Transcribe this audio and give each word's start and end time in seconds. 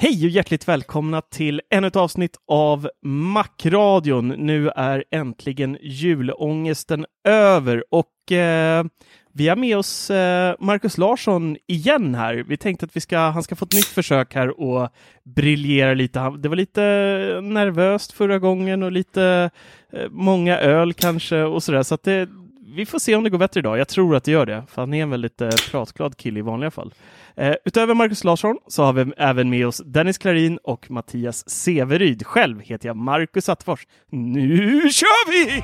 Hej 0.00 0.24
och 0.24 0.30
hjärtligt 0.30 0.68
välkomna 0.68 1.20
till 1.20 1.60
ännu 1.70 1.86
ett 1.86 1.96
avsnitt 1.96 2.36
av 2.48 2.90
Macradion. 3.02 4.28
Nu 4.28 4.68
är 4.68 5.04
äntligen 5.10 5.78
julångesten 5.82 7.06
över 7.28 7.84
och 7.90 8.32
eh, 8.32 8.84
vi 9.32 9.48
har 9.48 9.56
med 9.56 9.78
oss 9.78 10.10
eh, 10.10 10.54
Marcus 10.60 10.98
Larsson 10.98 11.56
igen 11.66 12.14
här. 12.14 12.44
Vi 12.48 12.56
tänkte 12.56 12.86
att 12.86 12.96
vi 12.96 13.00
ska, 13.00 13.18
han 13.18 13.42
ska 13.42 13.56
få 13.56 13.64
ett 13.64 13.72
nytt 13.72 13.84
försök 13.84 14.34
här 14.34 14.60
och 14.60 14.88
briljera 15.24 15.94
lite. 15.94 16.18
Det 16.38 16.48
var 16.48 16.56
lite 16.56 16.84
eh, 16.84 17.42
nervöst 17.42 18.12
förra 18.12 18.38
gången 18.38 18.82
och 18.82 18.92
lite 18.92 19.50
eh, 19.92 20.08
många 20.10 20.58
öl 20.58 20.92
kanske 20.92 21.42
och 21.42 21.62
sådär. 21.62 21.82
Så 21.82 21.94
att 21.94 22.02
det, 22.02 22.28
vi 22.76 22.86
får 22.86 22.98
se 22.98 23.16
om 23.16 23.24
det 23.24 23.30
går 23.30 23.38
bättre 23.38 23.60
idag. 23.60 23.78
Jag 23.78 23.88
tror 23.88 24.16
att 24.16 24.24
det 24.24 24.30
gör 24.30 24.46
det, 24.46 24.64
för 24.68 24.82
han 24.82 24.94
är 24.94 25.02
en 25.02 25.10
väldigt 25.10 25.40
eh, 25.40 25.50
pratglad 25.70 26.16
kille 26.16 26.38
i 26.38 26.42
vanliga 26.42 26.70
fall. 26.70 26.94
Eh, 27.36 27.54
utöver 27.64 27.94
Marcus 27.94 28.24
Larsson 28.24 28.58
så 28.66 28.82
har 28.82 28.92
vi 28.92 29.12
även 29.16 29.50
med 29.50 29.66
oss 29.66 29.82
Dennis 29.84 30.18
Klarin 30.18 30.58
och 30.64 30.90
Mattias 30.90 31.50
Severyd. 31.50 32.26
Själv 32.26 32.60
heter 32.60 32.88
jag 32.88 32.96
Marcus 32.96 33.48
Attefors. 33.48 33.86
Nu 34.10 34.90
kör 34.90 35.30
vi! 35.30 35.62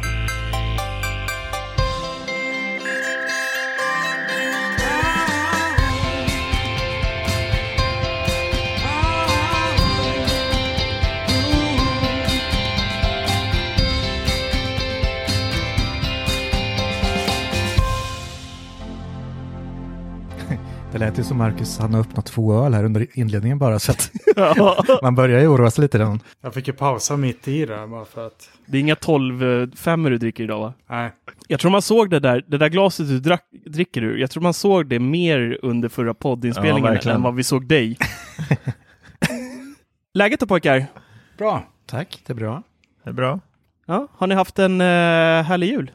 Det 20.95 21.01
lät 21.01 21.19
ju 21.19 21.25
som 21.25 21.39
Marcus, 21.39 21.79
han 21.79 21.95
har 21.95 22.01
öppnat 22.01 22.27
två 22.27 22.65
öl 22.65 22.75
här 22.75 22.85
under 22.85 23.07
inledningen 23.19 23.59
bara, 23.59 23.79
så 23.79 23.93
att 23.93 24.11
Ja. 24.37 24.85
man 25.03 25.15
börjar 25.15 25.41
ju 25.41 25.47
oroa 25.47 25.71
sig 25.71 25.83
lite 25.83 25.99
redan. 25.99 26.21
Jag 26.41 26.55
fick 26.55 26.67
ju 26.67 26.73
pausa 26.73 27.17
mitt 27.17 27.49
i 27.49 27.67
det 27.67 27.87
bara 27.87 28.05
för 28.05 28.27
att... 28.27 28.51
Det 28.67 28.77
är 28.77 28.81
inga 28.81 28.97
12 28.97 29.77
femmor 29.77 30.11
du 30.11 30.19
dricker 30.19 30.45
idag 30.45 30.61
va? 30.61 30.75
Nej. 30.91 31.11
Jag 31.49 31.61
tror 31.61 31.71
man 31.71 31.83
såg 31.83 32.11
det 32.11 32.21
där, 32.21 32.45
det 32.49 32.59
där 32.59 32.69
glaset 32.69 33.09
du 33.09 33.21
drack, 33.21 33.45
dricker 33.67 34.03
ur. 34.03 34.19
Jag 34.19 34.31
tror 34.31 34.43
man 34.43 34.55
såg 34.55 34.87
det 34.87 34.99
mer 34.99 35.59
under 35.63 35.89
förra 35.89 36.07
Ja, 36.07 36.15
poddinspelningen 36.15 36.83
verkligen. 36.83 37.17
än 37.17 37.23
vad 37.23 37.35
vi 37.35 37.43
såg 37.43 37.67
dig. 37.67 37.99
Läget 40.15 40.41
då 40.41 40.47
pojkar? 40.47 40.87
Bra. 41.39 41.63
Tack, 41.87 42.23
det 42.27 42.33
är 42.33 42.35
bra. 42.35 42.63
Det 43.05 43.11
är 43.11 43.15
bra. 43.15 43.41
Ja, 43.87 44.09
har 44.13 44.27
ni 44.27 44.35
haft 44.35 44.59
en 44.59 44.81
uh, 44.81 44.87
härlig 45.43 45.67
jul? 45.69 45.91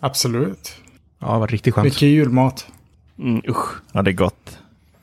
Absolut. 0.00 0.76
Ja, 1.18 1.32
det 1.32 1.38
var 1.38 1.46
riktigt 1.46 1.74
skönt. 1.74 1.84
Mycket 1.84 2.02
julmat. 2.02 2.66
Mm, 3.18 3.42
usch. 3.48 3.66
Ja, 3.92 4.02
det 4.02 4.10
är 4.10 4.12
gott. 4.12 4.58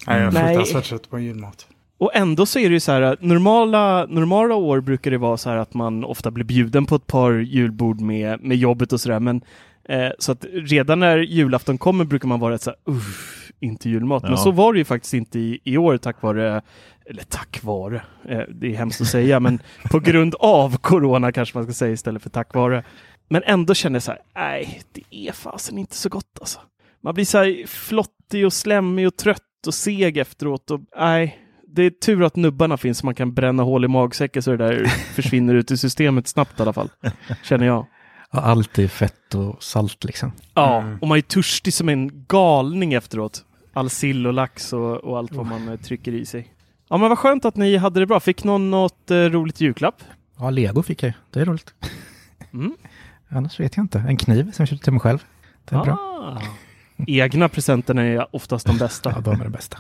Nej, 0.08 0.18
jag 0.20 0.28
är 0.28 0.32
Nej. 0.32 0.56
fruktansvärt 0.56 0.90
trött 0.90 1.10
på 1.10 1.20
julmat. 1.20 1.68
Och 1.98 2.16
ändå 2.16 2.46
så 2.46 2.60
är 2.60 2.70
det 2.70 2.74
ju 2.74 2.80
så 2.80 2.92
här, 2.92 3.02
att 3.02 3.22
normala, 3.22 4.06
normala 4.06 4.56
år 4.56 4.82
brukar 4.82 5.12
det 5.12 5.18
vara 5.18 5.38
så 5.38 5.50
här 5.50 5.58
att 5.58 5.74
man 5.74 6.04
ofta 6.04 6.32
blir 6.32 6.46
bjuden 6.46 6.86
på 6.86 6.96
ett 6.96 7.08
par 7.08 7.32
julbord 7.34 8.02
med, 8.02 8.44
med 8.44 8.58
jobbet 8.58 8.94
och 8.94 9.02
sådär. 9.02 9.20
Men 9.20 9.42
eh, 9.90 10.10
så 10.20 10.32
att 10.32 10.46
redan 10.52 11.00
när 11.00 11.18
julafton 11.18 11.78
kommer 11.78 12.06
brukar 12.06 12.28
man 12.28 12.40
vara 12.40 12.58
så 12.58 12.70
här, 12.70 12.78
uff, 12.94 13.52
inte 13.60 13.90
julmat. 13.90 14.24
Men 14.24 14.32
Ja. 14.32 14.38
så 14.38 14.52
var 14.52 14.74
det 14.74 14.80
ju 14.80 14.86
faktiskt 14.86 15.14
inte 15.14 15.40
i, 15.40 15.60
i 15.64 15.78
år 15.78 15.98
tack 15.98 16.22
vare, 16.22 16.62
eller 17.06 17.24
tack 17.24 17.64
vare, 17.64 18.02
eh, 18.30 18.42
det 18.50 18.68
är 18.74 18.78
hemskt 18.78 19.02
att 19.02 19.08
säga, 19.08 19.40
men 19.40 19.60
på 19.92 20.00
grund 20.04 20.36
av 20.40 20.78
corona 20.78 21.32
kanske 21.32 21.58
man 21.58 21.64
ska 21.66 21.74
säga 21.74 21.92
istället 21.94 22.24
för 22.24 22.30
tack 22.30 22.54
vare. 22.54 22.84
Men 23.28 23.44
ändå 23.46 23.74
känner 23.74 23.96
jag 23.96 24.04
så 24.04 24.12
här, 24.12 24.22
nej, 24.36 24.82
det 24.92 25.04
är 25.28 25.32
fasen 25.32 25.78
inte 25.78 25.96
så 25.96 26.10
gott 26.10 26.38
alltså. 26.40 26.60
Man 27.04 27.14
blir 27.14 27.26
så 27.26 27.38
här 27.38 27.68
flottig 27.68 28.46
och 28.46 28.54
slemmig 28.54 29.08
och 29.08 29.16
trött 29.18 29.68
och 29.68 29.74
seg 29.74 30.18
efteråt 30.18 30.72
och 30.72 30.80
nej, 31.00 31.40
det 31.68 31.84
är 31.84 31.90
tur 31.90 32.24
att 32.24 32.36
nubbarna 32.36 32.78
finns 32.78 32.98
så 32.98 33.06
man 33.06 33.16
kan 33.16 33.34
bränna 33.34 33.64
hål 33.64 33.86
i 33.86 33.88
magsäcken 33.88 34.44
så 34.44 34.52
det 34.52 34.58
där 34.58 34.86
försvinner 35.16 35.56
ut 35.56 35.72
ur 35.72 35.76
systemet 35.76 36.28
snabbt 36.28 36.60
i 36.60 36.62
alla 36.62 36.74
fall. 36.74 36.90
Känner 37.44 37.66
jag. 37.66 37.86
Ja, 38.32 38.40
allt 38.40 38.80
är 38.80 38.88
fett 38.88 39.36
och 39.36 39.64
salt 39.64 40.04
liksom. 40.04 40.32
Ja, 40.54 40.82
Mm. 40.82 41.00
och 41.02 41.08
man 41.08 41.18
är 41.18 41.22
törstig 41.22 41.74
som 41.74 41.90
en 41.90 42.26
galning 42.28 42.94
efteråt. 42.94 43.46
All 43.74 43.90
sill 43.90 44.28
och 44.28 44.34
lax 44.34 44.74
och, 44.74 44.98
och 44.98 45.18
allt 45.18 45.32
vad 45.34 45.46
man 45.46 45.70
eh, 45.70 45.76
trycker 45.80 46.12
i 46.12 46.26
sig. 46.26 46.54
Ja, 46.90 46.98
men 46.98 47.10
vad 47.10 47.18
skönt 47.20 47.46
att 47.46 47.56
ni 47.56 47.78
hade 47.78 48.00
det 48.00 48.06
bra. 48.06 48.20
Fick 48.20 48.44
någon 48.44 48.72
något 48.72 49.12
eh, 49.12 49.16
roligt 49.18 49.62
julklapp? 49.62 50.04
Ja, 50.38 50.50
lego 50.50 50.84
fick 50.84 51.04
jag. 51.04 51.14
Det 51.32 51.42
är 51.42 51.46
roligt. 51.46 51.74
Mm. 52.54 52.74
Annars 53.30 53.60
vet 53.60 53.78
jag 53.78 53.84
inte. 53.84 54.00
En 54.00 54.18
kniv 54.18 54.44
som 54.52 54.62
jag 54.64 54.68
köpte 54.68 54.84
till 54.84 54.94
mig 54.94 55.00
själv. 55.00 55.24
Det 55.66 55.76
är 55.76 55.84
bra. 55.84 55.98
Egna 57.08 57.50
presenterna 57.50 58.02
är 58.04 58.36
oftast 58.36 58.66
de 58.68 58.78
bästa. 58.78 59.12
Ja, 59.16 59.22
de 59.22 59.42
är 59.42 59.44
det 59.44 59.50
bästa. 59.50 59.78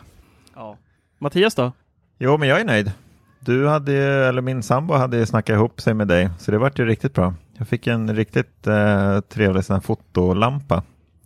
Ja. 0.55 0.77
Mattias 1.17 1.55
då? 1.55 1.71
Jo, 2.19 2.37
men 2.37 2.47
jag 2.49 2.59
är 2.61 2.65
nöjd. 2.65 2.91
Du 3.39 3.67
hade, 3.67 3.91
ju- 3.91 4.23
eller 4.23 4.41
min 4.41 4.63
sambo 4.63 4.93
hade 4.93 5.17
ju 5.17 5.25
snackat 5.25 5.53
ihop 5.53 5.81
sig 5.81 5.93
med 5.93 6.07
dig, 6.07 6.29
så 6.39 6.51
det 6.51 6.57
vart 6.57 6.79
ju 6.79 6.85
riktigt 6.85 7.13
bra. 7.13 7.33
Jag 7.57 7.67
fick 7.67 7.87
en 7.87 8.15
riktigt 8.15 8.67
eh, 8.67 9.19
trevlig 9.19 9.65
sån 9.65 9.73
här 9.73 9.81
fotolampa. 9.81 10.83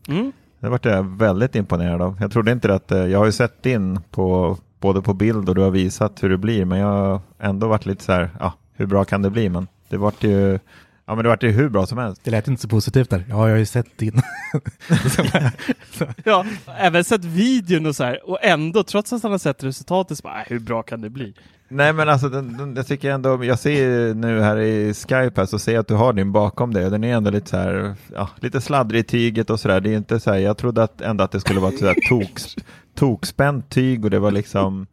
Mm. 0.08 0.32
Det 0.60 0.70
vart 0.70 0.86
jag 0.86 1.04
väldigt 1.18 1.56
imponerad 1.56 2.02
av. 2.02 2.18
Jag 2.22 2.32
trodde 2.32 2.52
inte 2.52 2.74
att, 2.74 2.92
eh, 2.92 2.98
jag 3.06 3.20
har 3.20 3.26
ju 3.26 3.32
sett 3.32 3.66
in 3.66 4.00
på 4.12 4.58
både 4.80 5.02
på 5.02 5.14
bild 5.14 5.50
och 5.50 5.56
du 5.56 5.62
har 5.62 5.70
visat 5.72 6.24
hur 6.24 6.30
det 6.30 6.38
blir, 6.38 6.66
men 6.66 6.80
jag 6.80 6.88
har 6.88 7.22
ändå 7.40 7.68
varit 7.68 7.86
lite 7.86 8.04
så 8.04 8.12
här, 8.12 8.30
ja, 8.40 8.54
hur 8.74 8.86
bra 8.86 9.06
kan 9.06 9.22
det 9.22 9.30
bli? 9.30 9.50
Men 9.50 9.68
det 9.90 9.98
vart 9.98 10.24
ju, 10.24 10.60
ja 11.06 11.16
men 11.16 11.24
det 11.24 11.30
vart 11.30 11.44
ju 11.44 11.52
hur 11.52 11.70
bra 11.70 11.86
som 11.86 11.98
helst. 11.98 12.22
Det 12.24 12.32
lät 12.32 12.48
inte 12.48 12.62
så 12.62 12.68
positivt 12.68 13.10
där. 13.10 13.26
Ja, 13.30 13.36
jag 13.48 13.54
har 13.54 13.60
ju 13.60 13.66
sett 13.66 13.98
din. 13.98 14.22
Ja, 16.24 16.46
även 16.80 17.04
sett 17.04 17.26
videon 17.26 17.86
och 17.86 17.96
så 17.96 18.04
här. 18.04 18.30
Och 18.30 18.38
ändå, 18.42 18.84
trots 18.84 19.14
att 19.14 19.24
han 19.24 19.32
har 19.32 19.40
sett 19.40 19.64
resultatet, 19.64 20.18
så 20.18 20.22
bara, 20.22 20.40
"Äh, 20.42 20.46
hur 20.48 20.60
bra 20.60 20.84
kan 20.84 21.02
det 21.02 21.10
bli? 21.10 21.34
Nej 21.68 21.94
men 21.94 22.10
alltså, 22.10 22.30
den, 22.30 22.58
den, 22.58 22.76
jag 22.76 22.88
tycker 22.88 23.12
ändå, 23.12 23.44
jag 23.46 23.60
ser 23.60 24.14
nu 24.14 24.42
här 24.42 24.58
i 24.60 24.94
Skype 24.94 25.32
här, 25.36 25.46
så 25.46 25.60
ser 25.60 25.74
jag 25.74 25.80
att 25.82 25.88
du 25.88 25.94
har 25.94 26.14
din 26.14 26.32
bakom 26.32 26.74
dig 26.74 26.86
och 26.86 26.92
den 26.92 27.04
är 27.04 27.14
ändå 27.16 27.32
lite 27.32 27.50
så 27.50 27.58
här, 27.58 27.96
ja, 28.14 28.30
lite 28.40 28.62
sladdrig 28.62 29.00
i 29.00 29.04
tyget 29.04 29.50
och 29.50 29.60
sådär. 29.60 29.82
Det 29.82 29.90
är 29.94 29.98
inte 29.98 30.20
så 30.20 30.32
här, 30.32 30.38
jag 30.40 30.58
trodde 30.58 30.84
att 30.84 31.02
ändå 31.02 31.24
att 31.24 31.32
det 31.32 31.40
skulle 31.40 31.60
vara 31.60 31.72
ett 31.72 31.80
sådär 31.80 31.96
toks, 32.10 32.56
tokspänt 32.96 33.70
tyg 33.70 34.04
och 34.06 34.12
det 34.12 34.20
var 34.20 34.32
liksom 34.32 34.88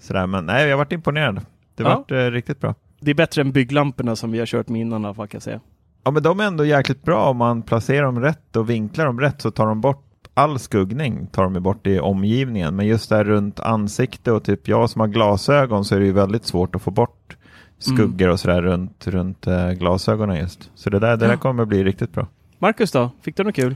sådär, 0.00 0.26
men 0.26 0.46
nej, 0.46 0.68
jag 0.68 0.76
varit 0.76 0.92
imponerad. 0.92 1.40
Det 1.74 1.82
Ja. 1.82 1.88
vart 1.96 2.10
eh, 2.10 2.16
riktigt 2.30 2.60
bra. 2.60 2.74
Det 3.00 3.10
är 3.10 3.14
bättre 3.14 3.40
än 3.42 3.52
bygglamporna 3.52 4.16
som 4.16 4.32
vi 4.32 4.38
har 4.38 4.46
kört 4.46 4.68
med 4.68 4.80
innan, 4.80 5.02
i 5.02 5.04
alla 5.04 5.14
fall, 5.14 5.28
kan 5.28 5.36
jag 5.38 5.42
säga. 5.42 5.60
Ja 6.04 6.10
men 6.10 6.22
de 6.22 6.40
är 6.40 6.44
ändå 6.44 6.64
jäkligt 6.64 7.02
bra 7.02 7.24
om 7.30 7.36
man 7.36 7.62
placerar 7.62 8.02
dem 8.06 8.20
rätt 8.20 8.56
och 8.56 8.70
vinklar 8.70 9.06
dem 9.06 9.20
rätt 9.20 9.42
så 9.42 9.50
tar 9.50 9.66
de 9.66 9.80
bort 9.80 10.02
all 10.34 10.58
skuggning 10.58 11.26
tar 11.26 11.42
de 11.48 11.62
bort 11.62 11.86
i 11.86 12.00
omgivningen. 12.00 12.76
Men 12.76 12.86
just 12.86 13.08
där 13.08 13.24
runt 13.24 13.60
ansikte 13.60 14.32
och 14.32 14.44
typ 14.44 14.68
jag 14.68 14.90
som 14.90 15.00
har 15.00 15.08
glasögon 15.08 15.84
så 15.84 15.94
är 15.94 16.00
det 16.00 16.06
ju 16.06 16.12
väldigt 16.12 16.44
svårt 16.44 16.74
att 16.74 16.82
få 16.82 16.90
bort 16.90 17.36
skuggor 17.78 18.28
och 18.28 18.40
sådär 18.40 18.62
runt, 18.62 19.06
runt 19.06 19.46
eh, 19.46 19.70
glasögonen 19.70 20.36
just. 20.36 20.70
Så 20.74 20.90
det 20.90 20.98
där, 20.98 21.10
det 21.10 21.16
där 21.16 21.30
Ja. 21.32 21.36
kommer 21.36 21.64
bli 21.64 21.84
riktigt 21.84 22.12
bra. 22.12 22.26
Marcus 22.58 22.92
då? 22.92 23.10
Fick 23.22 23.36
du 23.36 23.44
något 23.44 23.54
kul? 23.54 23.74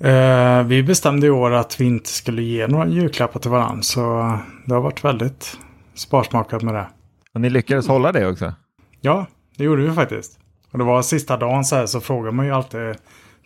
Eh, 0.00 0.62
vi 0.62 0.82
bestämde 0.82 1.26
i 1.26 1.30
år 1.30 1.50
att 1.52 1.80
vi 1.80 1.84
inte 1.84 2.08
skulle 2.08 2.42
ge 2.42 2.66
några 2.66 2.86
julklappar 2.88 3.40
till 3.40 3.50
varandra. 3.50 3.82
Så 3.82 4.00
det 4.66 4.74
har 4.74 4.80
varit 4.80 5.04
väldigt 5.04 5.58
sparsmakat 5.94 6.62
med 6.62 6.74
det. 6.74 6.86
Och 7.34 7.40
ni 7.40 7.50
lyckades 7.50 7.88
hålla 7.88 8.12
det 8.12 8.26
också? 8.28 8.52
Ja, 9.04 9.26
det 9.56 9.64
gjorde 9.64 9.82
vi 9.82 9.92
faktiskt. 9.92 10.38
Och 10.70 10.78
det 10.78 10.84
var 10.84 11.02
sista 11.02 11.36
dagen 11.36 11.64
så 11.64 11.76
här 11.76 11.86
så 11.86 12.00
frågar 12.00 12.30
man 12.30 12.46
ju 12.46 12.52
alltid. 12.52 12.80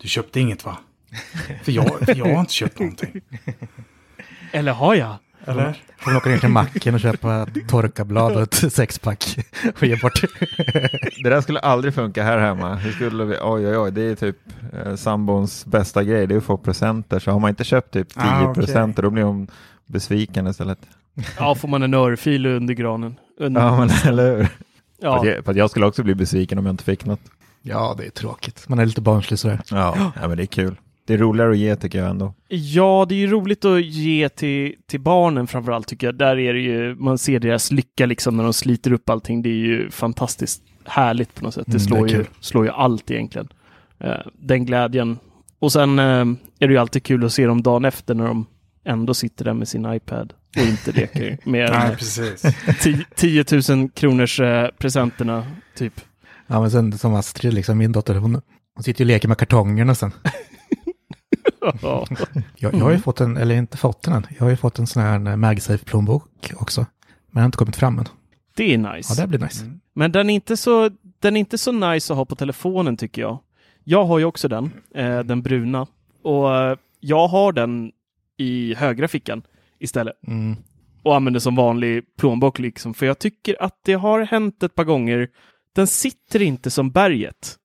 Du 0.01 0.07
köpte 0.07 0.39
inget 0.39 0.65
va? 0.65 0.77
För 1.63 1.71
jag, 1.71 1.99
för 2.05 2.15
jag 2.15 2.25
har 2.33 2.39
inte 2.39 2.53
köpt 2.53 2.79
någonting. 2.79 3.21
Eller 4.51 4.71
har 4.71 4.95
jag? 4.95 5.15
Eller? 5.45 5.83
Får 5.97 6.11
man 6.11 6.17
åka 6.17 6.29
ner 6.29 6.37
till 6.37 6.49
macken 6.49 6.93
och 6.93 6.99
köpa 6.99 7.47
torkablad 7.67 8.35
och 8.35 8.41
ett 8.41 8.73
sexpack 8.73 9.37
och 9.79 9.83
ge 9.83 9.95
bort. 9.95 10.21
Det 11.23 11.29
där 11.29 11.41
skulle 11.41 11.59
aldrig 11.59 11.93
funka 11.93 12.23
här 12.23 12.37
hemma. 12.37 12.79
Det 12.85 12.91
skulle 12.91 13.25
vi, 13.25 13.35
oj, 13.41 13.67
oj, 13.67 13.77
oj, 13.77 13.91
det 13.91 14.01
är 14.01 14.15
typ 14.15 14.37
eh, 14.85 14.95
sambons 14.95 15.65
bästa 15.65 16.03
grej, 16.03 16.27
det 16.27 16.35
är 16.35 16.37
att 16.37 16.43
få 16.43 16.57
presenter. 16.57 17.19
Så 17.19 17.31
har 17.31 17.39
man 17.39 17.49
inte 17.49 17.63
köpt 17.63 17.93
typ 17.93 18.09
10 18.13 18.21
Ah, 18.23 18.43
okej. 18.49 18.63
presenter, 18.65 19.03
då 19.03 19.09
blir 19.09 19.23
hon 19.23 19.47
besviken 19.85 20.47
istället. 20.47 20.79
Ja, 21.39 21.55
får 21.55 21.67
man 21.67 21.83
en 21.83 21.93
örfil 21.93 22.45
under 22.45 22.73
granen. 22.73 23.15
Under, 23.39 23.61
Ja, 23.61 23.77
men 23.79 23.89
eller 24.05 24.37
hur? 24.37 24.47
För, 24.99 25.07
ja. 25.07 25.19
att 25.19 25.27
jag, 25.27 25.45
för 25.45 25.51
att 25.51 25.57
jag 25.57 25.69
skulle 25.69 25.85
också 25.85 26.03
bli 26.03 26.15
besviken 26.15 26.57
om 26.57 26.65
jag 26.65 26.73
inte 26.73 26.83
fick 26.83 27.05
något. 27.05 27.21
Ja, 27.61 27.95
det 27.97 28.05
är 28.05 28.09
tråkigt. 28.09 28.69
Man 28.69 28.79
är 28.79 28.85
lite 28.85 29.01
barnslig 29.01 29.39
sådär. 29.39 29.61
Ja, 29.71 30.11
ja 30.21 30.27
men 30.27 30.37
det 30.37 30.43
är 30.43 30.47
kul. 30.47 30.75
Det 31.05 31.13
är 31.13 31.17
roligare 31.17 31.51
att 31.51 31.57
ge 31.57 31.75
tycker 31.75 31.99
jag 31.99 32.09
ändå. 32.09 32.33
Ja, 32.47 33.05
det 33.09 33.15
är 33.15 33.19
ju 33.19 33.27
roligt 33.27 33.65
att 33.65 33.85
ge 33.85 34.29
till, 34.29 34.75
till 34.87 34.99
barnen 34.99 35.47
framförallt 35.47 35.87
tycker 35.87 36.07
jag. 36.07 36.15
Där 36.15 36.39
är 36.39 36.53
det 36.53 36.59
ju, 36.59 36.95
man 36.95 37.17
ser 37.17 37.39
deras 37.39 37.71
lycka 37.71 38.05
liksom 38.05 38.37
när 38.37 38.43
de 38.43 38.53
sliter 38.53 38.91
upp 38.91 39.09
allting. 39.09 39.41
Det 39.41 39.49
är 39.49 39.53
ju 39.53 39.89
fantastiskt 39.89 40.61
härligt 40.85 41.35
på 41.35 41.43
något 41.43 41.53
sätt. 41.53 41.65
Det 41.67 41.71
Mm, 41.71 41.77
det 41.77 42.09
slår, 42.09 42.09
ju, 42.09 42.25
slår 42.39 42.65
ju 42.65 42.71
allt 42.71 43.11
egentligen. 43.11 43.47
Eh, 43.99 44.13
den 44.33 44.65
glädjen. 44.65 45.17
Och 45.59 45.71
sen 45.71 45.99
eh, 45.99 46.25
är 46.59 46.67
det 46.67 46.73
ju 46.73 46.77
alltid 46.77 47.03
kul 47.03 47.25
att 47.25 47.33
se 47.33 47.45
dem 47.45 47.61
dagen 47.61 47.85
efter 47.85 48.15
när 48.15 48.27
de 48.27 48.45
ändå 48.85 49.13
sitter 49.13 49.45
där 49.45 49.53
med 49.53 49.67
sin 49.67 49.93
iPad 49.93 50.33
och 50.57 50.67
inte 50.67 50.91
leker 50.91 51.37
med 51.43 51.71
Nej, 51.71 51.95
precis. 51.95 52.43
här 52.43 52.73
10 53.15 53.43
10 53.43 53.75
000 53.75 53.89
kronors 53.89 54.39
eh, 54.39 54.69
presenterna 54.77 55.45
typ. 55.75 56.01
Ja, 56.47 56.61
men 56.61 56.71
sen 56.71 56.97
som 56.97 57.15
Astrid, 57.15 57.53
liksom, 57.53 57.77
min 57.77 57.91
dotter, 57.91 58.15
hon, 58.15 58.41
hon 58.75 58.83
sitter 58.83 59.01
ju 59.01 59.05
och 59.05 59.07
leker 59.07 59.27
med 59.27 59.37
kartongerna 59.37 59.95
sen. 59.95 60.11
Ja. 61.81 62.05
Jag, 62.55 62.73
jag 62.73 62.79
har 62.79 62.91
ju 62.91 62.99
fått 62.99 63.21
en, 63.21 63.37
eller 63.37 63.55
inte 63.55 63.77
fått 63.77 64.03
den 64.03 64.13
än, 64.13 64.27
jag 64.37 64.45
har 64.45 64.49
ju 64.49 64.57
fått 64.57 64.79
en 64.79 64.87
sån 64.87 65.03
här 65.03 65.15
eh, 65.15 65.35
MagSafe-plånbok 65.35 66.53
också. 66.55 66.81
Men 66.81 66.87
den 67.31 67.41
har 67.41 67.45
inte 67.45 67.57
kommit 67.57 67.75
fram 67.75 67.99
än. 67.99 68.05
Det 68.55 68.73
är 68.73 68.77
nice. 68.77 69.13
Ja, 69.17 69.21
det 69.21 69.27
blir 69.27 69.39
nice. 69.39 69.65
Men 69.93 70.11
den 70.11 70.29
är, 70.29 70.33
inte 70.33 70.57
så, 70.57 70.89
den 71.19 71.35
är 71.35 71.39
inte 71.39 71.57
så 71.57 71.71
nice 71.71 72.13
att 72.13 72.17
ha 72.17 72.25
på 72.25 72.35
telefonen 72.35 72.97
tycker 72.97 73.21
jag. 73.21 73.39
Jag 73.83 74.05
har 74.05 74.19
ju 74.19 74.25
också 74.25 74.47
den, 74.47 74.71
eh, 74.95 75.19
den 75.19 75.41
bruna. 75.41 75.87
Och 76.23 76.55
eh, 76.55 76.77
jag 76.99 77.27
har 77.27 77.51
den 77.51 77.91
i 78.37 78.75
högra 78.75 79.07
fickan 79.07 79.41
istället. 79.79 80.13
Mm. 80.27 80.55
Och 81.03 81.15
använder 81.15 81.39
som 81.39 81.55
vanlig 81.55 82.03
plånbok 82.17 82.59
liksom. 82.59 82.93
För 82.93 83.05
jag 83.05 83.19
tycker 83.19 83.63
att 83.63 83.79
det 83.85 83.93
har 83.93 84.21
hänt 84.21 84.63
ett 84.63 84.75
par 84.75 84.83
gånger. 84.83 85.27
Den 85.75 85.87
sitter 85.87 86.41
inte 86.41 86.71
som 86.71 86.91
berget. 86.91 87.55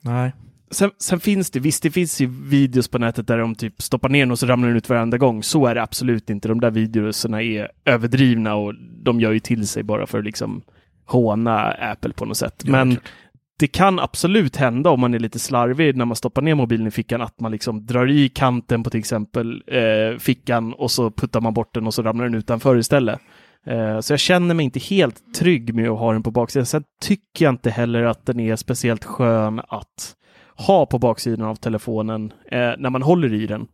Nej. 0.00 0.32
Sen, 0.70 0.90
sen 0.98 1.20
finns 1.20 1.50
det, 1.50 1.60
visst 1.60 1.82
det 1.82 1.90
finns 1.90 2.20
ju 2.20 2.26
videos 2.26 2.88
på 2.88 2.98
nätet 2.98 3.26
där 3.26 3.38
de 3.38 3.54
typ 3.54 3.82
stoppar 3.82 4.08
ner 4.08 4.20
den 4.20 4.30
och 4.30 4.38
så 4.38 4.46
ramlar 4.46 4.68
den 4.68 4.76
ut 4.76 4.88
varenda 4.88 5.18
gång. 5.18 5.42
Så 5.42 5.66
är 5.66 5.74
det 5.74 5.82
absolut 5.82 6.30
inte. 6.30 6.48
De 6.48 6.60
där 6.60 6.70
videorna 6.70 7.42
är 7.42 7.70
överdrivna 7.84 8.54
och 8.54 8.74
de 9.02 9.20
gör 9.20 9.32
ju 9.32 9.40
till 9.40 9.68
sig 9.68 9.82
bara 9.82 10.06
för 10.06 10.18
att 10.18 10.24
liksom 10.24 10.62
håna 11.04 11.70
Apple 11.70 12.12
på 12.12 12.24
något 12.24 12.36
sätt. 12.36 12.62
Ja, 12.64 12.70
Men 12.70 12.90
klart 12.90 13.12
det 13.58 13.66
kan 13.66 13.98
absolut 13.98 14.56
hända 14.56 14.90
om 14.90 15.00
man 15.00 15.14
är 15.14 15.18
lite 15.18 15.38
slarvig 15.38 15.96
när 15.96 16.04
man 16.04 16.16
stoppar 16.16 16.42
ner 16.42 16.54
mobilen 16.54 16.86
i 16.86 16.90
fickan 16.90 17.20
att 17.20 17.40
man 17.40 17.52
liksom 17.52 17.86
drar 17.86 18.10
i 18.10 18.28
kanten 18.28 18.82
på 18.82 18.90
till 18.90 19.00
exempel 19.00 19.62
eh, 19.66 20.18
fickan 20.18 20.72
och 20.72 20.90
så 20.90 21.10
puttar 21.10 21.40
man 21.40 21.54
bort 21.54 21.74
den 21.74 21.86
och 21.86 21.94
så 21.94 22.02
ramlar 22.02 22.24
den 22.24 22.34
utanför 22.34 22.78
istället. 22.78 23.20
Eh, 23.66 24.00
så 24.00 24.12
jag 24.12 24.20
känner 24.20 24.54
mig 24.54 24.64
inte 24.64 24.78
helt 24.78 25.34
trygg 25.34 25.74
med 25.74 25.90
att 25.90 25.98
ha 25.98 26.12
den 26.12 26.22
på 26.22 26.30
baksidan. 26.30 26.66
Sen 26.66 26.84
tycker 27.00 27.44
jag 27.44 27.52
inte 27.52 27.70
heller 27.70 28.02
att 28.02 28.26
den 28.26 28.40
är 28.40 28.56
speciellt 28.56 29.04
skön 29.04 29.60
att 29.68 30.14
ha 30.56 30.86
på 30.86 30.98
baksidan 30.98 31.46
av 31.46 31.54
telefonen 31.54 32.32
eh, 32.50 32.72
när 32.78 32.90
man 32.90 33.02
håller 33.02 33.34
i 33.34 33.46
den. 33.46 33.66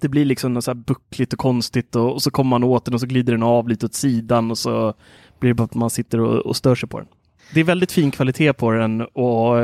Det 0.00 0.08
blir 0.08 0.24
liksom 0.24 0.54
något 0.54 0.64
så 0.64 0.70
här 0.70 0.76
buckligt 0.76 1.32
och 1.32 1.38
konstigt 1.38 1.96
och, 1.96 2.12
och 2.12 2.22
så 2.22 2.30
kommer 2.30 2.48
man 2.48 2.64
åt 2.64 2.84
den 2.84 2.94
och 2.94 3.00
så 3.00 3.06
glider 3.06 3.32
den 3.32 3.42
av 3.42 3.68
lite 3.68 3.86
åt 3.86 3.94
sidan 3.94 4.50
och 4.50 4.58
så 4.58 4.94
blir 5.38 5.50
det 5.50 5.54
bara 5.54 5.64
att 5.64 5.74
man 5.74 5.90
sitter 5.90 6.20
och, 6.20 6.46
och 6.46 6.56
stör 6.56 6.74
sig 6.74 6.88
på 6.88 6.98
den. 6.98 7.08
Det 7.54 7.60
är 7.60 7.64
väldigt 7.64 7.92
fin 7.92 8.10
kvalitet 8.10 8.52
på 8.52 8.70
den 8.70 9.00
och, 9.00 9.54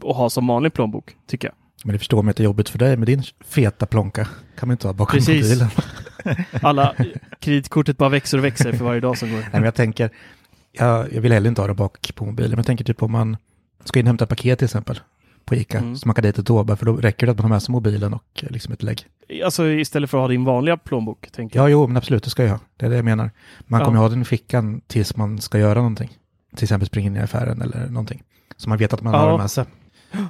och 0.00 0.14
ha 0.16 0.30
som 0.30 0.46
vanlig 0.46 0.72
plånbok, 0.72 1.16
tycker 1.26 1.48
jag. 1.48 1.54
Men 1.84 1.92
det 1.92 1.98
förstår 1.98 2.22
mig 2.22 2.30
att 2.30 2.36
det 2.36 2.42
är 2.42 2.44
jobbigt 2.44 2.68
för 2.68 2.78
dig 2.78 2.96
med 2.96 3.08
din 3.08 3.22
feta 3.44 3.86
plånka. 3.86 4.24
kan 4.58 4.68
man 4.68 4.74
inte 4.74 4.86
ha 4.88 4.92
bakom 4.94 5.18
Precis. 5.18 5.42
mobilen. 5.44 5.68
Alla 6.62 6.94
kreditkortet 7.40 7.96
bara 7.98 8.08
växer 8.08 8.38
och 8.38 8.44
växer 8.44 8.72
för 8.72 8.84
varje 8.84 9.00
dag 9.00 9.18
som 9.18 9.30
går. 9.30 9.38
Nej, 9.38 9.48
men 9.52 9.62
jag 9.62 9.74
tänker, 9.74 10.10
jag, 10.72 11.12
jag 11.12 11.20
vill 11.20 11.32
heller 11.32 11.48
inte 11.48 11.60
ha 11.60 11.68
det 11.68 11.74
bak 11.74 12.12
på 12.14 12.24
mobilen, 12.24 12.50
men 12.50 12.58
jag 12.58 12.66
tänker 12.66 12.84
typ 12.84 13.02
om 13.02 13.12
man 13.12 13.36
ska 13.84 13.98
in 14.00 14.06
och 14.06 14.08
hämta 14.08 14.26
paket 14.26 14.58
till 14.58 14.64
exempel 14.66 15.00
på 15.44 15.54
Ica, 15.54 15.78
Mm. 15.78 15.96
så 15.96 16.08
man 16.08 16.14
kan 16.14 16.22
dit 16.24 16.38
och 16.38 16.44
då, 16.44 16.76
för 16.76 16.86
då 16.86 16.96
räcker 16.96 17.26
det 17.26 17.32
att 17.32 17.38
man 17.38 17.44
har 17.44 17.48
med 17.48 17.62
sig 17.62 17.72
mobilen 17.72 18.14
och 18.14 18.42
eh, 18.42 18.50
liksom 18.50 18.72
ett 18.72 18.82
lägg. 18.82 19.06
Alltså 19.44 19.66
istället 19.68 20.10
för 20.10 20.18
att 20.18 20.22
ha 20.22 20.28
din 20.28 20.44
vanliga 20.44 20.76
plånbok, 20.76 21.30
tänker 21.32 21.58
jag. 21.58 21.64
Ja, 21.64 21.68
jo, 21.70 21.86
men 21.86 21.96
absolut, 21.96 22.24
det 22.24 22.30
ska 22.30 22.42
jag 22.42 22.50
ha. 22.50 22.60
Det 22.76 22.86
är 22.86 22.90
det 22.90 22.96
jag 22.96 23.04
menar. 23.04 23.30
Man 23.66 23.80
Ja. 23.80 23.84
kommer 23.86 23.98
ha 23.98 24.08
den 24.08 24.22
i 24.22 24.24
fickan 24.24 24.80
tills 24.86 25.16
man 25.16 25.40
ska 25.40 25.58
göra 25.58 25.74
någonting. 25.74 26.10
Till 26.54 26.64
exempel 26.64 26.86
springa 26.86 27.06
in 27.06 27.16
i 27.16 27.20
affären 27.20 27.62
eller 27.62 27.86
någonting. 27.88 28.22
Så 28.56 28.68
man 28.68 28.78
vet 28.78 28.92
att 28.92 29.02
man 29.02 29.12
Ja. 29.12 29.18
har 29.20 29.32
det 29.32 29.38
med 29.38 29.50
sig. 29.50 29.64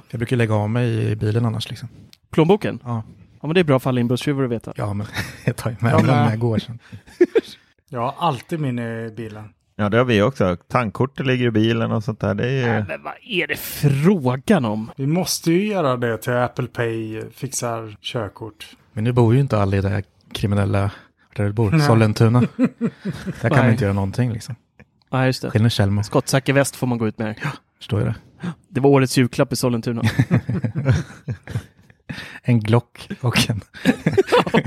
Jag 0.09 0.19
brukar 0.19 0.35
lägga 0.35 0.53
av 0.55 0.69
mig 0.69 1.11
i 1.11 1.15
bilen 1.15 1.45
annars 1.45 1.69
liksom. 1.69 1.89
Plånboken? 2.31 2.79
Ja, 2.83 3.03
Ja, 3.41 3.47
men 3.47 3.53
det 3.53 3.59
är 3.59 3.63
bra 3.63 3.79
för 3.79 3.89
alla 3.89 3.99
inbrottstjuvar 4.01 4.43
att 4.43 4.49
veta. 4.49 4.73
ja 4.75 4.93
men 4.93 5.07
jag 5.45 5.55
tar 5.55 5.69
ju 5.69 5.75
med 5.79 5.93
Ja, 5.93 5.97
den 5.97 6.05
när 6.07 6.29
jag 6.29 6.39
går 6.39 6.57
sen. 6.59 6.79
Jag 7.89 7.99
har 8.01 8.13
alltid 8.27 8.59
min 8.59 8.79
i 8.79 9.13
bilen. 9.17 9.49
Ja, 9.75 9.89
det 9.89 9.97
har 9.97 10.05
vi 10.05 10.21
också. 10.21 10.57
Tankkortet 10.69 11.25
ligger 11.25 11.45
i 11.47 11.51
bilen 11.51 11.91
och 11.91 12.03
sånt 12.03 12.19
där. 12.19 12.33
Det 12.35 12.47
är 12.49 12.67
Nej, 12.67 12.79
ju... 12.79 12.85
men 12.87 13.03
vad 13.03 13.13
är 13.27 13.47
det 13.47 13.59
frågan 13.59 14.65
om? 14.65 14.91
Vi 14.97 15.07
måste 15.07 15.51
ju 15.51 15.67
göra 15.67 15.97
det 15.97 16.17
till 16.17 16.33
Apple 16.33 16.67
Pay 16.67 17.21
fixar 17.31 17.97
körkort. 18.01 18.67
Men 18.93 19.03
nu 19.03 19.11
bor 19.11 19.33
ju 19.33 19.39
inte 19.39 19.59
alla 19.59 19.77
i 19.77 19.81
det 19.81 19.89
här 19.89 20.03
kriminella, 20.33 20.91
där 21.35 21.43
du 21.45 21.53
bor, 21.53 21.71
Nej. 21.71 21.79
Sollentuna. 21.81 22.39
där 22.57 22.67
kan 23.41 23.51
Nej. 23.51 23.51
man 23.61 23.71
inte 23.71 23.83
göra 23.83 23.93
någonting 23.93 24.31
liksom. 24.33 24.55
Ja, 25.19 25.25
just 25.25 25.41
det. 25.41 25.51
Skillnad 25.51 25.71
Kjellman, 25.71 26.03
Skottsäker 26.03 26.53
väst 26.53 26.75
får 26.75 26.87
man 26.87 26.97
gå 26.97 27.07
ut 27.07 27.17
med. 27.19 27.35
förstår 27.77 27.99
ju 27.99 28.05
det. 28.05 28.15
Det 28.69 28.79
var 28.79 28.89
årets 28.89 29.17
julklapp 29.17 29.53
i 29.53 29.55
Sollentuna. 29.55 30.01
En 32.43 32.59
Glock 32.59 33.09
och 33.21 33.49
en... 33.49 33.61
ja. 34.31 34.61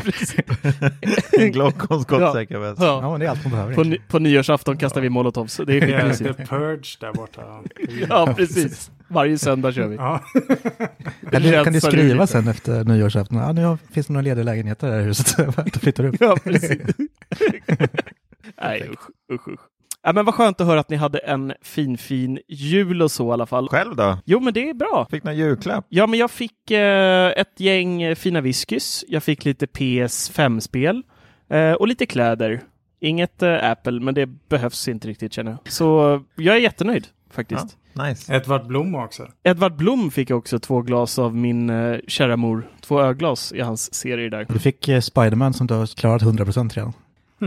En 1.38 1.52
Glock 1.52 1.84
och 1.84 1.96
en 1.96 2.02
skottsäker 2.02 2.58
väst. 2.58 2.80
Ja, 2.82 3.00
Ja. 3.02 3.10
men 3.10 3.20
det 3.20 3.26
är 3.26 3.30
allt 3.30 3.44
man 3.44 3.50
behöver. 3.52 3.74
På, 3.74 3.82
ny, 3.84 3.98
på 4.08 4.18
nyårsafton 4.18 4.76
kastar 4.76 5.00
vi 5.00 5.08
molotovs. 5.08 5.56
Det 5.56 5.62
är 5.62 5.66
Det 5.80 5.94
är 5.94 5.98
skitmysigt. 6.10 6.36
The 6.36 6.44
Purge 6.46 6.96
där 7.00 7.12
borta. 7.12 7.62
Ja, 8.08 8.34
precis. 8.36 8.90
Varje 9.08 9.38
söndag 9.38 9.72
kör 9.72 9.86
vi. 9.86 9.96
Ja. 9.96 10.24
Kan 11.30 11.42
du, 11.42 11.64
kan 11.64 11.72
du 11.72 11.80
skriva 11.80 12.26
sen 12.26 12.48
efter 12.48 12.84
nyårsafton? 12.84 13.38
Ja, 13.38 13.52
nu 13.52 13.78
finns 13.92 14.06
det 14.06 14.12
några 14.12 14.22
lediga 14.22 14.44
lägenheter 14.44 14.88
i 14.88 14.90
här 14.90 15.00
huset. 15.00 15.36
Då 15.72 15.80
flyttar 15.80 16.02
du 16.02 16.08
upp. 16.08 16.16
Ja, 16.20 16.36
precis. 16.44 16.78
Nej, 18.62 18.90
usch, 18.92 19.34
usch, 19.34 19.48
usch. 19.48 19.60
Ja, 20.08 20.12
men 20.12 20.24
vad 20.24 20.34
skönt 20.34 20.60
att 20.60 20.66
höra 20.66 20.80
att 20.80 20.90
ni 20.90 20.96
hade 20.96 21.18
en 21.18 21.52
fin, 21.62 21.98
fin 21.98 22.38
jul 22.48 23.02
och 23.02 23.10
så 23.10 23.30
i 23.30 23.32
alla 23.32 23.46
fall. 23.46 23.68
Själv 23.68 23.96
då? 23.96 24.18
Jo, 24.24 24.40
men 24.40 24.54
det 24.54 24.70
är 24.70 24.74
bra. 24.74 25.06
Fick 25.10 25.24
någon 25.24 25.36
julklapp? 25.36 25.86
Ja, 25.88 26.06
men 26.06 26.18
jag 26.18 26.30
fick 26.30 26.70
eh, 26.70 27.32
ett 27.36 27.60
gäng 27.60 28.16
fina 28.16 28.40
whiskys. 28.40 29.04
Jag 29.08 29.22
fick 29.22 29.44
lite 29.44 29.66
PS5-spel 29.66 31.02
eh, 31.48 31.72
och 31.72 31.88
lite 31.88 32.06
kläder. 32.06 32.60
Inget 33.00 33.42
eh, 33.42 33.70
Apple, 33.70 34.00
men 34.00 34.14
det 34.14 34.26
behövs 34.26 34.88
inte 34.88 35.08
riktigt 35.08 35.32
känner 35.32 35.50
jag. 35.50 35.72
Så 35.72 36.20
jag 36.36 36.56
är 36.56 36.60
jättenöjd 36.60 37.06
faktiskt. 37.30 37.76
Nice. 37.92 38.34
Edvard 38.34 38.66
Blom 38.66 38.94
också. 38.94 39.28
Edvard 39.42 39.76
Blom 39.76 40.10
fick 40.10 40.30
också 40.30 40.58
två 40.58 40.82
glas 40.82 41.18
av 41.18 41.36
min 41.36 41.70
eh, 41.70 41.98
kära 42.06 42.36
mor. 42.36 42.68
Två 42.80 43.00
ölglas 43.00 43.52
i 43.52 43.60
hans 43.60 43.94
serie 43.94 44.28
där. 44.28 44.46
Du 44.48 44.58
fick 44.58 44.88
eh, 44.88 45.00
Spiderman 45.00 45.54
som 45.54 45.66
du 45.66 45.74
har 45.74 45.86
klarat 45.86 46.22
100% 46.22 46.74
redan. 46.74 46.92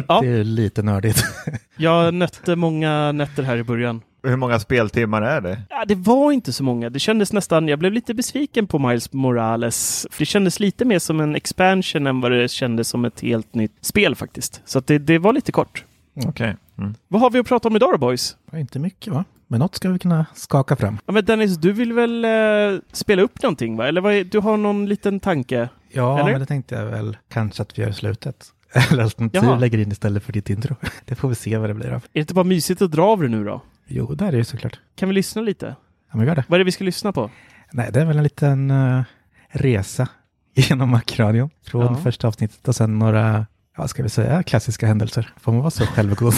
Ja. 0.07 0.21
Det 0.21 0.27
är 0.27 0.43
lite 0.43 0.83
nördigt. 0.83 1.23
Jag 1.77 2.13
nötte 2.13 2.55
många 2.55 3.11
nätter 3.11 3.43
här 3.43 3.57
i 3.57 3.63
början. 3.63 4.01
Hur 4.23 4.35
många 4.35 4.59
speltimmar 4.59 5.21
är 5.21 5.41
det? 5.41 5.61
Ja, 5.69 5.85
det 5.87 5.95
var 5.95 6.31
inte 6.31 6.53
så 6.53 6.63
många. 6.63 6.89
Det 6.89 6.99
kändes 6.99 7.33
nästan, 7.33 7.67
jag 7.67 7.79
blev 7.79 7.93
lite 7.93 8.13
besviken 8.13 8.67
på 8.67 8.79
Miles 8.79 9.13
Morales. 9.13 10.07
För 10.11 10.19
det 10.19 10.25
kändes 10.25 10.59
lite 10.59 10.85
mer 10.85 10.99
som 10.99 11.19
en 11.19 11.35
expansion 11.35 12.07
än 12.07 12.21
vad 12.21 12.31
det 12.31 12.51
kändes 12.51 12.87
som 12.87 13.05
ett 13.05 13.21
helt 13.21 13.55
nytt 13.55 13.77
spel 13.81 14.15
faktiskt. 14.15 14.61
Så 14.65 14.79
att 14.79 14.87
det, 14.87 14.97
det 14.97 15.17
var 15.17 15.33
lite 15.33 15.51
kort. 15.51 15.85
Okej. 16.25 16.55
Mm. 16.77 16.95
Vad 17.07 17.21
har 17.21 17.29
vi 17.29 17.39
att 17.39 17.47
prata 17.47 17.67
om 17.67 17.75
idag 17.75 17.93
då 17.93 17.97
boys? 17.97 18.37
Inte 18.53 18.79
mycket 18.79 19.13
va? 19.13 19.25
Men 19.47 19.59
något 19.59 19.75
ska 19.75 19.89
vi 19.89 19.99
kunna 19.99 20.25
skaka 20.35 20.75
fram. 20.75 20.97
Ja, 21.05 21.13
men 21.13 21.25
Dennis, 21.25 21.57
du 21.57 21.71
vill 21.71 21.93
väl 21.93 22.25
eh, 22.25 22.79
spela 22.91 23.21
upp 23.21 23.43
någonting 23.43 23.77
va? 23.77 23.87
Eller 23.87 24.01
vad 24.01 24.13
är, 24.13 24.23
du 24.23 24.39
har 24.39 24.57
någon 24.57 24.85
liten 24.85 25.19
tanke? 25.19 25.69
Ja, 25.89 26.19
Eller? 26.19 26.31
men 26.31 26.39
det 26.39 26.45
tänkte 26.45 26.75
jag 26.75 26.85
väl 26.85 27.17
kanske 27.29 27.61
att 27.61 27.77
vi 27.79 27.81
gör 27.81 27.89
i 27.89 27.93
slutet. 27.93 28.45
Eller 28.91 29.03
alternativ 29.03 29.43
Jaha. 29.43 29.57
lägger 29.57 29.77
in 29.77 29.91
istället 29.91 30.23
för 30.23 30.33
ditt 30.33 30.49
intro. 30.49 30.75
Det 31.05 31.15
får 31.15 31.29
vi 31.29 31.35
se 31.35 31.57
vad 31.57 31.69
det 31.69 31.73
blir 31.73 31.89
av. 31.89 31.95
Är 31.95 32.09
det 32.13 32.19
inte 32.19 32.33
bara 32.33 32.43
mysigt 32.45 32.81
att 32.81 32.91
dra 32.91 33.03
av 33.05 33.21
det 33.21 33.27
nu 33.27 33.43
då? 33.45 33.61
Jo, 33.87 34.13
det 34.15 34.25
är 34.25 34.31
det 34.31 34.37
ju 34.37 34.43
såklart. 34.43 34.79
Kan 34.95 35.09
vi 35.09 35.15
lyssna 35.15 35.41
lite? 35.41 35.65
Ja, 36.11 36.17
men 36.17 36.21
vi 36.21 36.27
gör 36.27 36.35
det. 36.35 36.43
Vad 36.47 36.55
är 36.55 36.59
det 36.59 36.65
vi 36.65 36.71
ska 36.71 36.83
lyssna 36.83 37.11
på? 37.11 37.29
Nej, 37.71 37.89
det 37.93 38.01
är 38.01 38.05
väl 38.05 38.17
en 38.17 38.23
liten 38.23 38.71
eh, 38.71 39.01
resa 39.49 40.07
genom 40.55 40.89
Macradion 40.89 41.49
från 41.65 41.81
Ja. 41.85 41.95
första 41.95 42.27
avsnittet 42.27 42.67
och 42.67 42.75
sen 42.75 42.99
några, 42.99 43.45
ja, 43.77 43.87
ska 43.87 44.03
vi 44.03 44.09
säga 44.09 44.43
klassiska 44.43 44.87
händelser. 44.87 45.29
Får 45.39 45.51
man 45.51 45.61
vara 45.61 45.71
så 45.71 45.85
självgod? 45.85 46.33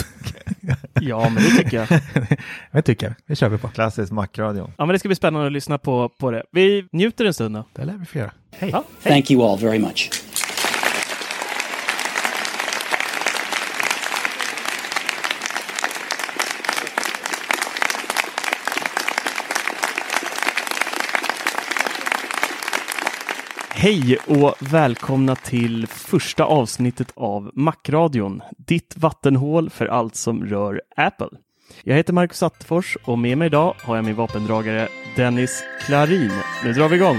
Ja, 1.00 1.20
men 1.28 1.34
det 1.42 1.50
tycker 1.50 1.76
jag. 1.76 2.00
det 2.72 2.82
tycker 2.82 3.06
jag. 3.06 3.14
Det 3.26 3.36
kör 3.36 3.48
vi 3.48 3.58
på. 3.58 3.68
Klassisk 3.68 4.12
mackradio. 4.12 4.70
Ja, 4.78 4.86
men 4.86 4.92
det 4.92 4.98
ska 4.98 5.08
bli 5.08 5.16
spännande 5.16 5.46
att 5.46 5.52
lyssna 5.52 5.78
på, 5.78 6.08
på 6.08 6.30
det. 6.30 6.42
Vi 6.52 6.88
njuter 6.92 7.24
en 7.24 7.34
stund 7.34 7.54
då. 7.54 7.64
Det 7.72 7.84
lär 7.84 7.94
vi 7.94 8.06
få 8.06 8.18
göra. 8.18 8.30
Hej! 8.58 8.70
Ja, 8.72 8.84
Thank 9.02 9.30
you 9.30 9.44
all 9.44 9.58
very 9.58 9.78
much. 9.78 10.10
Hej 23.84 24.18
och 24.26 24.54
välkomna 24.60 25.36
till 25.36 25.86
första 25.86 26.44
avsnittet 26.44 27.12
av 27.14 27.50
Macradion, 27.54 28.42
ditt 28.58 28.94
vattenhål 28.96 29.70
för 29.70 29.86
allt 29.86 30.16
som 30.16 30.44
rör 30.44 30.82
Apple. 30.96 31.28
Jag 31.82 31.96
heter 31.96 32.12
Marcus 32.12 32.42
Attefors 32.42 32.96
och 33.04 33.18
med 33.18 33.38
mig 33.38 33.46
idag 33.46 33.74
har 33.78 33.96
jag 33.96 34.04
min 34.04 34.14
vapendragare 34.14 34.88
Dennis 35.16 35.64
Klarin. 35.86 36.32
Nu 36.64 36.72
drar 36.72 36.88
vi 36.88 36.96
igång! 36.96 37.16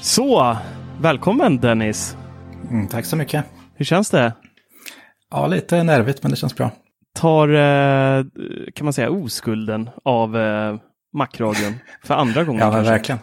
Så, 0.00 0.56
välkommen 1.00 1.58
Dennis! 1.58 2.16
Mm, 2.70 2.88
tack 2.88 3.04
så 3.04 3.16
mycket. 3.16 3.44
Hur 3.74 3.84
känns 3.84 4.10
det? 4.10 4.32
Ja, 5.30 5.46
lite 5.46 5.82
nervigt, 5.82 6.22
men 6.22 6.30
det 6.30 6.36
känns 6.36 6.56
bra. 6.56 6.70
tar, 7.14 7.48
eh, 7.48 8.24
kan 8.74 8.84
man 8.86 8.92
säga, 8.92 9.10
oskulden 9.10 9.90
av 10.04 10.36
eh, 10.36 10.76
Macradion 11.12 11.74
för 12.04 12.14
andra 12.14 12.44
gången. 12.44 12.60
Ja, 12.60 12.72
kanske. 12.72 12.90
verkligen. 12.92 13.18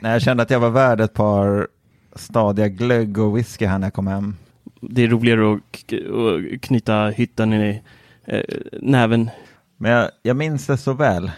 Nej, 0.00 0.12
jag 0.12 0.22
kände 0.22 0.42
att 0.42 0.50
jag 0.50 0.60
var 0.60 0.70
värd 0.70 1.00
ett 1.00 1.14
par 1.14 1.68
stadiga 2.14 2.68
glögg 2.68 3.18
och 3.18 3.38
whisky 3.38 3.66
här 3.66 3.78
när 3.78 3.86
jag 3.86 3.94
kom 3.94 4.06
hem. 4.06 4.36
Det 4.80 5.02
är 5.02 5.08
roligare 5.08 5.54
att 5.54 6.60
knyta 6.62 7.06
hytten 7.08 7.52
i 7.52 7.82
eh, 8.26 8.42
näven. 8.80 9.30
Men 9.76 9.90
jag, 9.90 10.10
jag 10.22 10.36
minns 10.36 10.66
det 10.66 10.76
så 10.76 10.92
väl. 10.92 11.30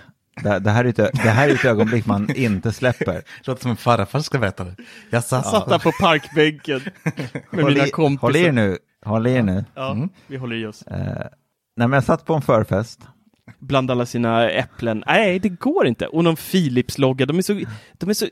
Det, 0.43 0.59
det, 0.59 0.71
här 0.71 0.85
är 0.85 0.89
ett, 0.89 0.97
det 0.97 1.31
här 1.31 1.49
är 1.49 1.55
ett 1.55 1.65
ögonblick 1.65 2.07
man 2.07 2.37
inte 2.37 2.73
släpper. 2.73 3.13
Det 3.15 3.23
låter 3.47 3.63
som 3.63 3.71
en 3.71 3.77
farfar 3.77 4.21
ska 4.21 4.39
berätta 4.39 4.65
det. 4.65 4.75
Jag 4.79 4.85
Jag 5.11 5.25
satt 5.25 5.69
där 5.69 5.79
på 5.79 5.93
parkbänken 6.01 6.81
med 7.51 7.63
Håll 7.65 7.73
mina 7.75 7.87
i, 7.87 7.91
kompisar. 7.91 8.27
håll 8.27 8.37
er 8.37 8.53
nu. 8.53 8.79
Håll 9.05 9.27
er 9.27 9.43
nu. 9.43 9.65
Ja, 9.75 9.91
Mm. 9.93 10.09
vi 10.27 10.37
håller 10.37 10.57
i 10.57 10.67
oss. 10.67 10.83
Eh, 10.83 10.97
nej, 11.77 11.89
men 11.89 11.93
jag 11.93 12.05
satt 12.05 12.25
på 12.25 12.35
en 12.35 12.43
förfest. 12.43 13.01
Bland 13.59 13.91
alla 13.91 14.07
sina 14.07 14.51
äpplen. 14.51 15.05
Nej, 15.07 15.39
det 15.39 15.49
går 15.49 15.87
inte. 15.87 16.07
Och 16.07 16.25
någon 16.25 16.37
Philips-logga. 16.37 17.27
De 17.27 17.39
är 17.39 17.43
så, 17.43 17.61
de 17.93 18.11
är 18.11 18.15
så 18.15 18.27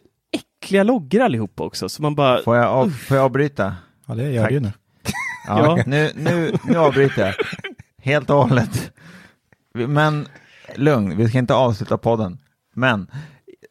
äckliga 0.63 0.83
loggor 0.83 1.21
allihopa 1.21 1.63
också. 1.65 1.89
Så 1.89 2.03
man 2.03 2.15
bara... 2.15 2.43
Får 2.43 2.57
jag, 2.57 2.67
av, 2.67 2.91
får 2.91 3.17
jag 3.17 3.25
avbryta? 3.25 3.77
Ja, 4.07 4.15
det 4.15 4.31
gör 4.33 4.43
Tack. 4.43 4.53
ju 4.53 4.61
nu. 4.61 4.73
Ja, 5.49 5.77
Ja. 5.77 5.83
Nu, 5.87 6.11
nu, 6.17 6.53
nu 6.65 6.79
avbryter 6.79 7.27
jag. 7.27 7.35
Helt 8.03 8.31
och 8.31 8.37
hållet. 8.49 8.93
Men 9.75 10.29
lugn, 10.75 11.16
vi 11.16 11.28
ska 11.28 11.38
inte 11.38 11.54
avsluta 11.54 11.99
podden. 11.99 12.38
Men 12.75 13.11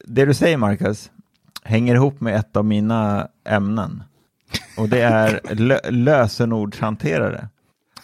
det 0.05 0.25
du 0.25 0.33
säger 0.33 0.57
Marcus 0.57 1.11
hänger 1.63 1.95
ihop 1.95 2.21
med 2.21 2.35
ett 2.35 2.55
av 2.55 2.65
mina 2.65 3.27
ämnen. 3.45 4.03
Och 4.77 4.89
det 4.89 5.01
är 5.01 5.55
lö 5.55 5.79
lösenordshanterare. 5.89 7.49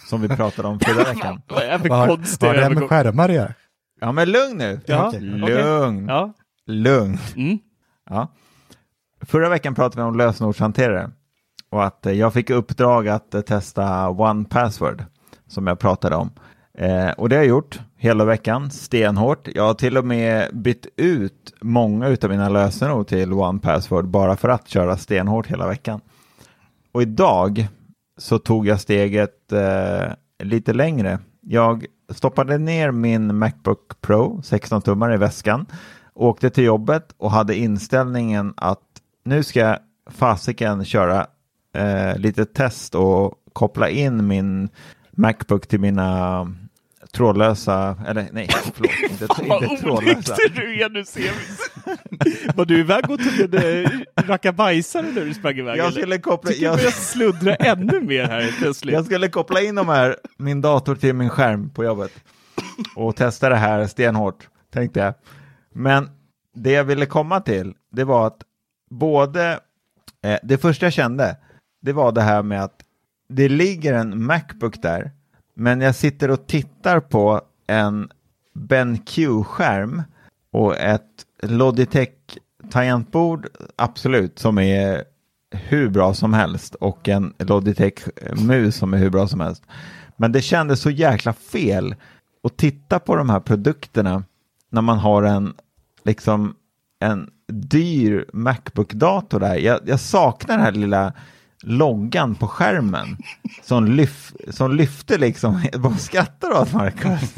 Som 0.08 0.22
vi 0.22 0.28
pratade 0.28 0.68
om 0.68 0.80
förra 0.80 1.04
veckan. 1.14 1.42
Vad 1.48 1.64
är 1.64 1.72
det 1.72 1.80
för 1.80 1.90
vad 1.90 2.00
har 2.00 2.70
det 2.70 2.80
med 2.80 2.90
skärmar 2.90 3.30
att 3.30 3.36
göra? 3.36 3.54
Ja 4.02 4.12
men 4.12 4.32
lugn 4.32 4.58
nu. 4.58 4.80
Ja, 4.86 5.08
okej. 5.08 5.22
Lugn. 5.22 6.08
Ja. 6.08 6.34
Lugn. 6.66 7.18
Mm. 7.36 7.60
Ja. 8.10 8.28
Förra 9.22 9.50
veckan 9.50 9.76
pratade 9.76 10.02
vi 10.02 10.08
om 10.08 10.18
lösenordshanterare 10.18 11.12
och 11.70 11.86
att 11.86 12.06
eh, 12.06 12.14
jag 12.14 12.34
fick 12.34 12.50
uppdrag 12.50 13.08
att 13.08 13.34
eh, 13.34 13.42
testa 13.42 14.10
One 14.10 14.46
Password 14.46 15.04
som 15.48 15.68
jag 15.68 15.80
pratade 15.80 16.16
om. 16.16 16.30
Eh, 16.78 17.10
och 17.10 17.30
det 17.30 17.36
har 17.36 17.44
jag 17.44 17.50
gjort 17.50 17.80
hela 18.02 18.26
veckan, 18.26 18.72
stenhårt. 18.72 19.48
Jag 19.56 19.64
har 19.64 19.74
till 19.74 19.98
och 19.98 20.06
med 20.06 20.50
bytt 20.54 20.88
ut 20.96 21.54
många 21.62 22.18
av 22.22 22.30
mina 22.30 22.50
lösenord 22.50 23.08
till 23.08 23.34
One 23.34 23.60
Password 23.60 24.08
bara 24.08 24.38
för 24.38 24.50
att 24.50 24.68
köra 24.68 24.98
stenhårt 24.98 25.48
hela 25.48 25.68
veckan. 25.68 26.02
Och 26.92 27.02
idag 27.02 27.68
så 28.18 28.40
tog 28.40 28.68
jag 28.68 28.82
steget 28.82 29.52
eh, 29.52 30.14
lite 30.44 30.74
längre. 30.74 31.20
Jag 31.42 31.86
stoppade 32.10 32.58
ner 32.58 32.92
min 32.92 33.38
Macbook 33.38 34.02
Pro 34.02 34.42
16 34.44 34.82
tummar 34.82 35.14
i 35.14 35.18
väskan, 35.18 35.66
åkte 36.14 36.50
till 36.50 36.64
jobbet 36.64 37.14
och 37.18 37.32
hade 37.32 37.56
inställningen 37.56 38.54
att 38.58 38.80
nu 39.24 39.44
ska 39.44 39.60
jag 39.60 39.78
fasiken 40.12 40.86
köra 40.86 41.28
eh, 41.76 42.18
lite 42.18 42.46
test 42.46 42.96
och 42.96 43.34
koppla 43.54 43.90
in 43.90 44.28
min 44.28 44.70
Macbook 45.12 45.68
till 45.68 45.80
mina 45.80 46.48
trådlösa, 47.12 47.98
eller 48.08 48.30
nej, 48.32 48.50
förlåt, 48.74 48.92
inte, 49.12 49.28
inte 49.44 49.82
trådlösa. 49.84 50.36
du 50.56 50.82
är 50.82 50.90
nu 50.90 51.06
ser 51.06 51.22
vi. 51.22 52.48
Var 52.56 52.66
du 52.66 52.80
iväg 52.80 53.10
och 53.10 53.20
tog 53.20 53.56
en 53.56 54.06
rackabajsare 54.16 55.06
när 55.12 55.26
du 55.26 55.34
sprang 55.34 55.58
iväg? 55.58 55.78
Jag 55.78 55.94
skulle 55.94 56.18
koppla, 56.18 56.52
jag 56.52 56.80
jag, 56.80 56.94
sluddra 56.94 57.56
ännu 57.56 58.02
mer 58.02 58.24
här 58.24 58.56
plötsligt. 58.60 58.94
Jag 58.94 59.06
skulle 59.06 59.28
koppla 59.28 59.62
in 59.62 59.76
de 59.76 59.90
här, 59.90 60.16
min 60.38 60.62
dator 60.62 60.96
till 60.96 61.16
min 61.16 61.30
skärm 61.30 61.70
på 61.70 61.84
jobbet 61.84 62.12
och 62.96 63.16
testa 63.16 63.50
det 63.50 63.56
här 63.56 63.88
stenhårt, 63.88 64.48
tänkte 64.74 65.00
jag. 65.00 65.14
Men 65.74 66.10
det 66.56 66.72
jag 66.72 66.84
ville 66.84 67.06
komma 67.06 67.42
till, 67.42 67.74
det 67.92 68.04
var 68.04 68.28
att 68.28 68.42
både, 68.90 69.60
eh, 70.24 70.40
det 70.44 70.58
första 70.58 70.86
jag 70.86 70.94
kände, 70.94 71.38
det 71.82 71.94
var 71.94 72.12
det 72.12 72.22
här 72.22 72.44
med 72.44 72.64
att 72.64 72.82
det 73.30 73.50
ligger 73.50 73.94
en 73.94 74.26
Macbook 74.26 74.82
där, 74.82 75.12
men 75.54 75.82
jag 75.82 75.96
sitter 75.96 76.32
och 76.32 76.48
tittar 76.48 77.00
på 77.00 77.42
en 77.68 78.10
BenQ-skärm 78.54 80.04
och 80.52 80.78
ett 80.78 81.26
Logitech 81.44 82.10
tangentbord, 82.72 83.48
absolut, 83.76 84.40
som 84.40 84.58
är 84.58 85.04
hur 85.52 85.90
bra 85.90 86.14
som 86.14 86.34
helst 86.34 86.76
och 86.76 87.10
en 87.10 87.34
Logitech-mus 87.38 88.76
som 88.76 88.94
är 88.94 88.98
hur 88.98 89.10
bra 89.10 89.28
som 89.28 89.40
helst. 89.40 89.64
Men 90.18 90.32
det 90.32 90.42
kändes 90.42 90.82
så 90.82 90.90
jäkla 90.90 91.34
fel 91.34 91.96
att 92.44 92.58
titta 92.58 93.00
på 93.00 93.16
de 93.16 93.30
här 93.30 93.40
produkterna 93.40 94.24
när 94.70 94.82
man 94.82 94.98
har 94.98 95.24
en, 95.24 95.54
liksom, 96.04 96.56
en 97.00 97.30
dyr 97.48 98.26
Macbook-dator 98.34 99.40
där. 99.40 99.56
Jag, 99.56 99.80
jag 99.86 100.00
saknar 100.00 100.56
den 100.56 100.66
här 100.66 100.72
lilla 100.72 101.14
loggan 101.64 102.36
på 102.36 102.48
skärmen 102.48 103.18
som, 103.64 103.86
lyf, 103.86 104.34
som 104.50 104.76
lyfter 104.76 105.18
liksom. 105.18 105.62
Vad 105.74 106.00
skrattar 106.00 106.50
du 106.50 106.56
åt 106.56 106.74
Marcus? 106.74 107.36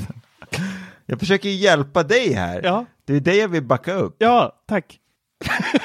Jag 1.05 1.19
försöker 1.19 1.49
hjälpa 1.49 2.03
dig 2.03 2.33
här. 2.33 2.61
Ja, 2.63 2.85
Det 3.05 3.15
är 3.15 3.19
det 3.19 3.35
jag 3.35 3.47
vill 3.47 3.63
backa 3.63 3.93
upp. 3.93 4.15
ja, 4.19 4.63
tack. 4.67 4.99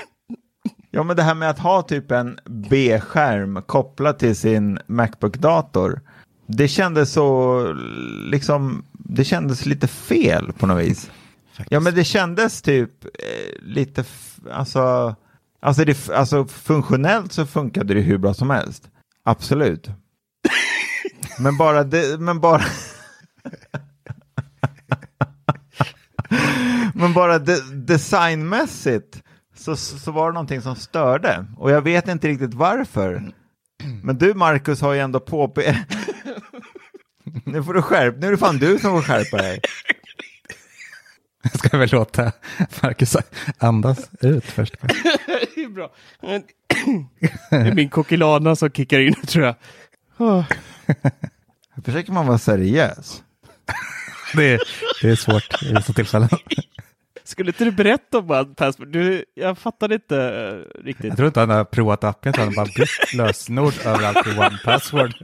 Ja, 0.91 1.03
men 1.03 1.17
det 1.17 1.23
här 1.23 1.35
med 1.35 1.51
att 1.51 1.59
ha 1.59 1.83
typ 1.83 2.11
en 2.11 2.39
B-skärm 2.45 3.63
kopplad 3.67 4.19
till 4.19 4.37
sin 4.37 4.79
Macbook-dator. 4.87 6.01
Det 6.47 6.69
kändes 6.69 7.13
så, 7.13 7.63
liksom, 8.31 8.85
det 8.93 9.25
kändes 9.25 9.67
lite 9.67 9.87
fel 9.89 10.53
på 10.53 10.67
något 10.67 10.85
vis. 10.85 11.11
Ja, 11.69 11.81
men 11.81 11.95
det 11.95 12.05
kändes 12.05 12.63
typ 12.63 13.05
eh, 13.05 13.63
lite, 13.63 14.05
alltså, 14.53 15.15
alltså, 15.61 15.85
det, 15.85 16.11
alltså 16.11 16.47
funktionellt 16.47 17.33
så 17.33 17.47
funkade 17.47 17.95
det 17.95 18.01
hur 18.01 18.19
bra 18.19 18.35
som 18.35 18.51
helst. 18.51 18.91
Absolut. 19.25 19.91
men 21.39 21.57
bara, 21.57 21.85
det, 21.85 22.21
men 22.21 22.41
bara, 22.41 22.65
men 26.95 27.13
bara 27.13 27.39
de, 27.39 27.61
designmässigt 27.87 29.23
så, 29.57 29.77
så 29.77 30.13
var 30.13 30.27
det 30.27 30.35
någonting 30.35 30.63
som 30.63 30.77
störde. 30.77 31.47
Och 31.57 31.71
jag 31.71 31.83
vet 31.83 32.09
inte 32.09 32.29
riktigt 32.29 32.55
varför. 32.55 33.33
Men 34.03 34.19
du 34.19 34.35
Marcus 34.35 34.81
har 34.81 34.93
ju 34.93 35.01
ändå 35.01 35.21
påpe... 35.21 35.87
nu 37.45 37.63
får 37.63 37.75
du 37.75 37.83
skärp, 37.83 38.15
nu 38.19 38.27
är 38.27 38.31
det 38.31 38.39
fan 38.39 38.59
du 38.59 38.79
som 38.79 38.91
får 38.91 39.03
skärpa 39.03 39.37
dig. 39.37 39.61
Ska 41.55 41.69
jag 41.73 41.79
väl 41.79 41.89
låta 41.93 42.33
Marcus 42.83 43.17
andas 43.59 44.11
ut 44.21 44.45
först? 44.45 44.75
det 45.55 45.63
är 45.63 45.69
bra. 45.69 45.91
Det 47.51 47.57
är 47.57 47.75
min 47.75 47.89
kokilana 47.89 48.57
som 48.57 48.71
kickar 48.71 49.01
in 49.01 49.15
tror 49.15 49.45
jag. 49.45 49.55
Åh. 50.19 50.45
Försöker 51.85 52.13
man 52.13 52.27
vara 52.27 52.39
seriös? 52.39 53.23
Det 54.35 54.45
är, 54.45 54.61
det 55.03 55.11
är 55.11 55.17
svårt 55.17 55.63
i 55.63 55.75
vissa 55.75 55.93
tillfällen. 55.93 56.29
Skulle 57.25 57.51
inte 57.51 57.65
du 57.65 57.71
berätta 57.71 58.19
om 58.19 58.31
One 58.31 58.55
Password? 58.55 58.89
Du, 58.89 59.25
jag 59.35 59.59
fattade 59.59 59.95
inte 59.95 60.17
eh, 60.17 60.85
riktigt. 60.85 61.05
Jag 61.05 61.17
tror 61.17 61.27
inte 61.27 61.41
han 61.41 61.51
har 61.51 61.65
provat 61.65 62.05
appen, 62.05 62.33
han 62.37 62.49
har 62.49 62.55
bara 62.55 62.67
bytt 62.67 63.15
lösenord 63.15 63.75
överallt 63.85 64.27
i 64.27 64.31
One 64.31 64.59
Password. 64.65 65.15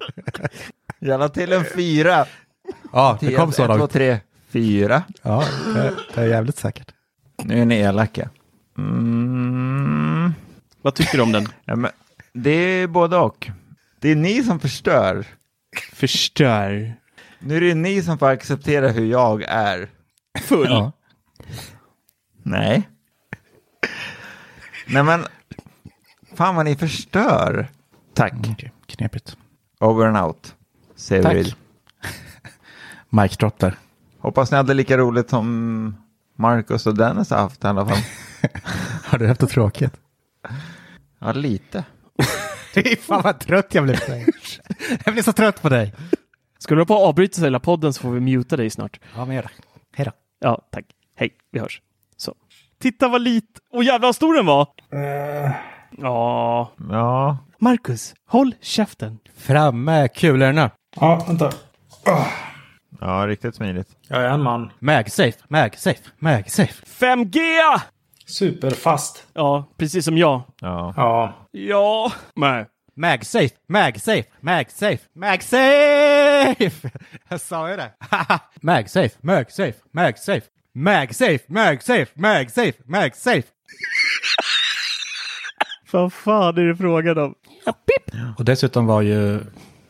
La 0.99 1.29
till 1.29 1.53
en 1.53 1.65
fyra. 1.65 2.27
Ja, 2.93 3.19
det 3.21 3.35
kom 3.35 3.53
så 3.53 3.67
långt. 3.67 3.97
Fyra. 4.55 5.03
Ja, 5.23 5.45
det, 5.75 5.95
det 6.15 6.21
är 6.21 6.27
jävligt 6.27 6.57
säkert. 6.57 6.93
Nu 7.45 7.61
är 7.61 7.67
ni 7.67 7.75
elaka. 7.75 8.31
Mm. 8.79 10.35
Vad 10.83 10.95
tycker 10.95 11.19
du 11.19 11.23
om 11.23 11.33
den? 11.33 11.47
Ja, 11.65 11.77
men 11.77 11.91
det 12.33 12.51
är 12.51 12.87
både 12.87 13.17
och. 13.17 13.51
Det 14.01 14.09
är 14.09 14.17
ni 14.17 14.43
som 14.43 14.61
förstör. 14.61 15.27
Förstör. 15.93 16.95
Nu 17.39 17.57
är 17.57 17.61
det 17.61 17.75
ni 17.75 18.03
som 18.03 18.19
får 18.19 18.29
acceptera 18.29 18.89
hur 18.89 19.07
jag 19.07 19.43
är. 19.43 19.89
Full. 20.41 20.71
Ja. 20.71 20.93
Nej. 22.43 22.89
Nej 24.87 25.03
men, 25.03 25.25
fan 26.35 26.55
vad 26.57 26.65
ni 26.65 26.77
förstör. 26.77 27.69
Tack. 28.15 28.35
Okej, 28.53 28.73
knepigt. 28.87 29.37
Over 29.81 30.07
and 30.07 30.17
out. 30.17 30.55
Säger 30.97 31.23
Tack. 31.23 31.35
vi. 31.35 31.55
Mic 33.09 33.37
drop 33.37 33.59
där. 33.59 33.79
Hoppas 34.25 34.51
ni 34.51 34.57
hade 34.57 34.75
lika 34.75 34.99
roligt 34.99 35.31
som 35.31 35.97
Marcus 36.37 36.87
och 36.87 36.95
Dennis 36.95 37.31
har 37.31 37.39
haft 37.39 37.65
i 37.65 37.67
alla 37.67 37.87
fall. 37.87 37.99
Har 39.05 39.19
du 39.19 39.29
haft 39.29 39.41
det 39.41 39.47
tråkigt? 39.47 39.93
Ja, 41.19 41.33
lite. 41.33 41.85
Fy 42.75 42.97
fan 42.97 43.23
vad 43.25 43.41
trött 43.41 43.75
jag 43.75 43.85
blev 43.85 44.07
på. 44.07 44.25
Jag 45.05 45.15
blir 45.15 45.23
så 45.23 45.33
trött 45.33 45.63
på 45.63 45.69
dig. 45.69 45.95
Ska 46.59 46.75
du 46.75 46.87
på 46.87 46.95
att 46.95 47.09
avbryta 47.09 47.41
hela 47.41 47.61
podden 47.61 47.93
så 47.93 48.01
får 48.01 48.11
vi 48.11 48.21
muta 48.21 48.57
dig 48.57 48.71
snart. 48.71 49.01
Ja, 49.17 49.25
men 49.25 49.37
gör 49.37 49.43
det. 49.43 49.51
Hej 49.97 50.05
då. 50.05 50.13
Ja, 50.41 50.63
tack. 50.71 50.85
Hej, 51.17 51.31
vi 51.53 51.61
hörs. 51.61 51.81
Så. 52.17 52.35
Titta 52.81 53.09
vad 53.09 53.21
lit... 53.23 53.59
Åh 53.73 53.85
jävlar 53.85 54.09
vad 54.09 54.17
stor 54.17 54.35
den 54.35 54.47
var! 54.47 54.69
Ja. 55.91 56.71
Ja, 56.91 57.39
Marcus, 57.59 58.15
håll 58.29 58.55
käften. 58.61 59.19
Fram 59.37 59.85
med 59.85 60.15
kulorna. 60.15 60.71
Ja, 60.97 61.25
vänta. 61.27 61.53
Ja 63.05 63.27
riktigt 63.27 63.55
smidigt. 63.55 63.89
Jag 64.09 64.23
är 64.23 64.29
en 64.29 64.43
man. 64.43 64.71
Magsafe, 64.79 65.39
magsafe, 65.49 66.01
magsafe. 66.19 66.87
5G! 66.87 67.39
Superfast. 68.27 69.27
Ja, 69.35 69.69
precis 69.77 70.05
som 70.05 70.19
jag. 70.19 70.43
Ja. 70.61 70.95
Ja. 70.97 71.35
Ja. 71.51 72.13
Nej. 72.35 72.67
Magsafe, 72.97 73.55
magsafe, 73.69 74.25
magsafe, 74.41 74.99
magsafe! 75.15 76.71
Jag 77.29 77.41
sa 77.41 77.71
ju 77.71 77.77
det. 77.77 77.91
magsafe, 78.63 79.11
magsafe, 79.21 79.75
magsafe, 79.93 80.47
magsafe, 80.75 81.39
magsafe, 81.47 82.07
magsafe, 82.15 82.79
magsafe. 82.85 83.49
Vad 85.93 86.13
fan 86.13 86.59
är 86.59 86.63
det 86.63 86.77
frågan 86.77 87.19
om? 87.19 87.35
Och 88.39 88.45
dessutom 88.45 88.87
var 88.87 89.03
ju 89.03 89.41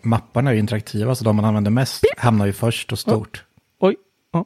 mapparna 0.05 0.53
ju 0.53 0.59
interaktiva, 0.59 1.15
så 1.15 1.25
de 1.25 1.37
man 1.37 1.45
använder 1.45 1.71
mest 1.71 2.05
hamnar 2.17 2.47
ju 2.47 2.53
först 2.53 2.93
och 2.93 2.99
stort. 2.99 3.45
Oj. 3.81 3.97
Ja. 4.33 4.45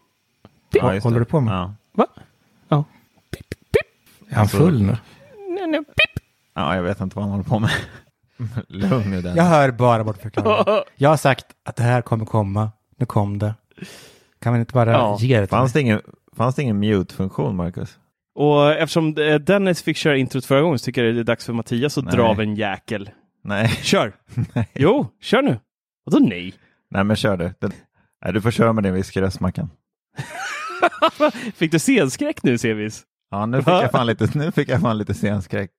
ja 0.73 0.95
just 0.95 1.05
Håller 1.05 1.19
du 1.19 1.25
på 1.25 1.41
med? 1.41 1.55
Ja. 1.55 1.75
Va? 1.93 2.07
Ja. 2.69 2.85
Pip, 3.31 3.49
pip. 3.51 4.31
Är 4.33 4.37
han 4.37 4.49
full 4.49 4.83
nu? 4.83 4.97
Nej, 5.49 5.67
nej, 5.67 5.81
pip. 5.85 6.25
ja, 6.55 6.75
jag 6.77 6.83
vet 6.83 7.01
inte 7.01 7.17
vad 7.17 7.25
han 7.25 7.31
håller 7.33 7.45
på 7.45 7.59
med. 7.59 7.71
Lugn 8.69 9.11
nu 9.11 9.23
Dennis. 9.23 9.37
Jag 9.37 9.45
hör 9.45 9.71
bara 9.71 10.05
bortförklaringar. 10.05 10.85
Jag 10.97 11.09
har 11.11 11.17
sagt 11.17 11.47
att 11.65 11.77
det 11.77 11.83
här 11.83 12.03
kommer 12.03 12.25
komma. 12.25 12.71
Nu 12.97 13.07
kom 13.07 13.39
det. 13.39 13.55
Kan 14.41 14.53
man 14.53 14.61
inte 14.61 14.73
bara 14.75 14.93
Ja. 14.93 15.17
ge 15.21 15.41
det 15.41 15.47
till 15.47 15.51
Fanns 15.51 15.75
mig? 15.75 15.83
det 15.83 15.87
ingen, 15.87 16.01
fanns 16.37 16.55
det 16.55 16.63
ingen 16.63 16.79
mute-funktion, 16.79 17.57
Marcus? 17.57 17.99
Och 18.35 18.71
eftersom 18.73 19.15
Dennis 19.41 19.83
fick 19.83 19.97
köra 19.97 20.17
introt 20.17 20.45
förra 20.45 20.61
gången 20.61 20.79
så 20.79 20.85
tycker 20.85 21.05
jag 21.05 21.15
det 21.15 21.21
är 21.21 21.25
dags 21.25 21.47
för 21.47 21.53
Mattias 21.53 21.99
att 21.99 22.05
Nej. 22.05 22.15
dra 22.15 22.23
av 22.23 22.41
en 22.41 22.55
jäkel. 22.55 23.11
Nej. 23.43 23.69
Kör! 23.69 24.13
Jo, 24.75 25.07
kör 25.21 25.43
nu. 25.43 25.59
Vadå 26.05 26.19
nej? 26.27 26.55
Nej, 26.91 27.05
men 27.05 27.17
kör 27.17 27.37
du. 27.37 27.53
Den... 27.61 27.73
Nej, 28.25 28.33
du 28.33 28.41
får 28.41 28.51
köra 28.51 28.73
med 28.73 28.85
din 28.85 28.95
whiskyröst, 28.95 29.41
Mackan. 29.41 29.71
Fick 31.55 31.73
du 31.73 31.79
scenskräck 31.79 32.43
nu, 32.43 32.59
Sevis? 32.59 33.05
Ja, 33.31 33.47
nu 33.47 33.59
fick 33.59 33.69
jag 33.69 33.91
fan 33.91 34.07
lite, 34.07 34.39
nu 34.39 34.53
fick 34.53 34.69
jag 34.69 34.81
fan 34.81 34.99
lite 34.99 35.15
scenskräck. 35.15 35.71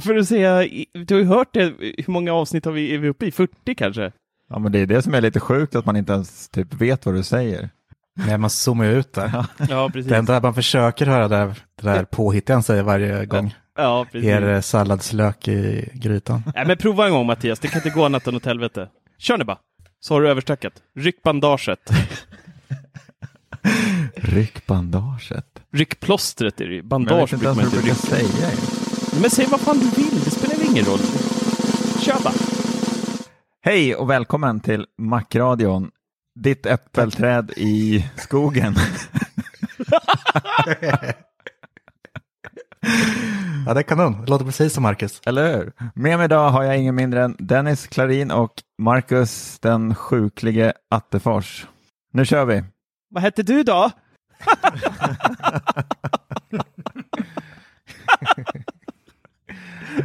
För 0.00 0.16
att 0.16 0.28
säga, 0.28 0.68
du 1.06 1.14
har 1.14 1.20
ju 1.20 1.26
hört 1.26 1.54
det, 1.54 1.64
hur 1.78 2.10
många 2.12 2.32
avsnitt 2.32 2.64
har 2.64 2.72
vi, 2.72 2.94
är 2.94 2.98
vi 2.98 3.08
uppe 3.08 3.26
i? 3.26 3.30
40 3.30 3.74
kanske? 3.74 4.12
Ja, 4.48 4.58
men 4.58 4.72
det 4.72 4.78
är 4.78 4.86
det 4.86 5.02
som 5.02 5.14
är 5.14 5.20
lite 5.20 5.40
sjukt, 5.40 5.74
att 5.74 5.86
man 5.86 5.96
inte 5.96 6.12
ens 6.12 6.48
typ 6.48 6.74
vet 6.74 7.06
vad 7.06 7.14
du 7.14 7.22
säger. 7.22 7.70
Nej, 8.16 8.38
man 8.38 8.50
zoomar 8.50 8.84
ju 8.84 8.90
ut 8.98 9.12
där. 9.12 9.44
Ja, 9.68 9.90
precis. 9.92 10.10
Det 10.10 10.16
enda 10.16 10.40
man 10.40 10.54
försöker 10.54 11.06
höra 11.06 11.28
där, 11.28 11.46
det 11.82 11.88
där 11.88 12.04
påhittiga 12.04 12.56
han 12.56 12.62
säger 12.62 12.82
varje 12.82 13.26
gång. 13.26 13.54
Ja, 13.76 14.06
precis. 14.12 14.28
Er 14.28 14.48
eh, 14.48 14.60
salladslök 14.60 15.48
i 15.48 15.88
grytan. 15.94 16.42
Nej, 16.54 16.66
men 16.66 16.76
prova 16.76 17.06
en 17.06 17.12
gång 17.12 17.26
Mattias, 17.26 17.58
det 17.58 17.68
kan 17.68 17.78
inte 17.78 17.90
gå 17.90 18.04
annat 18.04 18.26
än 18.26 18.36
åt 18.36 18.44
helvete. 18.44 18.88
Kör 19.18 19.38
nu 19.38 19.44
bara. 19.44 19.58
Så 20.00 20.14
har 20.14 20.20
du 20.22 20.28
överstökat. 20.28 20.72
Ryck 20.96 21.22
bandaget. 21.24 21.90
Ryck 24.14 24.66
bandaget. 24.66 25.46
Ryck 25.72 26.00
plåstret 26.00 26.60
är 26.60 26.66
det 26.66 26.74
ju. 26.74 26.82
Bandage 26.82 27.30
brukar 27.30 27.54
man 27.54 27.64
inte 27.64 27.76
rycka. 27.76 27.94
säga. 27.94 28.50
Men 29.20 29.30
säg 29.30 29.46
vad 29.46 29.60
fan 29.60 29.78
du 29.78 30.02
vill, 30.02 30.20
det 30.24 30.30
spelar 30.30 30.70
ingen 30.70 30.84
roll. 30.84 30.98
Kör 32.00 32.22
bara. 32.24 32.34
Hej 33.62 33.94
och 33.94 34.10
välkommen 34.10 34.60
till 34.60 34.86
Macradion. 34.98 35.90
Ditt 36.34 36.66
äppelträd 36.66 37.50
i 37.56 38.06
skogen. 38.16 38.74
Ja, 43.66 43.74
det 43.74 43.80
är 43.80 43.82
kanon. 43.82 44.20
Det 44.24 44.30
låter 44.30 44.44
precis 44.44 44.72
som 44.72 44.82
Marcus. 44.82 45.20
Eller 45.26 45.56
hur? 45.56 45.72
Med 45.94 46.18
mig 46.18 46.24
idag 46.24 46.50
har 46.50 46.62
jag 46.62 46.78
ingen 46.78 46.94
mindre 46.94 47.24
än 47.24 47.36
Dennis 47.38 47.86
Klarin 47.86 48.30
och 48.30 48.52
Marcus 48.78 49.58
den 49.58 49.94
sjuklige 49.94 50.72
Attefors. 50.90 51.66
Nu 52.12 52.24
kör 52.24 52.44
vi! 52.44 52.64
Vad 53.10 53.22
hette 53.22 53.42
du 53.42 53.62
då? 53.62 53.90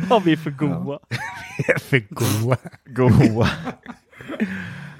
Ja, 0.09 0.19
vi 0.19 0.31
är 0.31 0.37
för 0.37 0.51
goa. 0.51 0.99
Vi 1.57 1.73
är 1.73 1.79
för 1.79 1.99
goa. 2.09 2.57
Goa. 2.85 3.49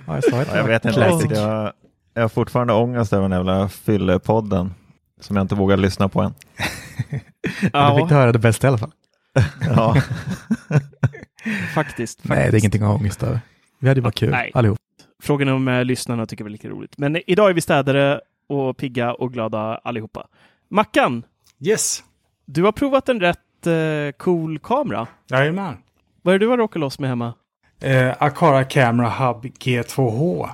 Ja, 0.08 0.14
jag 0.16 0.24
Ja, 0.32 0.46
det 0.52 0.58
jag 0.58 0.64
vet 0.64 0.86
inte 0.86 0.96
classic. 1.00 1.22
riktigt. 1.22 1.38
Jag, 1.38 1.74
jag 2.14 2.22
har 2.22 2.30
fortfarande 2.30 2.74
ångest 2.74 3.14
över 3.14 3.24
den 3.30 3.32
jävla 3.38 3.70
fyllepodden 3.70 4.74
som 5.20 5.36
jag 5.36 5.44
inte 5.44 5.56
vågar 5.56 5.78
lyssna 5.78 6.10
på 6.10 6.22
än. 6.22 6.34
Men 7.74 7.96
Du 7.96 8.02
fick 8.02 8.12
höra 8.12 8.32
det 8.32 8.40
bästa 8.40 8.68
i 8.68 8.70
alla 8.70 8.78
fall. 8.78 8.92
Ja. 9.76 9.96
faktiskt. 11.76 12.20
Nej, 12.24 12.52
det 12.52 12.58
är 12.58 12.60
ingenting 12.60 12.82
att 12.82 12.88
ha 12.88 12.96
ångest 12.96 13.24
över. 13.24 13.40
Vi 13.80 13.88
hade 13.88 13.98
ju 13.98 14.02
bara 14.04 14.12
kul 14.12 14.30
Nej. 14.30 14.52
allihop. 14.54 14.78
Frågan 15.24 15.50
om 15.50 15.68
eh, 15.68 15.84
lyssnarna 15.86 16.26
tycker 16.26 16.44
väl 16.44 16.52
lika 16.52 16.70
roligt. 16.70 16.98
Men 16.98 17.18
idag 17.28 17.50
är 17.50 17.54
vi 17.54 17.62
städare 17.62 18.22
och 18.50 18.78
pigga 18.78 19.14
och 19.14 19.34
glada 19.34 19.60
allihopa. 19.84 20.28
Mackan, 20.70 21.24
Yes. 21.60 22.04
du 22.46 22.64
har 22.64 22.72
provat 22.72 23.10
en 23.10 23.20
rätt 23.20 23.68
eh, 23.68 24.18
cool 24.18 24.60
kamera. 24.60 25.08
Jajamän. 25.30 25.78
Vad 26.22 26.36
är 26.36 26.40
det 26.40 26.46
du 26.46 26.50
har 26.50 26.58
råkat 26.58 26.80
loss 26.80 27.00
med 27.00 27.10
hemma? 27.10 27.34
Eh, 27.86 28.14
Acara 28.20 28.64
Camera 28.64 29.10
Hub 29.10 29.46
G2H. 29.46 30.50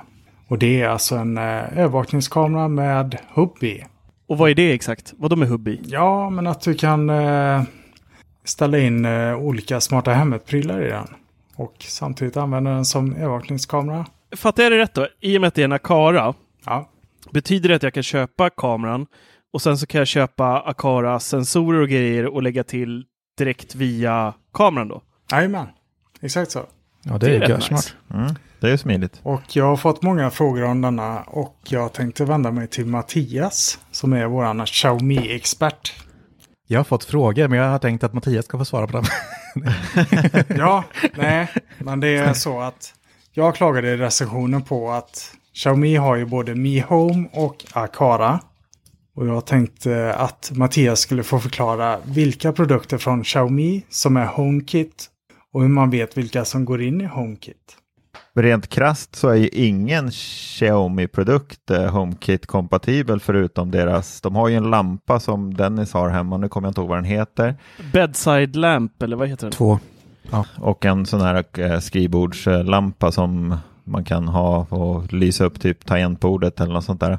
Och 0.48 0.58
det 0.58 0.82
är 0.82 0.88
alltså 0.88 1.16
en 1.16 1.38
eh, 1.38 1.78
övervakningskamera 1.78 2.68
med 2.68 3.18
hubb 3.34 3.62
i. 3.64 3.84
Och 4.26 4.38
vad 4.38 4.50
är 4.50 4.54
det 4.54 4.72
exakt? 4.72 5.14
Vad 5.16 5.30
de 5.30 5.42
är 5.42 5.46
hubb 5.46 5.68
i? 5.68 5.80
Ja, 5.84 6.30
men 6.30 6.46
att 6.46 6.60
du 6.60 6.74
kan 6.74 7.10
eh, 7.10 7.62
ställa 8.44 8.78
in 8.78 9.04
eh, 9.04 9.36
olika 9.36 9.80
smarta 9.80 10.12
hemmet-prylar 10.12 10.82
i 10.82 10.88
den. 10.88 11.06
Och 11.56 11.74
samtidigt 11.78 12.36
använda 12.36 12.70
den 12.70 12.84
som 12.84 13.16
övervakningskamera. 13.16 14.06
Fattar 14.36 14.62
jag 14.62 14.72
det 14.72 14.78
rätt 14.78 14.94
då? 14.94 15.08
I 15.20 15.36
och 15.36 15.40
med 15.40 15.48
att 15.48 15.54
det 15.54 15.62
är 15.62 15.64
en 15.64 15.72
Akara, 15.72 16.34
Ja, 16.64 16.88
betyder 17.30 17.68
det 17.68 17.74
att 17.76 17.82
jag 17.82 17.94
kan 17.94 18.02
köpa 18.02 18.50
kameran 18.50 19.06
och 19.52 19.62
sen 19.62 19.78
så 19.78 19.86
kan 19.86 19.98
jag 19.98 20.08
köpa 20.08 20.60
Akara 20.60 21.20
sensorer 21.20 21.80
och 21.80 21.88
grejer 21.88 22.26
och 22.26 22.42
lägga 22.42 22.64
till 22.64 23.04
direkt 23.38 23.74
via 23.74 24.34
kameran 24.54 24.88
då? 24.88 25.02
jajamän. 25.32 25.66
Exakt 26.20 26.50
så. 26.50 26.60
Ja, 27.02 27.18
det, 27.18 27.26
Det 27.26 27.36
är 27.36 27.40
är 27.40 27.48
görsmart. 27.48 27.70
nice. 27.70 27.92
Mm, 28.14 28.34
det 28.60 28.70
är 28.70 28.76
smidigt. 28.76 29.20
Och 29.22 29.42
jag 29.56 29.64
har 29.64 29.76
fått 29.76 30.02
många 30.02 30.30
frågor 30.30 30.64
om 30.64 30.80
denna 30.80 31.20
och 31.20 31.58
jag 31.68 31.92
tänkte 31.92 32.24
vända 32.24 32.50
mig 32.50 32.66
till 32.66 32.86
Mattias 32.86 33.78
som 33.90 34.12
är 34.12 34.26
vår 34.26 34.66
Xiaomi-expert. 34.66 35.92
Jag 36.66 36.78
har 36.78 36.84
fått 36.84 37.04
frågor, 37.04 37.48
men 37.48 37.58
jag 37.58 37.70
har 37.70 37.78
tänkt 37.78 38.04
att 38.04 38.12
Mattias 38.12 38.44
ska 38.44 38.58
få 38.58 38.64
svara 38.64 38.86
på 38.86 38.92
dem. 38.92 39.04
Ja, 40.48 40.84
nej, 41.16 41.48
men 41.78 42.00
det 42.00 42.08
är 42.08 42.32
så 42.32 42.60
att 42.60 42.94
jag 43.32 43.54
klagade 43.56 43.88
i 43.88 43.96
recensionen 43.96 44.62
på 44.62 44.90
att 44.90 45.34
Xiaomi 45.54 45.96
har 45.96 46.16
ju 46.16 46.24
både 46.26 46.54
Mi 46.54 46.80
Home 46.80 47.28
och 47.32 47.64
Akara. 47.72 48.40
Och 49.16 49.26
jag 49.26 49.46
tänkte 49.46 50.14
att 50.14 50.50
Mattias 50.54 51.00
skulle 51.00 51.22
få 51.22 51.38
förklara 51.40 51.98
vilka 52.04 52.52
produkter 52.52 52.98
från 52.98 53.24
Xiaomi 53.24 53.82
som 53.90 54.16
är 54.16 54.26
HomeKit 54.26 55.08
och 55.52 55.62
hur 55.62 55.68
man 55.68 55.90
vet 55.90 56.18
vilka 56.18 56.44
som 56.44 56.64
går 56.64 56.82
in 56.82 57.00
i 57.00 57.04
HomeKit. 57.04 57.76
Rent 58.34 58.68
krasst 58.68 59.16
så 59.16 59.28
är 59.28 59.34
ju 59.34 59.48
ingen 59.48 60.10
Xiaomi-produkt 60.10 61.70
eh, 61.70 61.94
HomeKit-kompatibel 61.94 63.20
förutom 63.20 63.70
deras, 63.70 64.20
de 64.20 64.36
har 64.36 64.48
ju 64.48 64.56
en 64.56 64.70
lampa 64.70 65.20
som 65.20 65.54
Dennis 65.54 65.92
har 65.92 66.08
hemma, 66.08 66.36
nu 66.36 66.48
kommer 66.48 66.66
jag 66.66 66.70
inte 66.70 66.80
ihåg 66.80 66.88
vad 66.88 66.98
den 66.98 67.04
heter, 67.04 67.54
Bedside 67.92 68.56
lamp, 68.56 69.02
eller 69.02 69.16
vad 69.16 69.28
heter 69.28 69.46
den? 69.46 69.52
Två. 69.52 69.78
och 70.56 70.84
en 70.84 71.06
sån 71.06 71.20
här 71.20 71.44
eh, 71.58 71.78
skrivbordslampa 71.78 73.12
som 73.12 73.56
man 73.84 74.04
kan 74.04 74.28
ha 74.28 74.66
och 74.70 75.12
lysa 75.12 75.44
upp 75.44 75.60
typ 75.60 75.86
tangentbordet 75.86 76.60
eller 76.60 76.72
något 76.72 76.84
sånt 76.84 77.00
där. 77.00 77.18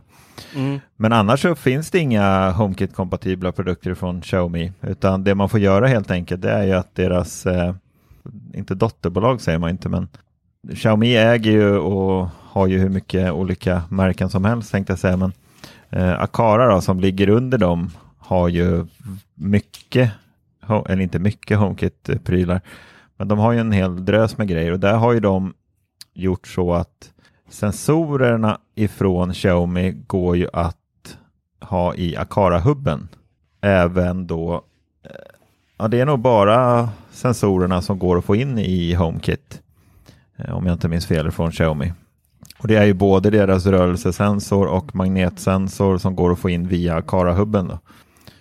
Mm. 0.55 0.79
Men 0.95 1.13
annars 1.13 1.41
så 1.41 1.55
finns 1.55 1.91
det 1.91 1.99
inga 1.99 2.51
HomeKit-kompatibla 2.51 3.51
produkter 3.51 3.93
från 3.93 4.21
Xiaomi, 4.21 4.71
utan 4.81 5.23
det 5.23 5.35
man 5.35 5.49
får 5.49 5.59
göra 5.59 5.87
helt 5.87 6.11
enkelt 6.11 6.41
det 6.41 6.51
är 6.51 6.63
ju 6.63 6.73
att 6.73 6.95
deras, 6.95 7.45
eh, 7.45 7.75
inte 8.53 8.75
dotterbolag 8.75 9.41
säger 9.41 9.59
man 9.59 9.69
inte, 9.69 9.89
men 9.89 10.07
Xiaomi 10.75 11.15
äger 11.15 11.51
ju 11.51 11.77
och 11.77 12.27
har 12.39 12.67
ju 12.67 12.79
hur 12.79 12.89
mycket 12.89 13.31
olika 13.31 13.83
märken 13.89 14.29
som 14.29 14.45
helst 14.45 14.71
tänkte 14.71 14.91
jag 14.91 14.99
säga, 14.99 15.17
men 15.17 15.33
eh, 15.89 16.21
Akara 16.21 16.75
då, 16.75 16.81
som 16.81 16.99
ligger 16.99 17.29
under 17.29 17.57
dem 17.57 17.91
har 18.17 18.47
ju 18.47 18.85
mycket, 19.35 20.11
eller 20.89 20.99
inte 21.01 21.19
mycket 21.19 21.57
HomeKit-prylar, 21.57 22.61
men 23.17 23.27
de 23.27 23.39
har 23.39 23.51
ju 23.51 23.59
en 23.59 23.71
hel 23.71 24.05
drös 24.05 24.37
med 24.37 24.47
grejer 24.47 24.71
och 24.71 24.79
där 24.79 24.95
har 24.95 25.13
ju 25.13 25.19
de 25.19 25.53
gjort 26.13 26.47
så 26.47 26.73
att 26.73 27.11
sensorerna 27.49 28.57
ifrån 28.75 29.33
Xiaomi 29.33 29.91
går 30.07 30.37
ju 30.37 30.47
att 30.53 31.17
ha 31.61 31.95
i 31.95 32.15
Akara-hubben. 32.17 33.07
Även 33.61 34.27
då, 34.27 34.53
eh, 35.03 35.11
ja 35.77 35.87
det 35.87 35.99
är 35.99 36.05
nog 36.05 36.19
bara 36.19 36.89
sensorerna 37.13 37.81
som 37.81 37.99
går 37.99 38.17
att 38.17 38.25
få 38.25 38.35
in 38.35 38.57
i 38.59 38.93
HomeKit. 38.93 39.61
eh, 40.37 40.55
Om 40.57 40.65
jag 40.65 40.73
inte 40.73 40.87
minns 40.87 41.05
fel 41.07 41.31
från 41.31 41.51
Xiaomi. 41.51 41.93
Och 42.57 42.67
det 42.67 42.75
är 42.75 42.85
ju 42.85 42.93
både 42.93 43.29
deras 43.29 43.65
rörelsesensor 43.65 44.67
och 44.67 44.95
magnetsensor 44.95 45.97
som 45.97 46.15
går 46.15 46.31
att 46.31 46.39
få 46.39 46.49
in 46.49 46.67
via 46.67 46.95
Akara-hubben. 46.95 47.67
Då. 47.67 47.79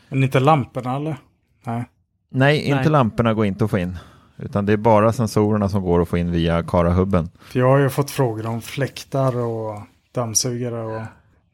Men 0.08 0.22
inte 0.22 0.40
lamporna 0.40 0.96
eller? 0.96 1.16
Nej. 1.64 1.84
Nej, 2.30 2.58
inte 2.62 2.76
Nej. 2.80 2.90
lamporna 2.90 3.34
går 3.34 3.46
inte 3.46 3.64
att 3.64 3.70
få 3.70 3.78
in. 3.78 3.98
Utan 4.38 4.66
det 4.66 4.72
är 4.72 4.76
bara 4.76 5.12
sensorerna 5.12 5.68
som 5.68 5.82
går 5.82 6.02
att 6.02 6.08
få 6.08 6.18
in 6.18 6.30
via 6.30 6.56
Akara-hubben. 6.56 7.30
För 7.40 7.58
jag 7.58 7.68
har 7.68 7.78
ju 7.78 7.90
fått 7.90 8.10
frågor 8.10 8.46
om 8.46 8.60
fläktar 8.60 9.36
och 9.36 9.80
dammsugare 10.14 10.82
och... 10.82 11.02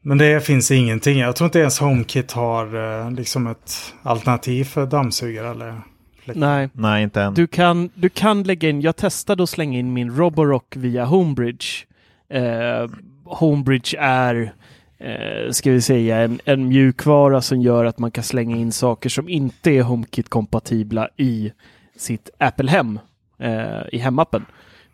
Men 0.01 0.17
det 0.17 0.45
finns 0.45 0.71
ingenting. 0.71 1.19
Jag 1.19 1.35
tror 1.35 1.45
inte 1.45 1.59
ens 1.59 1.79
HomeKit 1.79 2.31
har 2.31 2.99
eh, 3.05 3.11
liksom 3.11 3.47
ett 3.47 3.71
alternativ 4.03 4.63
för 4.63 4.85
dammsugare 4.85 5.49
eller 5.49 5.81
fläktar. 6.33 6.55
Nej. 6.55 6.69
Nej, 6.73 7.03
inte 7.03 7.21
än. 7.21 7.33
Du 7.33 7.47
kan, 7.47 7.89
du 7.93 8.09
kan 8.09 8.43
lägga 8.43 8.69
in, 8.69 8.81
jag 8.81 8.95
testade 8.95 9.43
att 9.43 9.49
slänga 9.49 9.79
in 9.79 9.93
min 9.93 10.15
Roborock 10.15 10.75
via 10.75 11.05
Homebridge. 11.05 11.67
Eh, 12.29 12.89
Homebridge 13.23 13.97
är, 13.99 14.53
eh, 14.97 15.51
ska 15.51 15.71
vi 15.71 15.81
säga, 15.81 16.17
en, 16.17 16.39
en 16.45 16.67
mjukvara 16.67 17.41
som 17.41 17.61
gör 17.61 17.85
att 17.85 17.99
man 17.99 18.11
kan 18.11 18.23
slänga 18.23 18.57
in 18.57 18.71
saker 18.71 19.09
som 19.09 19.29
inte 19.29 19.71
är 19.71 19.83
HomeKit-kompatibla 19.83 21.09
i 21.17 21.51
sitt 21.97 22.29
Apple-hem, 22.37 22.99
eh, 23.39 23.81
i 23.91 23.97
hemappen. 23.97 24.45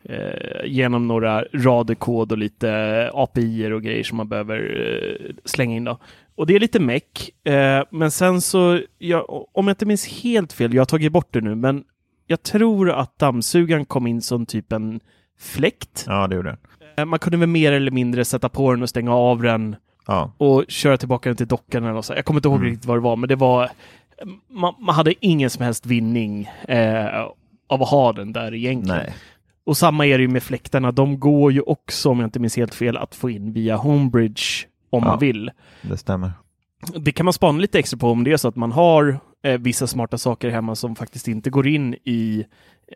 Eh, 0.09 0.65
genom 0.65 1.07
några 1.07 1.43
rader 1.53 1.95
kod 1.95 2.31
och 2.31 2.37
lite 2.37 3.09
API 3.13 3.71
och 3.71 3.81
grejer 3.83 4.03
som 4.03 4.17
man 4.17 4.29
behöver 4.29 4.57
eh, 5.29 5.35
slänga 5.45 5.75
in. 5.75 5.83
Då. 5.83 5.97
Och 6.35 6.47
det 6.47 6.55
är 6.55 6.59
lite 6.59 6.79
meck, 6.79 7.29
eh, 7.47 7.83
men 7.91 8.11
sen 8.11 8.41
så, 8.41 8.79
jag, 8.97 9.25
om 9.57 9.67
jag 9.67 9.71
inte 9.71 9.85
minns 9.85 10.07
helt 10.23 10.53
fel, 10.53 10.73
jag 10.73 10.81
har 10.81 10.85
tagit 10.85 11.11
bort 11.11 11.27
det 11.33 11.41
nu, 11.41 11.55
men 11.55 11.83
jag 12.27 12.43
tror 12.43 12.89
att 12.91 13.19
dammsugaren 13.19 13.85
kom 13.85 14.07
in 14.07 14.21
som 14.21 14.45
typ 14.45 14.71
en 14.71 14.99
fläkt. 15.39 16.03
Ja, 16.07 16.27
det 16.27 16.35
gjorde 16.35 16.49
den. 16.49 16.57
Eh, 16.97 17.05
Man 17.05 17.19
kunde 17.19 17.37
väl 17.37 17.49
mer 17.49 17.71
eller 17.71 17.91
mindre 17.91 18.25
sätta 18.25 18.49
på 18.49 18.71
den 18.71 18.81
och 18.81 18.89
stänga 18.89 19.15
av 19.15 19.41
den 19.41 19.75
Ja, 20.07 20.31
och 20.37 20.65
köra 20.67 20.97
tillbaka 20.97 21.29
den 21.29 21.35
till 21.37 21.47
dockan 21.47 21.83
eller 21.83 21.93
något 21.93 22.05
så. 22.05 22.13
Jag 22.13 22.25
kommer 22.25 22.37
inte 22.39 22.47
ihåg 22.47 22.57
Mm. 22.57 22.69
riktigt 22.69 22.85
vad 22.85 22.97
det 22.97 23.01
var, 23.01 23.15
men 23.15 23.29
det 23.29 23.35
var... 23.35 23.69
Man, 24.49 24.73
man 24.79 24.95
hade 24.95 25.13
ingen 25.25 25.49
som 25.49 25.63
helst 25.65 25.85
vinning 25.85 26.49
eh, 26.67 27.21
av 27.67 27.81
att 27.83 27.89
ha 27.89 28.13
den 28.13 28.33
där 28.33 28.53
egentligen. 28.53 28.97
nej. 29.05 29.13
Och 29.65 29.77
samma 29.77 30.05
är 30.05 30.17
det 30.17 30.21
ju 30.21 30.27
med 30.27 30.43
fläktarna. 30.43 30.91
De 30.91 31.19
går 31.19 31.51
ju 31.51 31.61
också, 31.61 32.09
om 32.09 32.19
jag 32.19 32.27
inte 32.27 32.39
minns 32.39 32.57
helt 32.57 32.75
fel, 32.75 32.97
att 32.97 33.15
få 33.15 33.29
in 33.29 33.53
via 33.53 33.75
Homebridge 33.75 34.43
om 34.89 35.03
Ja. 35.03 35.09
man 35.09 35.19
vill. 35.19 35.51
Det 35.81 35.97
stämmer. 35.97 36.31
Det 36.99 37.11
kan 37.11 37.23
man 37.25 37.33
spana 37.33 37.59
lite 37.59 37.79
extra 37.79 37.97
på 37.97 38.09
om 38.09 38.23
det 38.23 38.31
är 38.31 38.37
så 38.37 38.47
att 38.47 38.55
man 38.55 38.71
har 38.71 39.19
eh, 39.43 39.57
vissa 39.59 39.87
smarta 39.87 40.17
saker 40.17 40.49
hemma 40.49 40.75
som 40.75 40.95
faktiskt 40.95 41.27
inte 41.27 41.49
går 41.49 41.67
in 41.67 41.93
i, 41.93 42.45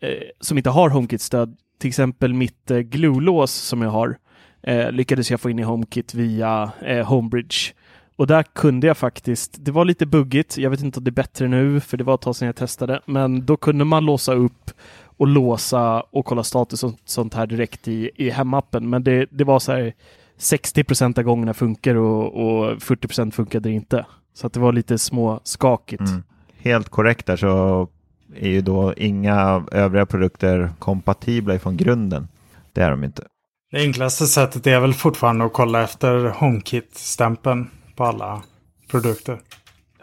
eh, 0.01 0.09
som 0.39 0.57
inte 0.57 0.69
har 0.69 0.89
HomeKit-stöd. 0.89 1.57
Till 1.79 1.87
exempel 1.87 2.33
mitt 2.33 2.71
eh, 2.71 2.77
glue-lås 2.79 3.51
som 3.51 3.81
jag 3.81 3.89
har 3.89 4.17
eh, 4.63 4.91
lyckades 4.91 5.31
jag 5.31 5.41
få 5.41 5.49
in 5.49 5.59
i 5.59 5.63
HomeKit 5.63 6.13
via 6.13 6.71
eh, 6.85 7.05
Homebridge. 7.07 7.73
Och 8.15 8.27
där 8.27 8.43
kunde 8.43 8.87
jag 8.87 8.97
faktiskt, 8.97 9.55
det 9.65 9.71
var 9.71 9.85
lite 9.85 10.05
buggigt, 10.05 10.57
jag 10.57 10.69
vet 10.69 10.81
inte 10.81 10.99
om 10.99 11.03
det 11.03 11.09
är 11.09 11.13
bättre 11.13 11.47
nu, 11.47 11.79
för 11.79 11.97
det 11.97 12.03
var 12.03 12.13
ett 12.15 12.21
tag 12.21 12.35
sedan 12.35 12.45
jag 12.45 12.55
testade, 12.55 13.01
men 13.05 13.45
då 13.45 13.57
kunde 13.57 13.85
man 13.85 14.05
låsa 14.05 14.33
upp 14.33 14.71
och 15.19 15.27
låsa 15.27 16.01
och 16.01 16.25
kolla 16.25 16.43
status 16.43 16.83
och 16.83 16.93
sånt 17.05 17.33
här 17.33 17.47
direkt 17.47 17.87
i, 17.87 18.11
i 18.15 18.29
hemappen. 18.29 18.89
Men 18.89 19.03
det, 19.03 19.27
det 19.31 19.43
var 19.43 19.59
så 19.59 19.71
här 19.71 19.93
60 20.37 20.83
procent 20.83 21.17
av 21.17 21.23
gångerna 21.23 21.53
funkar 21.53 21.95
och, 21.95 22.45
och 22.45 22.81
40 22.81 23.07
procent 23.07 23.35
funkade 23.35 23.71
inte. 23.71 24.05
Så 24.33 24.47
att 24.47 24.53
det 24.53 24.59
var 24.59 24.73
lite 24.73 24.97
småskakigt. 24.97 26.01
Mm. 26.01 26.23
Helt 26.57 26.89
korrekt 26.89 27.25
där 27.25 27.37
så 27.37 27.87
är 28.35 28.49
ju 28.49 28.61
då 28.61 28.93
inga 28.97 29.65
övriga 29.71 30.05
produkter 30.05 30.69
kompatibla 30.79 31.55
ifrån 31.55 31.77
grunden. 31.77 32.27
Det 32.73 32.81
är 32.81 32.91
de 32.91 33.03
inte. 33.03 33.23
Det 33.71 33.77
enklaste 33.77 34.27
sättet 34.27 34.67
är 34.67 34.79
väl 34.79 34.93
fortfarande 34.93 35.45
att 35.45 35.53
kolla 35.53 35.83
efter 35.83 36.29
HomeKit-stämpeln 36.29 37.69
på 37.95 38.03
alla 38.03 38.43
produkter, 38.91 39.39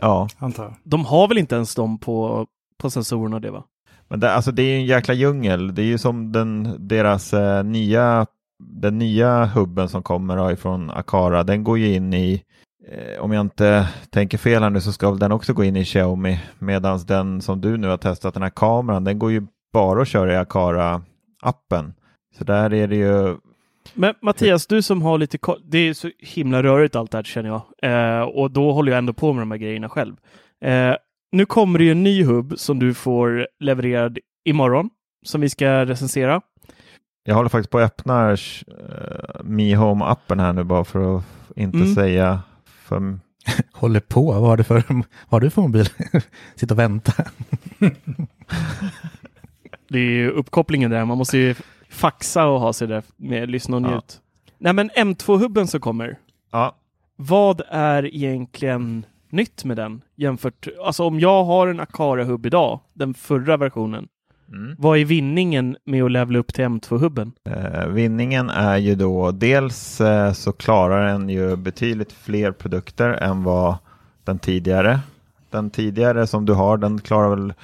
Ja, 0.00 0.28
antar 0.38 0.64
jag. 0.64 0.74
De 0.82 1.04
har 1.04 1.28
väl 1.28 1.38
inte 1.38 1.54
ens 1.54 1.74
dem 1.74 1.98
på, 1.98 2.46
på 2.78 2.90
sensorerna 2.90 3.40
det 3.40 3.50
va? 3.50 3.64
Men 4.08 4.20
det, 4.20 4.32
alltså 4.32 4.52
det 4.52 4.62
är 4.62 4.66
ju 4.66 4.76
en 4.76 4.86
jäkla 4.86 5.14
djungel. 5.14 5.74
Det 5.74 5.82
är 5.82 5.86
ju 5.86 5.98
som 5.98 6.32
den, 6.32 6.76
deras 6.78 7.34
eh, 7.34 7.64
nya, 7.64 8.26
den 8.58 8.98
nya 8.98 9.44
hubben 9.44 9.88
som 9.88 10.02
kommer 10.02 10.36
då 10.36 10.50
ifrån 10.50 10.90
Akara. 10.90 11.42
Den 11.42 11.64
går 11.64 11.78
ju 11.78 11.94
in 11.94 12.14
i, 12.14 12.42
eh, 12.88 13.22
om 13.22 13.32
jag 13.32 13.40
inte 13.40 13.88
tänker 14.10 14.38
fel 14.38 14.62
här 14.62 14.70
nu 14.70 14.80
så 14.80 14.92
ska 14.92 15.10
den 15.10 15.32
också 15.32 15.52
gå 15.52 15.64
in 15.64 15.76
i 15.76 15.84
Xiaomi. 15.84 16.40
Medan 16.58 16.98
den 17.06 17.42
som 17.42 17.60
du 17.60 17.76
nu 17.76 17.88
har 17.88 17.96
testat, 17.96 18.34
den 18.34 18.42
här 18.42 18.50
kameran, 18.50 19.04
den 19.04 19.18
går 19.18 19.32
ju 19.32 19.46
bara 19.72 20.02
att 20.02 20.08
köra 20.08 20.32
i 20.32 20.36
Akara-appen. 20.36 21.92
Så 22.38 22.44
där 22.44 22.74
är 22.74 22.88
det 22.88 22.96
ju 22.96 23.36
Men 23.94 24.14
Mattias, 24.22 24.66
du 24.66 24.82
som 24.82 25.02
har 25.02 25.18
lite 25.18 25.38
koll, 25.38 25.60
det 25.64 25.78
är 25.78 25.94
så 25.94 26.10
himla 26.18 26.62
rörigt 26.62 26.96
allt 26.96 27.10
det 27.10 27.18
här 27.18 27.22
känner 27.22 27.48
jag. 27.48 27.62
Eh, 27.82 28.22
och 28.22 28.50
då 28.50 28.72
håller 28.72 28.92
jag 28.92 28.98
ändå 28.98 29.12
på 29.12 29.32
med 29.32 29.42
de 29.42 29.50
här 29.50 29.58
grejerna 29.58 29.88
själv. 29.88 30.16
Eh, 30.64 30.94
nu 31.36 31.46
kommer 31.46 31.78
det 31.78 31.84
ju 31.84 31.90
en 31.90 32.02
ny 32.02 32.24
hubb 32.24 32.54
som 32.56 32.78
du 32.78 32.94
får 32.94 33.48
levererad 33.60 34.18
imorgon, 34.44 34.90
som 35.26 35.40
vi 35.40 35.48
ska 35.48 35.86
recensera. 35.86 36.40
Jag 37.24 37.34
håller 37.34 37.48
faktiskt 37.48 37.70
på 37.70 37.78
att 37.78 37.84
öppna 37.84 38.30
uh, 38.32 38.36
Mi 39.44 39.74
Home-appen 39.74 40.40
här 40.40 40.52
nu 40.52 40.64
bara 40.64 40.84
för 40.84 41.18
att 41.18 41.24
inte 41.56 41.78
Mm. 41.78 41.94
säga 41.94 42.40
för... 42.66 43.18
Håller 43.72 44.00
på, 44.00 44.22
vad 44.32 44.40
har 44.42 44.56
du 44.56 44.64
för, 44.64 44.82
vad 44.88 45.04
har 45.28 45.40
du 45.40 45.50
för 45.50 45.62
mobil? 45.62 45.88
Sitta 46.54 46.74
och 46.74 46.78
vänta. 46.78 47.12
Det 49.88 49.98
är 49.98 50.02
ju 50.10 50.30
uppkopplingen 50.30 50.90
där, 50.90 51.04
man 51.04 51.18
måste 51.18 51.38
ju 51.38 51.54
faxa 51.90 52.46
och 52.46 52.60
ha 52.60 52.72
sig 52.72 52.88
där 52.88 53.02
med 53.16 53.50
lyssna 53.50 53.76
och 53.76 53.82
Ja. 53.82 53.90
njut. 53.90 54.20
Nej 54.58 54.72
men 54.72 54.90
M2-hubben 54.90 55.66
som 55.66 55.80
kommer, 55.80 56.18
Ja, 56.52 56.76
vad 57.16 57.62
är 57.68 58.14
egentligen 58.14 59.06
nytt 59.36 59.64
med 59.64 59.76
den 59.76 60.00
jämfört, 60.16 60.68
alltså 60.84 61.04
om 61.04 61.20
jag 61.20 61.44
har 61.44 61.66
en 61.66 61.80
Akara-hubb 61.80 62.46
idag, 62.46 62.80
den 62.92 63.14
förra 63.14 63.56
versionen, 63.56 64.08
mm. 64.48 64.74
vad 64.78 64.98
är 64.98 65.04
vinningen 65.04 65.76
med 65.84 66.04
att 66.04 66.10
levla 66.10 66.38
upp 66.38 66.54
till 66.54 66.64
M2-hubben? 66.64 67.32
Eh, 67.44 67.86
vinningen 67.86 68.50
är 68.50 68.76
ju 68.76 68.94
då 68.94 69.30
dels 69.30 70.00
eh, 70.00 70.32
så 70.32 70.52
klarar 70.52 71.06
den 71.06 71.28
ju 71.28 71.56
betydligt 71.56 72.12
fler 72.12 72.52
produkter 72.52 73.08
än 73.10 73.42
vad 73.42 73.76
den 74.24 74.38
tidigare. 74.38 75.00
Den 75.50 75.70
tidigare 75.70 76.26
som 76.26 76.46
du 76.46 76.52
har 76.52 76.76
den 76.76 77.00
klarar 77.00 77.36
väl 77.36 77.54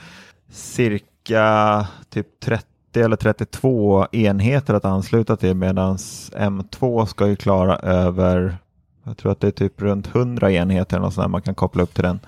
cirka 0.50 1.86
typ 2.08 2.40
30 2.40 2.66
eller 2.94 3.16
32 3.16 4.06
enheter 4.12 4.74
att 4.74 4.84
ansluta 4.84 5.36
till 5.36 5.54
medan 5.54 5.96
M2 5.96 7.06
ska 7.06 7.28
ju 7.28 7.36
klara 7.36 7.76
över 7.76 8.56
jag 9.04 9.16
tror 9.16 9.32
att 9.32 9.40
det 9.40 9.46
är 9.46 9.50
typ 9.50 9.82
runt 9.82 10.14
100 10.14 10.52
enheter 10.52 10.96
eller 10.96 11.10
sånt 11.10 11.30
man 11.30 11.42
kan 11.42 11.54
koppla 11.54 11.82
upp 11.82 11.94
till 11.94 12.04
den. 12.04 12.20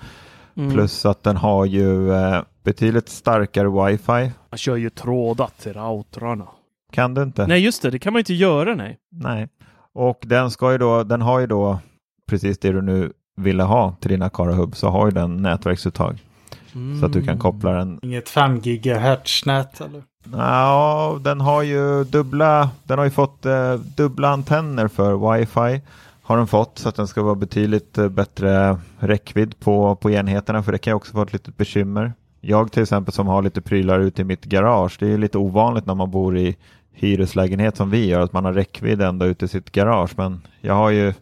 Mm. 0.57 0.73
Plus 0.73 1.07
att 1.07 1.23
den 1.23 1.37
har 1.37 1.65
ju 1.65 2.13
eh, 2.13 2.43
betydligt 2.63 3.09
starkare 3.09 3.69
wifi. 3.69 4.33
Man 4.51 4.59
kör 4.59 4.77
ju 4.77 4.91
trådat 4.91 5.59
till 5.59 5.73
routrarna. 5.73 6.47
Kan 6.93 7.15
du 7.15 7.23
inte? 7.23 7.47
Nej, 7.47 7.61
just 7.61 7.83
det, 7.83 7.91
det 7.91 7.99
kan 7.99 8.13
man 8.13 8.19
ju 8.19 8.21
inte 8.21 8.35
göra, 8.35 8.75
nej. 8.75 8.99
Nej. 9.11 9.49
Och 9.93 10.19
den 10.23 10.51
ska 10.51 10.73
ju 10.73 10.79
då, 10.79 11.03
den 11.03 11.23
har 11.23 11.41
ju 11.41 11.47
då 11.47 11.79
precis 12.27 12.59
det 12.59 12.73
du 12.73 12.83
nu 12.83 13.13
ville 13.37 13.63
ha 13.63 13.95
till 14.01 14.11
din 14.11 14.23
Akara 14.23 14.53
Hub 14.53 14.77
så 14.77 14.89
har 14.89 15.07
ju 15.07 15.11
den 15.11 15.37
nätverksuttag. 15.37 16.19
Så 17.01 17.07
att 17.07 17.13
du 17.13 17.23
kan 17.25 17.39
koppla 17.39 17.73
den. 17.73 17.99
Inget 18.03 18.29
5 18.29 18.61
GHz-nät 18.61 19.81
eller? 19.81 20.03
Ja, 20.33 21.19
den 21.21 21.41
har 21.41 21.63
ju 21.63 22.05
dubbla, 22.05 22.71
den 22.85 22.99
har 22.99 23.05
ju 23.05 23.11
fått 23.11 23.47
eh, 23.47 23.75
dubbla 23.75 24.29
antenner 24.29 24.89
för 24.89 25.33
wifi. 25.33 25.81
Har 26.27 26.37
den 26.37 26.47
fått 26.47 26.79
så 26.79 26.89
att 26.89 26.95
den 26.95 27.07
ska 27.07 27.23
vara 27.23 27.35
betydligt 27.35 27.99
eh, 27.99 28.09
bättre 28.09 28.79
räckvidd 28.99 29.61
på, 29.61 29.97
på 29.97 30.11
enheterna 30.11 30.63
för 30.63 30.73
det 30.73 30.79
kan 30.79 30.91
ju 30.91 30.95
också 30.95 31.17
vara 31.17 31.27
ett 31.27 31.33
litet 31.33 31.57
bekymmer. 31.57 32.13
Jag 32.41 32.73
till 32.73 32.83
exempel 32.83 33.15
som 33.15 33.27
har 33.27 33.43
lite 33.43 33.61
prylar 33.61 34.01
ute 34.01 34.23
i 34.23 34.25
mitt 34.25 34.45
garage, 34.45 34.97
det 35.01 35.07
är 35.07 35.11
ju 35.11 35.19
lite 35.19 35.39
ovanligt 35.39 35.87
när 35.87 35.95
man 35.95 36.11
bor 36.11 36.39
i 36.39 36.57
hyreslägenhet 36.93 37.77
som 37.77 37.91
vi 37.91 38.07
gör, 38.07 38.21
att 38.21 38.33
man 38.33 38.45
har 38.45 38.53
räckvidd 38.53 39.03
ända 39.03 39.27
ut 39.27 39.43
i 39.43 39.49
sitt 39.49 39.73
garage. 39.73 40.11
Men 40.17 40.41
jag 40.61 40.75
har 40.75 40.91
ju 40.91 41.13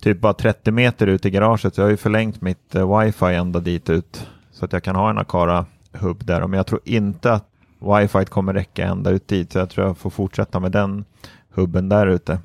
typ 0.00 0.20
bara 0.20 0.34
30 0.34 0.70
meter 0.70 1.06
ut 1.06 1.26
i 1.26 1.30
garaget, 1.30 1.74
så 1.74 1.80
jag 1.80 1.86
har 1.86 1.90
ju 1.90 1.96
förlängt 1.96 2.40
mitt 2.40 2.74
eh, 2.74 2.98
wifi 2.98 3.34
ända 3.34 3.60
dit 3.60 3.90
ut. 3.90 4.26
Så 4.52 4.64
att 4.64 4.72
jag 4.72 4.82
kan 4.82 4.96
ha 4.96 5.10
en 5.10 5.18
Akara 5.18 5.66
hubb 5.92 6.24
där. 6.24 6.46
Men 6.46 6.56
jag 6.56 6.66
tror 6.66 6.80
inte 6.84 7.32
att 7.32 7.48
wifi 7.80 8.24
kommer 8.24 8.54
räcka 8.54 8.86
ända 8.86 9.10
ut 9.10 9.28
dit, 9.28 9.52
så 9.52 9.58
jag 9.58 9.70
tror 9.70 9.86
jag 9.86 9.98
får 9.98 10.10
fortsätta 10.10 10.60
med 10.60 10.72
den 10.72 11.04
hubben 11.50 11.88
där 11.88 12.06
ute. 12.06 12.38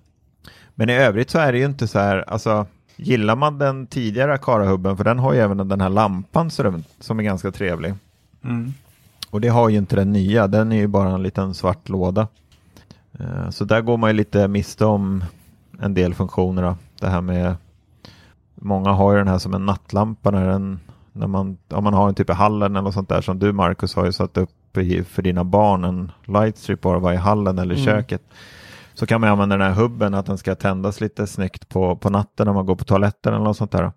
Men 0.80 0.90
i 0.90 0.94
övrigt 0.94 1.30
så 1.30 1.40
är 1.40 1.52
det 1.52 1.58
ju 1.58 1.66
inte 1.66 1.88
så 1.88 2.00
här, 2.00 2.24
alltså 2.28 2.66
gillar 2.96 3.36
man 3.36 3.58
den 3.58 3.88
tidigare 3.88 4.34
Akara-hubben, 4.34 4.98
för 4.98 5.04
den 5.04 5.20
har 5.20 5.34
ju 5.34 5.40
även 5.40 5.68
den 5.68 5.82
här 5.82 5.90
lampan 5.90 6.52
som 7.00 7.20
är 7.20 7.24
ganska 7.24 7.52
trevlig. 7.52 7.94
Mm. 8.44 8.74
Och 9.30 9.42
det 9.42 9.48
har 9.48 9.70
ju 9.70 9.78
inte 9.78 9.96
den 9.96 10.14
nya, 10.14 10.48
den 10.48 10.72
är 10.72 10.76
ju 10.76 10.88
bara 10.88 11.10
en 11.10 11.24
liten 11.24 11.54
svart 11.54 11.90
låda. 11.90 12.28
Eh, 13.20 13.50
så 13.50 13.66
där 13.66 13.82
går 13.82 13.98
man 13.98 14.10
ju 14.10 14.14
lite 14.14 14.48
miste 14.48 14.86
om 14.86 15.24
en 15.80 15.94
del 15.94 16.14
funktioner. 16.14 16.62
Då. 16.62 16.76
Det 17.00 17.08
här 17.08 17.22
med, 17.22 17.56
många 18.56 18.92
har 18.92 19.12
ju 19.12 19.18
den 19.18 19.28
här 19.28 19.40
som 19.40 19.54
en 19.54 19.66
nattlampa 19.66 20.32
när, 20.32 20.48
den, 20.48 20.80
när 21.12 21.28
man, 21.28 21.58
om 21.68 21.84
man 21.84 21.94
har 21.94 22.08
en 22.10 22.16
typ 22.16 22.30
i 22.30 22.34
hallen 22.34 22.76
eller 22.76 22.92
sånt 22.92 23.10
där 23.10 23.22
som 23.22 23.40
du 23.40 23.52
Marcus 23.54 23.96
har 23.96 24.06
ju 24.06 24.12
satt 24.12 24.38
upp 24.38 24.50
för 25.08 25.22
dina 25.22 25.44
barn 25.44 25.84
en 25.84 26.12
lightstrip 26.26 26.82
bara 26.82 27.14
i 27.14 27.18
hallen 27.18 27.60
eller 27.60 27.76
i 27.76 27.82
Mm. 27.82 27.86
köket. 27.86 28.22
Så 29.00 29.06
kan 29.06 29.22
man 29.22 29.30
använda 29.30 29.58
den 29.58 29.68
här 29.68 29.82
hubben 29.82 30.14
att 30.14 30.26
den 30.26 30.38
ska 30.38 30.56
tändas 30.56 31.02
lite 31.02 31.28
snyggt 31.28 31.70
på, 31.70 31.96
på 31.96 32.10
natten 32.10 32.46
när 32.46 32.54
man 32.54 32.66
går 32.66 32.76
på 32.76 32.84
toaletten 32.84 33.34
eller 33.34 33.44
något 33.44 33.58
sånt 33.58 33.72
där. 33.72 33.92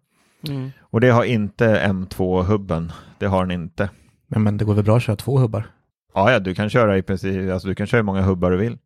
Mm. 0.48 0.70
Och 0.80 1.00
det 1.00 1.10
har 1.10 1.24
inte 1.24 1.86
M2-hubben. 1.86 2.92
Det 3.18 3.26
har 3.26 3.46
den 3.46 3.62
inte. 3.62 3.90
Men, 4.26 4.42
men 4.42 4.56
det 4.56 4.64
går 4.64 4.74
väl 4.74 4.84
bra 4.84 4.96
att 4.96 5.02
köra 5.02 5.16
två 5.16 5.38
hubbar? 5.38 5.66
Ja, 6.14 6.32
ja, 6.32 6.38
du 6.38 6.54
kan 6.54 6.70
köra 6.70 6.98
i 6.98 7.02
princip, 7.02 7.52
alltså 7.52 7.68
du 7.68 7.74
kan 7.74 7.86
köra 7.86 7.98
hur 7.98 8.04
många 8.04 8.22
hubbar 8.22 8.50
du 8.50 8.56
vill. 8.56 8.78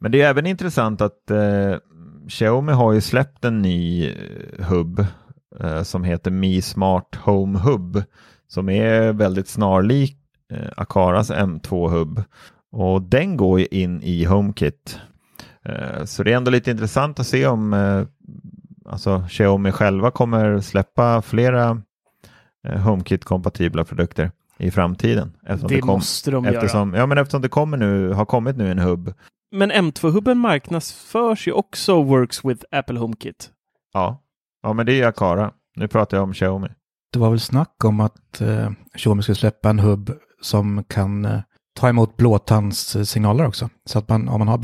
Men 0.00 0.12
det 0.12 0.22
är 0.22 0.28
även 0.28 0.46
intressant 0.46 1.00
att 1.00 1.30
eh, 1.30 1.76
Xiaomi 2.28 2.72
har 2.72 2.92
ju 2.92 3.00
släppt 3.00 3.44
en 3.44 3.62
ny 3.62 4.08
eh, 4.08 4.64
hubb 4.64 5.06
eh, 5.60 5.82
som 5.82 6.04
heter 6.04 6.30
Mi 6.30 6.62
Smart 6.62 7.14
Home 7.24 7.58
Hub 7.58 8.02
som 8.48 8.68
är 8.68 9.12
väldigt 9.12 9.48
snarlik 9.48 10.18
eh, 10.52 10.68
Akaras 10.76 11.30
M2-hubb 11.30 12.22
och 12.72 13.02
den 13.02 13.36
går 13.36 13.60
ju 13.60 13.66
in 13.66 14.02
i 14.02 14.24
HomeKit. 14.24 14.98
Eh, 15.64 16.04
så 16.04 16.22
det 16.22 16.32
är 16.32 16.36
ändå 16.36 16.50
lite 16.50 16.70
intressant 16.70 17.20
att 17.20 17.26
se 17.26 17.46
om 17.46 17.72
eh, 17.74 18.02
alltså 18.92 19.24
Xiaomi 19.28 19.72
själva 19.72 20.10
kommer 20.10 20.60
släppa 20.60 21.22
flera 21.22 21.82
eh, 22.68 22.80
HomeKit-kompatibla 22.86 23.84
produkter 23.84 24.30
i 24.58 24.70
framtiden. 24.70 25.36
Eftersom 25.46 25.68
Det 25.68 25.80
kom- 25.80 25.88
måste 25.88 26.30
de 26.30 26.44
göra. 26.44 26.54
eftersom, 26.54 26.94
Ja, 26.94 27.06
men 27.06 27.18
eftersom 27.18 27.42
det 27.42 27.48
kommer 27.48 27.76
nu, 27.76 28.12
har 28.12 28.24
kommit 28.24 28.56
nu 28.56 28.70
en 28.70 28.78
hubb. 28.78 29.12
Men 29.52 29.72
M2-hubben 29.72 30.38
marknadsförs 30.38 31.48
ju 31.48 31.52
också 31.52 32.02
Works 32.02 32.44
with 32.44 32.64
Apple 32.70 32.98
HomeKit. 32.98 33.50
Ja, 33.92 34.22
ja 34.62 34.72
men 34.72 34.86
det 34.86 34.92
är 34.92 34.96
ju 34.96 35.04
Akara. 35.04 35.50
Nu 35.76 35.88
pratar 35.88 36.16
jag 36.16 36.24
om 36.24 36.32
Xiaomi. 36.32 36.68
Det 37.12 37.18
var 37.18 37.30
väl 37.30 37.40
snack 37.40 37.84
om 37.84 38.00
att 38.00 38.40
eh, 38.40 38.70
Xiaomi 38.96 39.22
skulle 39.22 39.36
släppa 39.36 39.70
en 39.70 39.78
hubb 39.78 40.12
som 40.40 40.84
kan 40.84 41.24
eh, 41.24 41.40
ta 41.76 41.88
emot 41.88 42.16
blåtandssignaler 42.16 43.46
också. 43.46 43.68
Så 43.84 43.98
att 43.98 44.08
man, 44.08 44.28
om 44.28 44.38
man 44.38 44.48
har 44.48 44.58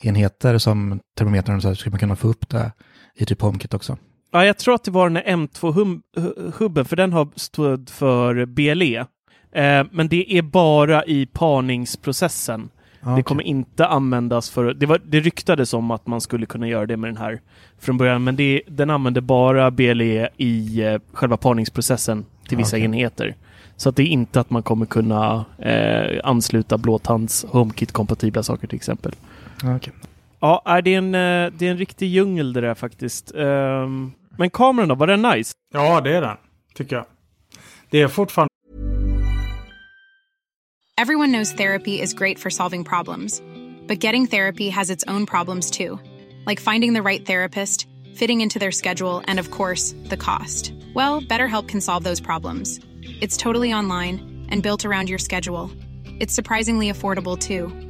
blåtandsenheter 0.00 0.58
som 0.58 1.00
termometrar 1.18 1.56
och 1.56 1.62
så 1.62 1.68
här, 1.68 1.74
skulle 1.74 1.90
man 1.90 2.00
kunna 2.00 2.16
få 2.16 2.28
upp 2.28 2.48
det 2.48 2.72
i 3.16 3.24
typ 3.24 3.42
HomeKit 3.42 3.74
också. 3.74 3.96
Ja, 4.32 4.44
jag 4.44 4.58
tror 4.58 4.74
att 4.74 4.84
det 4.84 4.90
var 4.90 5.08
den 5.10 5.16
här 5.16 5.36
M2-hubben, 5.36 6.84
för 6.84 6.96
den 6.96 7.12
har 7.12 7.28
stått 7.36 7.90
för 7.90 8.46
BLE. 8.46 9.06
Eh, 9.52 9.86
men 9.92 10.08
det 10.08 10.38
är 10.38 10.42
bara 10.42 11.04
i 11.04 11.26
parningsprocessen. 11.26 12.70
Ja, 13.00 13.06
Det 13.06 13.12
okej. 13.12 13.22
kommer 13.24 13.42
inte 13.42 13.86
användas 13.86 14.50
för... 14.50 14.74
Det, 14.74 14.86
var, 14.86 15.00
det 15.04 15.20
ryktades 15.20 15.74
om 15.74 15.90
att 15.90 16.06
man 16.06 16.20
skulle 16.20 16.46
kunna 16.46 16.68
göra 16.68 16.86
det 16.86 16.96
med 16.96 17.08
den 17.10 17.16
här 17.16 17.40
från 17.78 17.96
början, 17.98 18.24
men 18.24 18.36
det, 18.36 18.62
den 18.68 18.90
använder 18.90 19.20
bara 19.20 19.70
BLE 19.70 20.28
i 20.36 20.82
eh, 20.82 21.00
själva 21.12 21.36
parningsprocessen 21.36 22.24
till 22.48 22.56
vissa 22.58 22.76
Okej. 22.76 22.84
enheter. 22.84 23.36
Så 23.76 23.88
att 23.88 23.96
det 23.96 24.02
är 24.02 24.06
inte 24.06 24.40
att 24.40 24.50
man 24.50 24.62
kommer 24.62 24.86
kunna 24.86 25.44
eh, 25.58 26.20
ansluta 26.24 26.78
blåtands 26.78 27.44
HomeKit-kompatibla 27.50 28.42
saker 28.42 28.66
till 28.66 28.76
exempel. 28.76 29.12
Ja, 29.62 29.76
okej. 29.76 29.92
Ja, 30.40 30.62
är 30.64 30.82
det, 30.82 30.94
en, 30.94 31.14
eh, 31.14 31.52
det 31.52 31.66
är 31.66 31.70
en 31.70 31.78
riktig 31.78 32.08
djungel 32.08 32.52
det 32.52 32.60
där 32.60 32.74
faktiskt. 32.74 33.34
Ehm, 33.34 34.12
men 34.38 34.50
kameran 34.50 34.88
då, 34.88 34.94
var 34.94 35.06
den 35.06 35.22
nice? 35.22 35.52
Ja, 35.74 36.00
det 36.00 36.16
är 36.16 36.20
den. 36.20 36.36
Tycker 36.74 36.96
jag. 36.96 37.04
Det 37.90 38.00
är 38.02 38.08
fortfarande 38.08 38.50
Everyone 40.96 41.32
knows 41.32 41.52
therapy 41.52 41.98
is 41.98 42.12
great 42.12 42.38
for 42.38 42.50
solving 42.50 42.84
problems, 42.84 43.42
but 43.88 44.04
getting 44.04 44.26
therapy 44.26 44.68
has 44.68 44.90
its 44.90 45.04
own 45.08 45.26
problems 45.26 45.70
too, 45.70 45.98
like 46.46 46.60
finding 46.60 46.92
the 46.92 47.02
right 47.02 47.26
therapist, 47.26 47.88
fitting 48.14 48.42
into 48.42 48.58
their 48.58 48.70
schedule, 48.70 49.22
and 49.26 49.40
of 49.40 49.50
course, 49.50 49.94
the 50.10 50.16
cost. 50.18 50.74
Well, 50.94 51.22
BetterHelp 51.22 51.68
can 51.68 51.80
solve 51.80 52.04
those 52.04 52.20
problems. 52.20 52.80
It's 53.22 53.38
totally 53.38 53.72
online 53.72 54.46
and 54.50 54.62
built 54.62 54.84
around 54.84 55.08
your 55.08 55.18
schedule. 55.18 55.70
It's 56.20 56.34
surprisingly 56.34 56.92
affordable 56.92 57.38
too. 57.38 57.89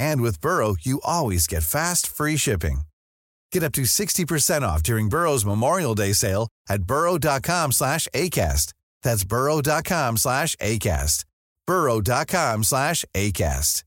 And 0.00 0.22
with 0.22 0.40
Burrow, 0.40 0.76
you 0.80 1.00
always 1.04 1.46
get 1.46 1.62
fast, 1.62 2.06
free 2.06 2.38
shipping. 2.38 2.82
Get 3.52 3.62
up 3.62 3.72
to 3.72 3.82
60% 3.82 4.62
off 4.62 4.82
during 4.82 5.08
Burrow's 5.10 5.44
Memorial 5.44 5.94
Day 5.94 6.14
sale 6.14 6.48
at 6.68 6.82
burrow.com 6.84 7.72
slash 7.72 8.08
ACAST. 8.14 8.72
That's 9.02 9.24
burrow.com 9.24 10.16
slash 10.16 10.56
ACAST. 10.56 11.24
burrow.com 11.66 12.64
slash 12.64 13.04
ACAST. 13.14 13.84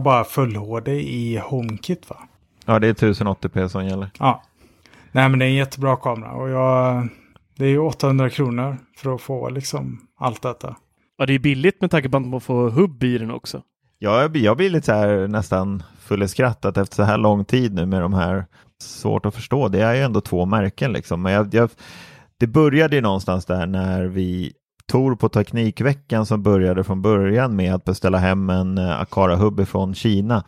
bara 0.00 0.24
full 0.24 0.56
HD 0.56 0.88
i 0.88 1.38
HomeKit 1.38 2.10
va? 2.10 2.28
Ja, 2.64 2.78
det 2.78 2.88
är 2.88 2.94
1080p 2.94 3.68
som 3.68 3.86
gäller. 3.86 4.10
Ja. 4.18 4.42
Nej 5.12 5.28
men 5.28 5.38
det 5.38 5.44
är 5.44 5.48
en 5.48 5.54
jättebra 5.54 5.96
kamera 5.96 6.32
och 6.32 6.50
jag... 6.50 7.08
Det 7.56 7.64
är 7.64 7.68
ju 7.68 7.78
800 7.78 8.30
kronor 8.30 8.78
för 8.96 9.14
att 9.14 9.20
få 9.20 9.50
liksom 9.50 10.08
allt 10.18 10.42
detta. 10.42 10.76
Ja, 11.22 11.26
det 11.26 11.34
är 11.34 11.38
billigt 11.38 11.80
med 11.80 11.90
tanke 11.90 12.08
på 12.08 12.16
att 12.16 12.26
man 12.26 12.40
får 12.40 12.70
hubb 12.70 13.02
i 13.02 13.18
den 13.18 13.30
också. 13.30 13.62
Ja, 13.98 14.20
jag 14.20 14.32
blir, 14.32 14.44
jag 14.44 14.56
blir 14.56 14.70
lite 14.70 14.86
så 14.86 14.92
här 14.92 15.28
nästan 15.28 15.82
full 15.98 16.22
i 16.22 16.28
skratt 16.28 16.64
att 16.64 16.76
efter 16.76 16.96
så 16.96 17.02
här 17.02 17.18
lång 17.18 17.44
tid 17.44 17.74
nu 17.74 17.86
med 17.86 18.02
de 18.02 18.14
här 18.14 18.46
svårt 18.82 19.26
att 19.26 19.34
förstå. 19.34 19.68
Det 19.68 19.80
är 19.80 19.94
ju 19.94 20.00
ändå 20.00 20.20
två 20.20 20.46
märken 20.46 20.92
liksom. 20.92 21.22
Men 21.22 21.32
jag, 21.32 21.54
jag, 21.54 21.70
det 22.38 22.46
började 22.46 22.96
ju 22.96 23.02
någonstans 23.02 23.44
där 23.44 23.66
när 23.66 24.04
vi 24.04 24.52
Tor 24.86 25.14
på 25.14 25.28
Teknikveckan 25.28 26.26
som 26.26 26.42
började 26.42 26.84
från 26.84 27.02
början 27.02 27.56
med 27.56 27.74
att 27.74 27.84
beställa 27.84 28.18
hem 28.18 28.50
en 28.50 28.78
eh, 28.78 29.00
Akara-hubb 29.00 29.68
från 29.68 29.94
Kina. 29.94 30.44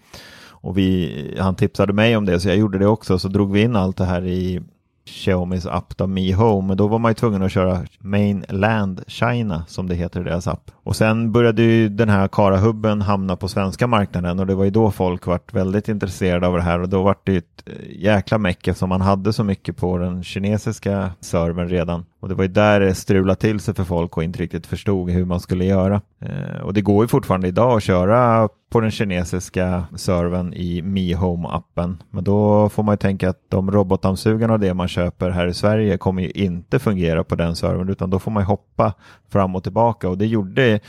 Och 0.50 0.78
vi, 0.78 1.36
han 1.40 1.54
tipsade 1.54 1.92
mig 1.92 2.16
om 2.16 2.24
det 2.24 2.40
så 2.40 2.48
jag 2.48 2.56
gjorde 2.56 2.78
det 2.78 2.86
också 2.86 3.18
så 3.18 3.28
drog 3.28 3.52
vi 3.52 3.62
in 3.62 3.76
allt 3.76 3.96
det 3.96 4.04
här 4.04 4.26
i 4.26 4.62
Xiaomis 5.06 5.66
app 5.66 5.96
då, 5.96 6.06
Mi 6.06 6.32
Home. 6.32 6.68
Men 6.68 6.76
då 6.76 6.86
var 6.86 6.98
man 6.98 7.10
ju 7.10 7.14
tvungen 7.14 7.42
att 7.42 7.52
köra 7.52 7.80
Mainland 7.98 9.04
China 9.06 9.64
som 9.68 9.88
det 9.88 9.94
heter 9.94 10.20
i 10.20 10.24
deras 10.24 10.46
app. 10.46 10.70
Och 10.74 10.96
sen 10.96 11.32
började 11.32 11.62
ju 11.62 11.88
den 11.88 12.08
här 12.08 12.28
KARA-hubben 12.28 13.02
hamna 13.02 13.36
på 13.36 13.48
svenska 13.48 13.86
marknaden 13.86 14.40
och 14.40 14.46
det 14.46 14.54
var 14.54 14.64
ju 14.64 14.70
då 14.70 14.90
folk 14.90 15.26
vart 15.26 15.54
väldigt 15.54 15.88
intresserade 15.88 16.46
av 16.46 16.56
det 16.56 16.62
här 16.62 16.80
och 16.80 16.88
då 16.88 17.02
vart 17.02 17.26
det 17.26 17.32
ju 17.32 17.38
ett 17.38 17.62
eh, 17.66 17.72
jäkla 18.02 18.38
meck 18.38 18.68
eftersom 18.68 18.88
man 18.88 19.00
hade 19.00 19.32
så 19.32 19.44
mycket 19.44 19.76
på 19.76 19.98
den 19.98 20.22
kinesiska 20.22 21.10
servern 21.20 21.68
redan. 21.68 22.04
Och 22.20 22.28
det 22.28 22.34
var 22.34 22.44
ju 22.44 22.48
där 22.48 22.80
det 22.80 22.94
strulade 22.94 23.40
till 23.40 23.60
sig 23.60 23.74
för 23.74 23.84
folk 23.84 24.16
och 24.16 24.24
inte 24.24 24.38
riktigt 24.38 24.66
förstod 24.66 25.10
hur 25.10 25.24
man 25.24 25.40
skulle 25.40 25.64
göra. 25.64 26.00
Eh, 26.20 26.60
och 26.62 26.74
det 26.74 26.80
går 26.80 27.04
ju 27.04 27.08
fortfarande 27.08 27.48
idag 27.48 27.76
att 27.76 27.82
köra 27.82 28.48
på 28.74 28.80
den 28.80 28.90
kinesiska 28.90 29.84
servern 29.96 30.54
i 30.54 30.82
Mi 30.82 31.14
Home-appen. 31.14 31.96
Men 32.10 32.24
då 32.24 32.68
får 32.68 32.82
man 32.82 32.92
ju 32.92 32.96
tänka 32.96 33.30
att 33.30 33.38
de 33.48 33.70
robotdammsugarna 33.70 34.52
och 34.52 34.60
det 34.60 34.74
man 34.74 34.88
köper 34.88 35.30
här 35.30 35.46
i 35.46 35.54
Sverige 35.54 35.98
kommer 35.98 36.22
ju 36.22 36.30
inte 36.30 36.78
fungera 36.78 37.24
på 37.24 37.34
den 37.34 37.56
servern 37.56 37.88
utan 37.88 38.10
då 38.10 38.18
får 38.18 38.30
man 38.30 38.42
ju 38.42 38.46
hoppa 38.46 38.94
fram 39.32 39.56
och 39.56 39.62
tillbaka 39.62 40.08
och 40.08 40.18
det 40.18 40.26
gjorde, 40.26 40.80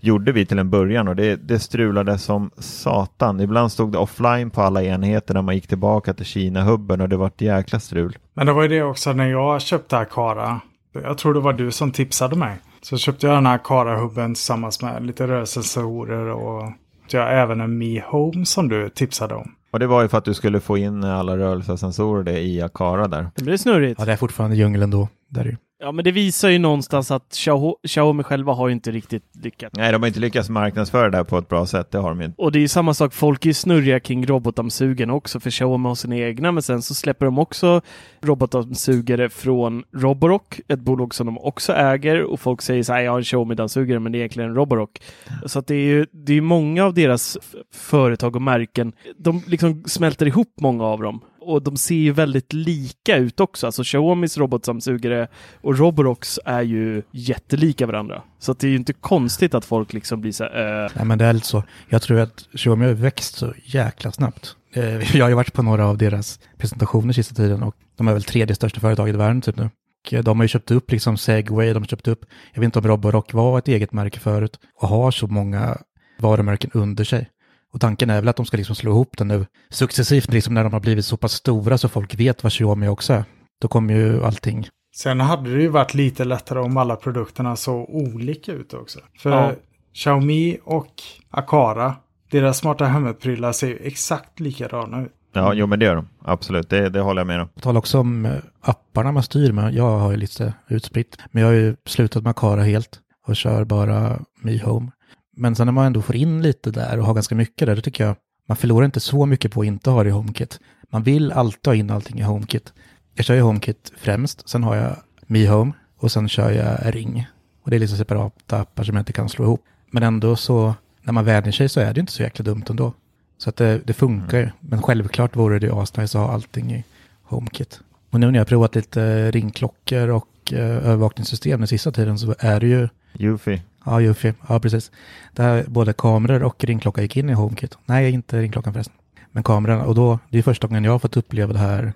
gjorde 0.00 0.32
vi 0.32 0.46
till 0.46 0.58
en 0.58 0.70
början 0.70 1.08
och 1.08 1.16
det, 1.16 1.36
det 1.36 1.58
strulade 1.58 2.18
som 2.18 2.50
satan. 2.58 3.40
Ibland 3.40 3.72
stod 3.72 3.92
det 3.92 3.98
offline 3.98 4.50
på 4.50 4.62
alla 4.62 4.82
enheter 4.82 5.34
när 5.34 5.42
man 5.42 5.54
gick 5.54 5.66
tillbaka 5.66 6.14
till 6.14 6.26
Kina-hubben 6.26 7.00
och 7.00 7.08
det 7.08 7.16
var 7.16 7.26
ett 7.26 7.40
jäkla 7.40 7.80
strul. 7.80 8.18
Men 8.34 8.46
det 8.46 8.52
var 8.52 8.62
ju 8.62 8.68
det 8.68 8.82
också 8.82 9.12
när 9.12 9.26
jag 9.26 9.62
köpte 9.62 9.98
Akara. 9.98 10.60
Jag 10.92 11.18
tror 11.18 11.34
det 11.34 11.40
var 11.40 11.52
du 11.52 11.70
som 11.70 11.92
tipsade 11.92 12.36
mig. 12.36 12.56
Så 12.82 12.96
köpte 12.96 13.26
jag 13.26 13.36
den 13.36 13.46
här 13.46 13.54
Akara-hubben 13.54 14.34
tillsammans 14.34 14.82
med 14.82 15.06
lite 15.06 15.26
rörelsesensorer 15.26 16.26
och 16.26 16.72
jag 17.16 17.42
även 17.42 17.60
en 17.60 17.78
Mi 17.78 18.02
Home 18.06 18.46
som 18.46 18.68
du 18.68 18.88
tipsade 18.88 19.34
om. 19.34 19.54
Och 19.72 19.78
det 19.78 19.86
var 19.86 20.02
ju 20.02 20.08
för 20.08 20.18
att 20.18 20.24
du 20.24 20.34
skulle 20.34 20.60
få 20.60 20.78
in 20.78 21.04
alla 21.04 21.36
rörelsesensorer 21.36 22.36
i 22.36 22.62
Akara 22.62 23.08
där. 23.08 23.30
Det 23.34 23.44
blir 23.44 23.56
snurrigt. 23.56 24.00
Ja, 24.00 24.04
det 24.04 24.12
är 24.12 24.16
fortfarande 24.16 24.56
djungel 24.56 24.82
ändå. 24.82 25.08
Där 25.28 25.40
är 25.40 25.44
det. 25.44 25.56
Ja, 25.84 25.92
men 25.92 26.04
det 26.04 26.12
visar 26.12 26.48
ju 26.48 26.58
någonstans 26.58 27.10
att 27.10 27.28
Xiao- 27.30 27.76
Xiaomi 27.86 28.22
själva 28.22 28.52
har 28.52 28.68
ju 28.68 28.74
inte 28.74 28.90
riktigt 28.90 29.22
lyckats. 29.42 29.76
Nej, 29.76 29.92
de 29.92 30.02
har 30.02 30.06
inte 30.06 30.20
lyckats 30.20 30.48
marknadsföra 30.48 31.10
det 31.10 31.16
här 31.16 31.24
på 31.24 31.38
ett 31.38 31.48
bra 31.48 31.66
sätt, 31.66 31.90
det 31.90 31.98
har 31.98 32.08
de 32.08 32.22
inte. 32.22 32.42
Och 32.42 32.52
det 32.52 32.58
är 32.58 32.60
ju 32.60 32.68
samma 32.68 32.94
sak, 32.94 33.14
folk 33.14 33.44
är 33.44 33.50
ju 33.50 33.54
snurriga 33.54 34.00
kring 34.00 34.26
robotdammsugarna 34.26 35.12
också, 35.14 35.40
för 35.40 35.50
Xiaomi 35.50 35.88
har 35.88 35.94
sina 35.94 36.16
egna, 36.16 36.52
men 36.52 36.62
sen 36.62 36.82
så 36.82 36.94
släpper 36.94 37.24
de 37.26 37.38
också 37.38 37.80
robotdammsugare 38.20 39.28
från 39.28 39.84
Roborock, 39.96 40.60
ett 40.68 40.80
bolag 40.80 41.14
som 41.14 41.26
de 41.26 41.38
också 41.38 41.72
äger, 41.72 42.22
och 42.22 42.40
folk 42.40 42.62
säger 42.62 42.82
så 42.82 42.92
här, 42.92 43.00
jag 43.00 43.12
har 43.12 43.18
en 43.18 43.24
Xiaomi-dammsugare, 43.24 43.98
men 43.98 44.12
det 44.12 44.18
är 44.18 44.20
egentligen 44.20 44.50
en 44.50 44.56
Roborock. 44.56 45.00
Så 45.46 45.58
att 45.58 45.66
det 45.66 45.74
är 45.74 45.86
ju 45.86 46.06
det 46.12 46.32
är 46.32 46.40
många 46.40 46.84
av 46.84 46.94
deras 46.94 47.38
företag 47.74 48.36
och 48.36 48.42
märken, 48.42 48.92
de 49.18 49.42
liksom 49.46 49.84
smälter 49.86 50.26
ihop 50.26 50.54
många 50.60 50.84
av 50.84 51.02
dem. 51.02 51.20
Och 51.44 51.62
de 51.62 51.76
ser 51.76 51.94
ju 51.94 52.12
väldigt 52.12 52.52
lika 52.52 53.16
ut 53.16 53.40
också. 53.40 53.66
Alltså 53.66 53.82
Xiaomis 53.84 54.38
robotdammsugare 54.38 55.28
och 55.60 55.78
Roborox 55.78 56.40
är 56.44 56.62
ju 56.62 57.02
jättelika 57.10 57.86
varandra. 57.86 58.22
Så 58.38 58.52
att 58.52 58.58
det 58.58 58.66
är 58.66 58.70
ju 58.70 58.76
inte 58.76 58.92
konstigt 58.92 59.54
att 59.54 59.64
folk 59.64 59.92
liksom 59.92 60.20
blir 60.20 60.32
så 60.32 60.44
här, 60.44 60.84
eh, 60.84 60.90
Nej, 60.94 61.04
men 61.04 61.18
det 61.18 61.24
är 61.24 61.32
lite 61.32 61.46
så. 61.46 61.64
Jag 61.88 62.02
tror 62.02 62.20
att 62.20 62.48
Xiaomi 62.54 62.86
har 62.86 62.92
växt 62.92 63.34
så 63.34 63.54
jäkla 63.64 64.12
snabbt. 64.12 64.56
Eh, 64.74 65.16
jag 65.16 65.24
har 65.24 65.28
ju 65.28 65.34
varit 65.34 65.52
på 65.52 65.62
några 65.62 65.86
av 65.86 65.98
deras 65.98 66.40
presentationer 66.58 67.12
sista 67.12 67.34
tiden 67.34 67.62
och 67.62 67.74
de 67.96 68.08
är 68.08 68.12
väl 68.12 68.22
tredje 68.22 68.54
största 68.54 68.80
företaget 68.80 69.14
i 69.14 69.18
världen 69.18 69.40
typ 69.40 69.56
nu. 69.56 69.70
Och 70.04 70.14
eh, 70.14 70.22
de 70.22 70.38
har 70.38 70.44
ju 70.44 70.48
köpt 70.48 70.70
upp 70.70 70.90
liksom 70.90 71.16
Segway, 71.16 71.72
de 71.72 71.82
har 71.82 71.86
köpt 71.86 72.08
upp, 72.08 72.24
jag 72.52 72.60
vet 72.60 72.66
inte 72.66 72.78
om 72.78 72.88
Roborock 72.88 73.32
var 73.32 73.58
ett 73.58 73.68
eget 73.68 73.92
märke 73.92 74.20
förut 74.20 74.58
och 74.80 74.88
har 74.88 75.10
så 75.10 75.26
många 75.26 75.78
varumärken 76.18 76.70
under 76.74 77.04
sig. 77.04 77.28
Och 77.72 77.80
tanken 77.80 78.10
är 78.10 78.20
väl 78.20 78.28
att 78.28 78.36
de 78.36 78.46
ska 78.46 78.56
liksom 78.56 78.76
slå 78.76 78.90
ihop 78.90 79.16
det 79.18 79.24
nu 79.24 79.46
successivt, 79.70 80.32
liksom 80.32 80.54
när 80.54 80.64
de 80.64 80.72
har 80.72 80.80
blivit 80.80 81.04
så 81.04 81.16
pass 81.16 81.32
stora 81.32 81.78
så 81.78 81.88
folk 81.88 82.14
vet 82.20 82.42
vad 82.42 82.52
Xiaomi 82.52 82.88
också 82.88 83.12
är. 83.12 83.24
Då 83.60 83.68
kommer 83.68 83.94
ju 83.94 84.24
allting. 84.24 84.68
Sen 84.94 85.20
hade 85.20 85.54
det 85.54 85.62
ju 85.62 85.68
varit 85.68 85.94
lite 85.94 86.24
lättare 86.24 86.58
om 86.58 86.76
alla 86.76 86.96
produkterna 86.96 87.56
såg 87.56 87.90
olika 87.90 88.52
ut 88.52 88.74
också. 88.74 88.98
För 89.18 89.30
Ja. 89.30 89.52
Xiaomi 89.94 90.58
och 90.64 90.92
Akara, 91.30 91.94
deras 92.30 92.58
smarta 92.58 92.84
hemmet-prylar 92.84 93.52
ser 93.52 93.68
ju 93.68 93.76
exakt 93.82 94.40
likadana 94.40 95.02
ut. 95.02 95.12
Ja, 95.34 95.54
jo 95.54 95.66
men 95.66 95.78
det 95.78 95.84
gör 95.84 95.96
de. 95.96 96.08
Absolut, 96.24 96.70
det, 96.70 96.88
det 96.88 97.00
håller 97.00 97.20
jag 97.20 97.26
med 97.26 97.40
om. 97.40 97.48
På 97.48 97.60
tal 97.60 97.76
också 97.76 97.98
om 97.98 98.26
eh, 98.26 98.32
apparna 98.60 99.12
man 99.12 99.22
styr 99.22 99.52
med. 99.52 99.74
Jag 99.74 99.98
har 99.98 100.10
ju 100.10 100.16
lite 100.16 100.54
utspritt. 100.68 101.16
Men 101.30 101.42
jag 101.42 101.48
har 101.50 101.54
ju 101.54 101.76
slutat 101.86 102.22
med 102.22 102.30
Akara 102.30 102.62
helt 102.62 102.98
och 103.26 103.36
kör 103.36 103.64
bara 103.64 104.18
Mi 104.42 104.58
Home. 104.58 104.90
Men 105.36 105.54
sen 105.54 105.66
när 105.66 105.72
man 105.72 105.86
ändå 105.86 106.02
får 106.02 106.16
in 106.16 106.42
lite 106.42 106.70
där 106.70 106.98
och 106.98 107.06
har 107.06 107.14
ganska 107.14 107.34
mycket 107.34 107.66
där, 107.66 107.76
då 107.76 107.82
tycker 107.82 108.04
jag 108.04 108.16
man 108.46 108.56
förlorar 108.56 108.84
inte 108.84 109.00
så 109.00 109.26
mycket 109.26 109.52
på 109.52 109.60
att 109.60 109.66
inte 109.66 109.90
ha 109.90 110.02
det 110.02 110.08
i 110.08 110.12
HomeKit. 110.12 110.60
Man 110.90 111.02
vill 111.02 111.32
alltid 111.32 111.66
ha 111.66 111.74
in 111.74 111.90
allting 111.90 112.18
i 112.18 112.22
HomeKit. 112.22 112.72
Jag 113.14 113.24
kör 113.24 113.34
ju 113.34 113.40
HomeKit 113.40 113.92
främst, 113.96 114.48
sen 114.48 114.62
har 114.62 114.76
jag 114.76 114.96
Mi 115.26 115.46
Home 115.46 115.72
och 115.96 116.12
sen 116.12 116.28
kör 116.28 116.50
jag 116.50 116.94
Ring. 116.94 117.26
Och 117.62 117.70
det 117.70 117.76
är 117.76 117.80
liksom 117.80 117.98
separata 117.98 118.58
appar 118.60 118.84
som 118.84 118.96
jag 118.96 119.00
inte 119.00 119.12
kan 119.12 119.28
slå 119.28 119.44
ihop. 119.44 119.64
Men 119.90 120.02
ändå 120.02 120.36
så, 120.36 120.74
när 121.02 121.12
man 121.12 121.24
vänjer 121.24 121.52
sig 121.52 121.68
så 121.68 121.80
är 121.80 121.94
det 121.94 122.00
inte 122.00 122.12
så 122.12 122.22
jäkla 122.22 122.42
dumt 122.42 122.64
ändå. 122.70 122.92
Så 123.38 123.48
att 123.48 123.56
det, 123.56 123.80
det 123.84 123.92
funkar 123.92 124.38
ju. 124.38 124.48
Men 124.60 124.82
självklart 124.82 125.36
vore 125.36 125.58
det 125.58 125.66
ju 125.66 125.72
asnice 125.72 126.18
att 126.18 126.26
ha 126.26 126.32
allting 126.32 126.72
i 126.72 126.84
HomeKit. 127.22 127.80
Och 128.10 128.20
nu 128.20 128.26
när 128.26 128.34
jag 128.34 128.40
har 128.40 128.46
provat 128.46 128.74
lite 128.74 129.30
ringklockor 129.30 130.08
och 130.08 130.52
eh, 130.52 130.58
övervakningssystem 130.60 131.60
den 131.60 131.68
sista 131.68 131.92
tiden 131.92 132.18
så 132.18 132.34
är 132.38 132.60
det 132.60 132.66
ju, 132.66 132.88
Yufi. 133.18 133.62
Ja 133.84 134.00
Jufi, 134.00 134.34
ja 134.48 134.60
precis. 134.60 134.92
Där 135.32 135.64
både 135.68 135.92
kameror 135.92 136.42
och 136.42 136.64
ringklocka 136.64 137.02
gick 137.02 137.16
in 137.16 137.30
i 137.30 137.32
HomeKit. 137.32 137.78
Nej, 137.84 138.10
inte 138.10 138.40
ringklockan 138.40 138.72
förresten. 138.72 138.96
Men 139.30 139.42
kamerorna, 139.42 139.84
och 139.84 139.94
då, 139.94 140.18
det 140.30 140.38
är 140.38 140.42
första 140.42 140.66
gången 140.66 140.84
jag 140.84 140.92
har 140.92 140.98
fått 140.98 141.16
uppleva 141.16 141.52
det 141.52 141.58
här 141.58 141.92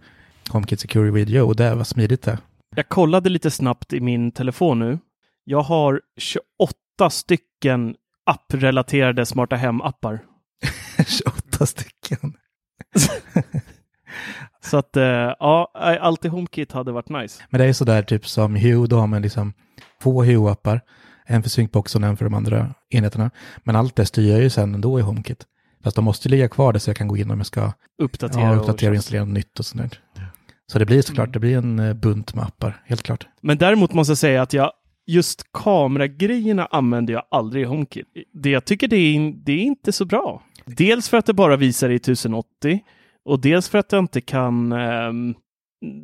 HomeKit 0.50 0.80
Security 0.80 1.10
Video 1.10 1.46
och 1.46 1.56
det 1.56 1.74
var 1.74 1.84
smidigt 1.84 2.22
det. 2.22 2.38
Jag 2.76 2.88
kollade 2.88 3.28
lite 3.28 3.50
snabbt 3.50 3.92
i 3.92 4.00
min 4.00 4.32
telefon 4.32 4.78
nu. 4.78 4.98
Jag 5.44 5.62
har 5.62 6.00
28 6.16 7.10
stycken 7.10 7.94
apprelaterade 8.26 9.26
smarta 9.26 9.56
hem-appar. 9.56 10.20
28 11.06 11.66
stycken. 11.66 12.32
Så 14.62 14.76
att 14.76 14.96
eh, 14.96 15.34
ja, 15.38 15.70
allt 16.00 16.24
i 16.24 16.28
HomeKit 16.28 16.72
hade 16.72 16.92
varit 16.92 17.08
nice. 17.08 17.42
Men 17.50 17.60
det 17.60 17.66
är 17.66 17.72
sådär 17.72 18.02
typ 18.02 18.28
som 18.28 18.56
Hue, 18.56 18.86
då 18.86 18.98
har 18.98 19.06
man 19.06 19.22
liksom 19.22 19.52
två 20.02 20.24
Hue-appar. 20.24 20.80
En 21.26 21.42
för 21.42 21.50
synkboxen 21.50 22.04
och 22.04 22.10
en 22.10 22.16
för 22.16 22.24
de 22.24 22.34
andra 22.34 22.74
enheterna. 22.90 23.30
Men 23.64 23.76
allt 23.76 23.96
det 23.96 24.06
styr 24.06 24.30
jag 24.30 24.42
ju 24.42 24.50
sen 24.50 24.74
ändå 24.74 24.98
i 24.98 25.02
HomeKit. 25.02 25.46
Fast 25.84 25.96
de 25.96 26.04
måste 26.04 26.28
ju 26.28 26.30
ligga 26.30 26.48
kvar 26.48 26.72
där 26.72 26.80
så 26.80 26.90
jag 26.90 26.96
kan 26.96 27.08
gå 27.08 27.16
in 27.16 27.30
om 27.30 27.38
jag 27.38 27.46
ska 27.46 27.72
Uppdatera, 28.02 28.42
ja, 28.42 28.50
och 28.50 28.60
uppdatera 28.60 28.90
och 28.90 28.96
installera 28.96 29.24
något 29.24 29.34
nytt 29.34 29.58
och 29.58 29.66
sånt 29.66 29.82
där. 30.14 30.22
Så 30.72 30.78
det 30.78 30.86
blir 30.86 31.02
såklart, 31.02 31.26
Mm. 31.26 31.32
det 31.32 31.38
blir 31.38 31.56
en 31.58 31.78
eh, 31.78 31.94
bunt 31.94 32.34
med 32.34 32.44
appar, 32.44 32.82
helt 32.86 33.02
klart. 33.02 33.26
Men 33.40 33.58
däremot 33.58 33.92
måste 33.94 34.10
jag 34.10 34.18
säga 34.18 34.42
att 34.42 34.52
jag 34.52 34.72
just 35.06 35.52
kameragrejerna 35.52 36.68
använder 36.70 37.14
jag 37.14 37.22
aldrig 37.30 37.62
i 37.62 37.66
HomeKit. 37.66 38.06
Det 38.32 38.50
jag 38.50 38.64
tycker 38.64 38.88
det 38.88 38.96
är, 38.96 39.32
det 39.44 39.52
är 39.52 39.58
inte 39.62 39.92
så 39.92 40.04
bra. 40.04 40.42
Dels 40.64 41.08
för 41.08 41.16
att 41.16 41.26
det 41.26 41.32
bara 41.34 41.56
visar 41.56 41.90
i 41.90 41.94
1080 41.94 42.80
och 43.24 43.40
dels 43.40 43.68
för 43.68 43.78
att 43.78 43.92
jag 43.92 43.98
inte 43.98 44.20
kan 44.20 44.72
ehm, 44.72 45.34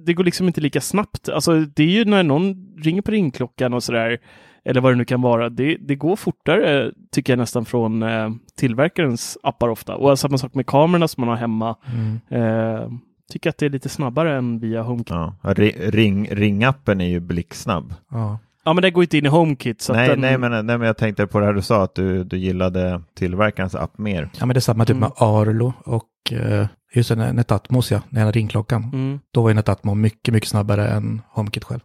det 0.07 0.15
går 0.15 0.25
liksom 0.25 0.47
inte 0.47 0.61
lika 0.61 0.81
snabbt. 0.81 1.29
Alltså 1.29 1.61
det 1.61 1.83
är 1.83 1.87
ju 1.89 2.05
när 2.05 2.23
någon 2.23 2.75
ringer 2.79 3.03
på 3.03 3.11
ringklockan 3.11 3.75
och 3.75 3.83
sådär 3.83 4.19
eller 4.65 4.81
vad 4.81 4.93
det 4.93 4.97
nu 4.97 5.05
kan 5.05 5.23
vara. 5.23 5.49
Det, 5.49 5.77
det 5.81 5.95
går 5.95 6.17
fortare 6.17 6.93
tycker 7.13 7.33
jag 7.33 7.39
nästan 7.39 7.65
från 7.65 8.03
eh, 8.03 8.31
tillverkarens 8.59 9.39
appar 9.43 9.69
ofta. 9.69 9.95
Och 9.97 10.19
samma 10.19 10.39
sak 10.39 10.55
med 10.55 10.67
kamerorna 10.67 11.09
som 11.09 11.21
man 11.21 11.29
har 11.29 11.37
hemma. 11.37 11.77
Mm. 11.93 12.21
Eh, 12.31 12.89
tycker 13.33 13.51
att 13.51 13.59
det 13.59 13.67
är 13.67 13.71
lite 13.71 13.89
snabbare 13.89 14.37
än 14.37 14.59
via 14.59 14.83
HomeKit. 14.83 15.11
Ja. 15.11 15.35
Ri- 15.43 15.91
Ring, 15.91 16.29
ringappen 16.31 17.01
är 17.01 17.09
ju 17.09 17.21
blixtsnabb. 17.21 17.95
Ja. 18.11 18.39
Ja, 18.65 18.73
men 18.73 18.83
det 18.83 18.91
går 18.91 19.03
inte 19.03 19.19
in 19.19 19.27
i 19.27 19.29
HomeKit. 19.29 19.81
Så 19.83 19.93
att 19.93 19.97
Nej, 19.97 20.09
den... 20.09 20.21
nej, 20.21 20.39
men, 20.39 20.51
nej, 20.67 20.79
men 20.79 20.87
jag 20.87 20.97
tänkte 20.97 21.27
på 21.27 21.41
det 21.41 21.47
här 21.47 21.53
du 21.53 21.63
sa, 21.63 21.83
att 21.85 21.95
du, 21.95 22.25
du 22.25 22.37
gillade 22.39 23.03
tillverkarens 23.15 23.75
app 23.75 23.99
mer. 23.99 24.29
ja, 24.41 24.47
men 24.47 24.55
det 24.55 24.59
är 24.59 24.61
samma 24.61 24.85
typ 24.85 24.97
Mm. 24.97 25.01
med 25.01 25.13
Arlo 25.17 25.73
och 25.85 26.33
eh, 26.33 26.67
just 26.95 27.11
Netatmos, 27.17 27.91
ja, 27.93 28.01
den 28.11 28.23
här 28.23 28.33
ringklockan. 28.33 28.91
Mm. 28.93 29.21
Då 29.31 29.43
var 29.43 29.49
ju 29.51 29.55
Netatmo 29.55 29.95
mycket, 29.95 30.35
mycket 30.35 30.49
snabbare 30.49 30.89
än 30.89 31.23
HomeKit 31.31 31.65
själv. 31.65 31.81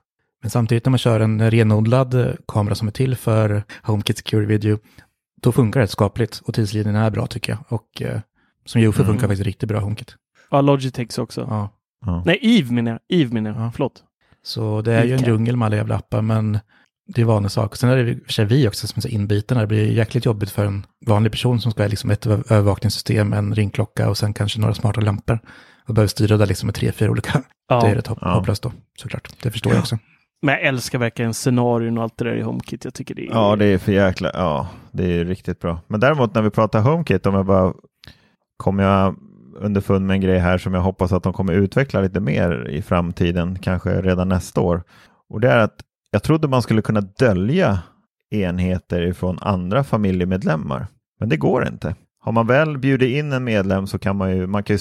Men 0.47 0.51
samtidigt 0.51 0.85
när 0.85 0.89
man 0.89 0.97
kör 0.97 1.19
en 1.19 1.51
renodlad 1.51 2.13
eh, 2.13 2.33
kamera 2.47 2.75
som 2.75 2.87
är 2.87 2.91
till 2.91 3.15
för 3.15 3.63
HomeKit 3.83 4.17
Security 4.17 4.47
Video, 4.47 4.79
då 5.41 5.51
funkar 5.51 5.79
det 5.79 5.87
skapligt 5.87 6.41
och 6.45 6.53
tidslinjen 6.53 6.95
är 6.95 7.09
bra 7.09 7.27
tycker 7.27 7.51
jag. 7.53 7.59
Och 7.79 8.01
eh, 8.01 8.19
som 8.65 8.81
Jofi 8.81 9.01
Mm. 9.01 9.07
funkar 9.13 9.27
faktiskt 9.27 9.45
riktigt 9.45 9.69
bra 9.69 9.79
HomeKit. 9.79 10.15
Ja, 10.51 10.61
Logitech 10.61 11.19
också. 11.19 11.41
Ja. 11.49 11.69
Ja. 12.05 12.23
Nej, 12.25 12.39
Eve 12.41 12.73
menar 12.73 12.91
jag. 12.91 12.99
Eve 13.21 13.33
menar 13.33 13.49
jag. 13.51 13.59
Ja. 13.59 13.71
Förlåt. 13.71 14.03
Så 14.43 14.81
det 14.81 14.93
är 14.93 15.03
ju 15.03 15.13
en 15.13 15.23
djungel 15.23 15.57
med 15.57 15.65
alla 15.65 15.75
jävla 15.75 15.95
appar, 15.95 16.21
men 16.21 16.59
det 17.07 17.21
är 17.21 17.25
vanlig 17.25 17.51
sak. 17.51 17.75
Sen 17.75 17.89
är 17.89 17.97
det 17.97 18.11
i 18.11 18.15
och 18.15 18.25
för 18.25 18.33
sig 18.33 18.45
vi 18.45 18.67
också 18.67 18.87
som 18.87 18.99
är 18.99 19.01
så 19.01 19.07
inbitna. 19.07 19.59
Det 19.61 19.67
blir 19.67 19.91
jäkligt 19.91 20.25
jobbigt 20.25 20.49
för 20.49 20.65
en 20.65 20.85
vanlig 21.05 21.31
person 21.31 21.61
som 21.61 21.71
ska 21.71 21.83
ha 21.83 21.87
liksom 21.87 22.11
ett 22.11 22.25
över- 22.25 22.53
övervakningssystem, 22.53 23.33
en 23.33 23.55
ringklocka 23.55 24.09
och 24.09 24.17
sen 24.17 24.33
kanske 24.33 24.59
några 24.59 24.73
smarta 24.73 25.01
lampor. 25.01 25.39
Och 25.87 25.93
behöver 25.93 26.07
styra 26.09 26.37
det 26.37 26.45
liksom 26.45 26.67
med 26.67 26.75
tre, 26.75 26.91
fyra 26.91 27.11
olika. 27.11 27.41
Ja. 27.69 27.81
Det 27.81 27.87
är 27.91 27.95
rätt 27.95 28.07
hopp- 28.07 28.17
Ja. 28.21 28.33
hopplöst 28.33 28.63
då, 28.63 28.71
såklart. 28.99 29.29
Det 29.43 29.51
förstår 29.51 29.73
jag 29.73 29.79
också. 29.79 29.97
Men 30.41 30.53
jag 30.53 30.63
älskar 30.63 30.99
verkligen 30.99 31.33
scenarion 31.33 31.97
och 31.97 32.03
allt 32.03 32.17
det 32.17 32.25
där 32.25 32.35
i 32.35 32.41
HomeKit. 32.41 32.85
Jag 32.85 32.93
tycker 32.93 33.15
det 33.15 33.27
är... 33.27 33.31
Ja, 33.31 33.55
det 33.55 33.65
är 33.65 33.77
för 33.77 33.91
jäkla, 33.91 34.31
ja, 34.33 34.69
det 34.91 35.19
är 35.19 35.25
riktigt 35.25 35.59
bra. 35.59 35.79
Men 35.87 35.99
däremot 35.99 36.35
när 36.35 36.41
vi 36.41 36.49
pratar 36.49 36.81
HomeKit, 36.81 37.25
om 37.25 37.33
jag 37.35 37.45
bara 37.45 37.73
kommer 38.57 38.83
jag 38.83 39.15
underfund 39.59 40.05
med 40.05 40.13
en 40.13 40.21
grej 40.21 40.39
här 40.39 40.57
som 40.57 40.73
jag 40.73 40.81
hoppas 40.81 41.11
att 41.11 41.23
de 41.23 41.33
kommer 41.33 41.53
utveckla 41.53 42.01
lite 42.01 42.19
mer 42.19 42.67
i 42.69 42.81
framtiden, 42.81 43.59
kanske 43.59 44.01
redan 44.01 44.29
nästa 44.29 44.61
år. 44.61 44.83
Och 45.29 45.41
det 45.41 45.51
är 45.51 45.57
att 45.57 45.83
jag 46.11 46.23
trodde 46.23 46.47
man 46.47 46.61
skulle 46.61 46.81
kunna 46.81 47.01
dölja 47.01 47.79
enheter 48.29 49.01
ifrån 49.01 49.39
andra 49.41 49.83
familjemedlemmar, 49.83 50.87
men 51.19 51.29
det 51.29 51.37
går 51.37 51.67
inte. 51.67 51.95
Har 52.19 52.31
man 52.31 52.47
väl 52.47 52.77
bjudit 52.77 53.15
in 53.17 53.33
en 53.33 53.43
medlem 53.43 53.87
så 53.87 53.99
kan 53.99 54.15
man 54.15 54.37
ju, 54.37 54.47
man 54.47 54.63
kan 54.63 54.75
ju, 54.75 54.79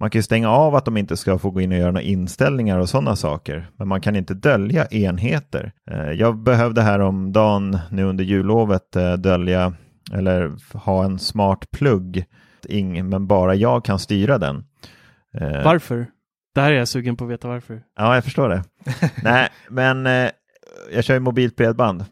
man 0.00 0.10
kan 0.10 0.18
ju 0.18 0.22
stänga 0.22 0.50
av 0.50 0.74
att 0.74 0.84
de 0.84 0.96
inte 0.96 1.16
ska 1.16 1.38
få 1.38 1.50
gå 1.50 1.60
in 1.60 1.72
och 1.72 1.78
göra 1.78 1.90
några 1.90 2.02
inställningar 2.02 2.78
och 2.78 2.88
sådana 2.88 3.16
saker, 3.16 3.70
men 3.76 3.88
man 3.88 4.00
kan 4.00 4.16
inte 4.16 4.34
dölja 4.34 4.86
enheter. 4.86 5.72
Eh, 5.90 6.10
Jag 6.10 6.38
behövde 6.38 6.82
här 6.82 6.98
om 6.98 7.32
dagen 7.32 7.78
nu 7.90 8.04
under 8.04 8.24
jullovet 8.24 8.96
eh, 8.96 9.12
dölja 9.12 9.72
eller 10.12 10.52
ha 10.78 11.04
en 11.04 11.18
smart 11.18 11.70
plugg, 11.70 12.24
men 13.04 13.26
bara 13.26 13.54
jag 13.54 13.84
kan 13.84 13.98
styra 13.98 14.38
den. 14.38 14.64
Eh, 15.34 15.64
varför? 15.64 16.06
Det 16.54 16.60
här 16.60 16.72
är 16.72 16.76
jag 16.78 16.88
sugen 16.88 17.16
på 17.16 17.24
att 17.24 17.30
veta 17.30 17.48
varför. 17.48 17.82
Ja, 17.96 18.14
jag 18.14 18.24
förstår 18.24 18.48
det. 18.48 18.64
Nej, 19.22 19.48
men 19.70 20.06
jag 20.92 21.04
kör 21.04 21.14
ju 21.14 21.20
mobilt 21.20 21.56
bredband 21.56 22.04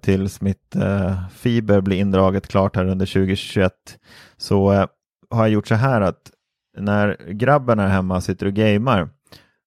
tills 0.00 0.40
mitt 0.40 0.76
fiber 1.32 1.80
blir 1.80 1.96
indraget 1.96 2.48
klart 2.48 2.76
här 2.76 2.84
under 2.84 3.06
2021 3.06 3.72
så 4.36 4.70
har 5.30 5.42
jag 5.42 5.48
gjort 5.48 5.66
så 5.68 5.74
här 5.74 6.00
att 6.00 6.30
när 6.76 7.16
grabben 7.32 7.78
här 7.78 7.88
hemma 7.88 8.20
sitter 8.20 8.46
och 8.46 8.52
gamer 8.52 9.08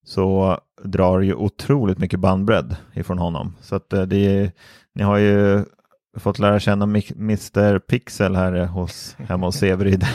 så 0.06 0.60
drar 0.84 1.20
ju 1.20 1.34
otroligt 1.34 1.98
mycket 1.98 2.20
bandbredd 2.20 2.76
ifrån 2.94 3.18
honom. 3.18 3.56
Så 3.62 3.76
att 3.76 3.94
eh, 3.94 4.02
det 4.02 4.52
ni 4.96 5.04
har 5.04 5.18
ju 5.18 5.64
fått 6.18 6.40
lära 6.40 6.60
känna 6.60 6.84
Mr 6.84 7.80
Pixel 7.80 8.36
här 8.36 8.66
hos, 8.66 9.16
hemma 9.20 9.46
hos 9.46 9.56
Severyd. 9.56 10.06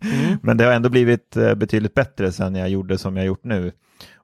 Mm. 0.00 0.38
Men 0.42 0.56
det 0.56 0.64
har 0.64 0.72
ändå 0.72 0.88
blivit 0.88 1.36
eh, 1.36 1.54
betydligt 1.54 1.94
bättre 1.94 2.32
sen 2.32 2.54
jag 2.54 2.68
gjorde 2.68 2.98
som 2.98 3.16
jag 3.16 3.26
gjort 3.26 3.44
nu. 3.44 3.72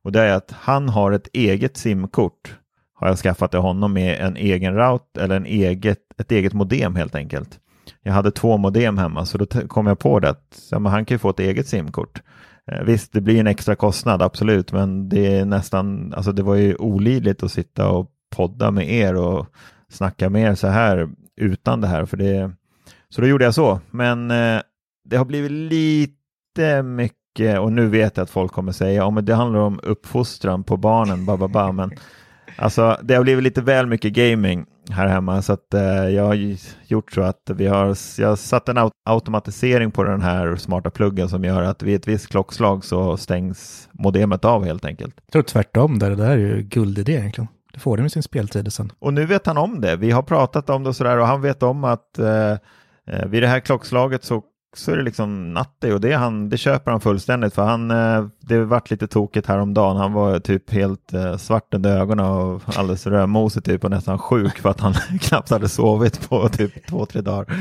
Och 0.03 0.12
det 0.12 0.20
är 0.20 0.33
att 0.33 0.51
han 0.51 0.89
har 0.89 1.12
ett 1.12 1.28
eget 1.33 1.76
simkort 1.76 2.57
har 3.01 3.09
jag 3.09 3.18
skaffat 3.18 3.51
till 3.51 3.61
honom 3.61 3.93
med 3.93 4.20
en 4.20 4.37
egen 4.37 4.74
route 4.74 5.22
eller 5.22 5.37
en 5.37 5.47
eget, 5.47 5.99
ett 6.18 6.33
eget 6.33 6.53
modem 6.53 6.97
helt 6.97 7.14
enkelt. 7.14 7.61
Jag 8.03 8.12
hade 8.12 8.30
två 8.30 8.57
modem 8.57 8.99
hemma 8.99 9.26
så 9.26 9.38
då 9.38 9.47
kom 9.47 9.86
jag 9.86 9.99
på 9.99 10.20
det 10.20 10.30
att 10.30 10.68
ja, 10.70 10.78
han 10.78 11.05
kan 11.05 11.14
ju 11.14 11.18
få 11.18 11.30
ett 11.30 11.41
eget 11.41 11.68
simkort. 11.68 12.22
Eh, 12.72 12.82
visst, 12.84 13.12
det 13.12 13.20
blir 13.20 13.41
en 13.41 13.47
extra 13.47 13.74
kostnad, 13.74 14.22
absolut, 14.22 14.72
men 14.72 15.09
det 15.09 15.36
är 15.36 15.45
nästan, 15.45 16.14
alltså 16.14 16.32
det 16.32 16.43
var 16.43 16.55
ju 16.55 16.76
olidligt 16.76 17.43
att 17.43 17.53
sitta 17.53 17.88
och 17.88 18.11
podda 18.36 18.70
med 18.70 18.91
er 18.91 19.14
och 19.14 19.47
snacka 19.88 20.30
med 20.30 20.51
er 20.51 20.55
så 20.55 20.66
här 20.66 21.09
utan 21.36 21.80
det 21.80 21.86
här. 21.86 22.05
För 22.05 22.16
det, 22.16 22.53
så 23.09 23.20
då 23.20 23.26
gjorde 23.26 23.45
jag 23.45 23.55
så, 23.55 23.80
men 23.91 24.30
eh, 24.30 24.61
det 25.05 25.16
har 25.16 25.24
blivit 25.24 25.51
lite 25.51 26.82
mycket 26.82 27.59
och 27.61 27.72
nu 27.72 27.88
vet 27.88 28.16
jag 28.16 28.24
att 28.24 28.30
folk 28.30 28.53
kommer 28.53 28.72
säga 28.72 29.05
om 29.05 29.24
det 29.24 29.34
handlar 29.34 29.61
om 29.61 29.80
uppfostran 29.82 30.64
på 30.64 30.76
barnen, 30.76 31.26
bababa, 31.26 31.72
men 31.72 31.91
alltså 32.57 32.97
det 33.03 33.14
har 33.14 33.22
blivit 33.22 33.45
lite 33.45 33.62
väl 33.62 33.86
mycket 33.86 34.12
gaming 34.12 34.66
här 34.93 35.07
hemma 35.07 35.43
så 35.43 35.53
att 35.53 35.74
eh, 35.74 36.09
jag 36.09 36.24
har 36.24 36.57
gjort 36.86 37.12
så 37.12 37.22
att 37.22 37.51
vi 37.55 37.66
har, 37.66 37.97
jag 38.18 38.28
har 38.28 38.36
satt 38.36 38.68
en 38.68 38.78
aut 38.78 38.93
automatisering 39.05 39.91
på 39.91 40.05
den 40.05 40.22
här 40.22 40.57
smarta 40.57 40.91
pluggen 40.91 41.28
som 41.28 41.45
gör 41.45 41.62
att 41.62 41.82
vid 41.82 41.97
ett 41.97 42.09
visst 42.09 42.28
klockslag 42.28 42.84
så 42.84 43.16
stängs 43.16 43.88
modemet 43.93 44.45
av 44.45 44.64
helt 44.64 44.84
enkelt. 44.84 45.14
Jag 45.26 45.32
tror 45.32 45.43
tvärtom, 45.43 45.99
där. 45.99 46.11
det 46.11 46.16
där 46.16 46.30
är 46.30 46.36
ju 46.36 46.62
guldidé 46.62 47.12
egentligen. 47.12 47.49
Det 47.72 47.80
får 47.80 47.97
det 47.97 48.03
med 48.03 48.12
sin 48.12 48.22
speltid 48.22 48.72
sen. 48.72 48.93
Och 48.99 49.14
nu 49.14 49.26
vet 49.26 49.47
han 49.47 49.59
om 49.59 49.80
det. 49.80 49.97
Vi 49.97 50.11
har 50.11 50.22
pratat 50.22 50.70
om 50.70 50.82
det 50.82 50.88
och 50.88 50.97
sådär 50.97 51.18
och 51.18 51.26
han 51.26 51.43
vet 51.43 51.62
om 51.62 51.84
att 51.84 52.18
eh, 52.18 52.53
eh 53.07 53.26
vid 53.26 53.43
det 53.43 53.49
här 53.49 53.61
klockslaget 53.61 54.24
så 54.24 54.43
så 54.77 54.93
är 54.93 54.97
det 54.97 55.03
liksom 55.03 55.55
natte 55.55 55.95
och 55.95 56.01
det, 56.01 56.12
han, 56.12 56.49
det 56.49 56.57
köper 56.57 56.91
han 56.91 57.01
fullständigt 57.01 57.55
för 57.55 57.62
han, 57.62 57.91
eh, 57.91 58.27
det 58.41 58.64
vart 58.64 58.91
lite 58.91 59.07
tokigt 59.07 59.47
häromdagen. 59.47 59.97
Han 59.97 60.12
var 60.12 60.39
typ 60.39 60.71
helt 60.71 61.12
eh, 61.12 61.37
svart 61.37 61.75
under 61.75 61.99
ögonen 61.99 62.27
och 62.27 62.62
alldeles 62.77 63.07
rödmosig 63.07 63.64
typ 63.64 63.85
och 63.85 63.91
nästan 63.91 64.18
sjuk 64.18 64.59
för 64.59 64.68
att 64.68 64.81
han 64.81 64.95
knappt 65.21 65.51
hade 65.51 65.68
sovit 65.68 66.29
på 66.29 66.49
typ 66.49 66.87
två, 66.87 67.07
tre 67.07 67.21
dagar. 67.21 67.55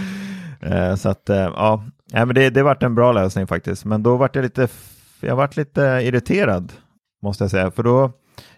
Eh, 0.61 0.95
så 0.95 1.09
att 1.09 1.23
ja, 1.25 1.83
ja 2.11 2.25
men 2.25 2.35
det, 2.35 2.49
det 2.49 2.63
vart 2.63 2.83
en 2.83 2.95
bra 2.95 3.11
lösning 3.11 3.47
faktiskt. 3.47 3.85
Men 3.85 4.03
då 4.03 4.17
vart 4.17 4.35
jag 4.35 4.43
lite, 4.43 4.67
jag 5.19 5.35
vart 5.35 5.57
lite 5.57 5.81
irriterad 5.81 6.73
måste 7.21 7.43
jag 7.43 7.51
säga, 7.51 7.71
för 7.71 7.83
då 7.83 8.11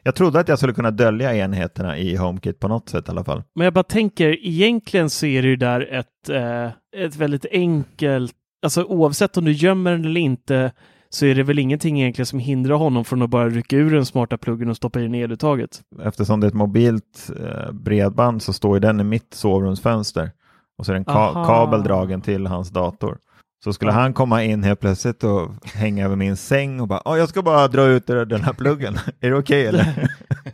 jag 0.03 0.15
trodde 0.15 0.39
att 0.39 0.47
jag 0.47 0.57
skulle 0.57 0.73
kunna 0.73 0.91
dölja 0.91 1.35
enheterna 1.35 1.97
i 1.97 2.15
HomeKit 2.15 2.59
på 2.59 2.67
något 2.67 2.89
sätt 2.89 3.07
i 3.07 3.11
alla 3.11 3.23
fall. 3.23 3.43
Men 3.55 3.63
jag 3.63 3.73
bara 3.73 3.83
tänker, 3.83 4.45
egentligen 4.45 5.09
så 5.09 5.25
är 5.25 5.41
det 5.41 5.47
ju 5.47 5.55
där 5.55 5.93
ett, 5.93 6.29
eh, 6.29 7.03
ett 7.05 7.15
väldigt 7.15 7.45
enkelt 7.51 8.35
alltså 8.61 8.83
oavsett 8.83 9.37
om 9.37 9.45
du 9.45 9.51
gömmer 9.51 9.91
den 9.91 10.05
eller 10.05 10.21
inte 10.21 10.71
så 11.13 11.25
är 11.25 11.35
det 11.35 11.43
väl 11.43 11.59
ingenting 11.59 12.01
egentligen 12.01 12.25
som 12.25 12.39
hindrar 12.39 12.75
honom 12.75 13.05
från 13.05 13.21
att 13.21 13.29
bara 13.29 13.49
rycka 13.49 13.75
ur 13.75 13.91
den 13.91 14.05
smarta 14.05 14.37
pluggen 14.37 14.69
och 14.69 14.77
stoppa 14.77 15.01
in 15.01 15.15
eluttaget. 15.15 15.81
Eftersom 16.03 16.39
det 16.39 16.45
är 16.45 16.47
ett 16.47 16.53
mobilt 16.53 17.31
eh, 17.39 17.71
bredband 17.71 18.41
så 18.41 18.53
står 18.53 18.75
ju 18.75 18.79
den 18.79 18.99
i 18.99 19.03
mitt 19.03 19.33
sovrumsfönster 19.33 20.31
och 20.77 20.85
så 20.85 20.91
är 20.91 20.93
det 20.93 20.99
en 20.99 21.05
ka 21.05 21.45
kabel 21.45 21.83
dragen 21.83 22.21
till 22.21 22.47
hans 22.47 22.69
dator. 22.69 23.17
Så 23.63 23.73
skulle 23.73 23.91
han 23.91 24.13
komma 24.13 24.43
in 24.43 24.63
helt 24.63 24.79
plötsligt 24.79 25.23
och 25.23 25.49
hänga 25.63 26.05
över 26.05 26.15
min 26.15 26.37
säng 26.37 26.79
och 26.79 26.87
bara, 26.87 27.17
jag 27.17 27.29
ska 27.29 27.41
bara 27.41 27.67
dra 27.67 27.85
ut 27.85 28.07
den 28.07 28.43
här 28.43 28.53
pluggen, 28.53 28.95
är 29.19 29.29
det 29.29 29.37
okej 29.37 29.67
okay, 29.69 29.79
eller? 29.79 30.09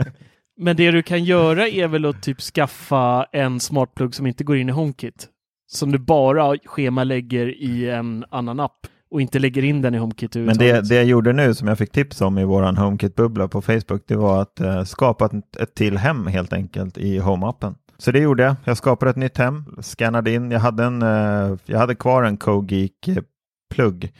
Men 0.60 0.76
det 0.76 0.92
du 0.92 1.04
kan 1.04 1.24
göra 1.24 1.68
är 1.68 1.88
väl 1.88 2.06
att 2.06 2.24
typ 2.24 2.42
skaffa 2.42 3.26
en 3.32 3.60
smartplugg 3.60 4.16
som 4.16 4.28
inte 4.28 4.44
går 4.44 4.58
in 4.58 4.70
i 4.70 4.72
HomeKit? 4.72 5.28
Som 5.68 5.92
du 5.92 6.00
bara 6.00 6.58
schemalägger 6.66 7.48
i 7.48 7.90
en 7.90 8.26
annan 8.30 8.60
app 8.60 8.88
och 9.12 9.22
inte 9.22 9.40
lägger 9.40 9.64
in 9.64 9.82
den 9.82 9.96
i 9.96 9.98
HomeKit 9.98 10.36
Men 10.36 10.58
det, 10.58 10.90
det 10.90 10.96
jag 10.96 11.06
gjorde 11.06 11.34
nu 11.34 11.54
som 11.54 11.68
jag 11.68 11.78
fick 11.78 11.92
tips 11.92 12.22
om 12.22 12.38
i 12.38 12.46
våran 12.46 12.78
HomeKit-bubbla 12.78 13.48
på 13.48 13.62
Facebook, 13.62 14.04
det 14.08 14.16
var 14.16 14.42
att 14.42 14.62
uh, 14.62 14.84
skapa 14.84 15.26
ett, 15.26 15.56
ett 15.56 15.76
till 15.76 15.98
hem 15.98 16.28
helt 16.28 16.54
enkelt 16.54 16.98
i 16.98 17.20
Home-appen. 17.20 17.76
Så 17.98 18.12
det 18.12 18.20
gjorde 18.20 18.44
jag. 18.44 18.56
Jag 18.64 18.78
skapade 18.78 19.10
ett 19.10 19.18
nytt 19.18 19.38
hem, 19.38 19.66
scannade 19.82 20.32
in. 20.32 20.52
Jag 20.52 20.60
hade, 20.60 20.84
en, 20.84 21.04
uh, 21.04 21.58
jag 21.66 21.80
hade 21.80 21.96
kvar 21.96 22.24
en 22.24 22.38
CoGeek-plugg, 22.38 24.12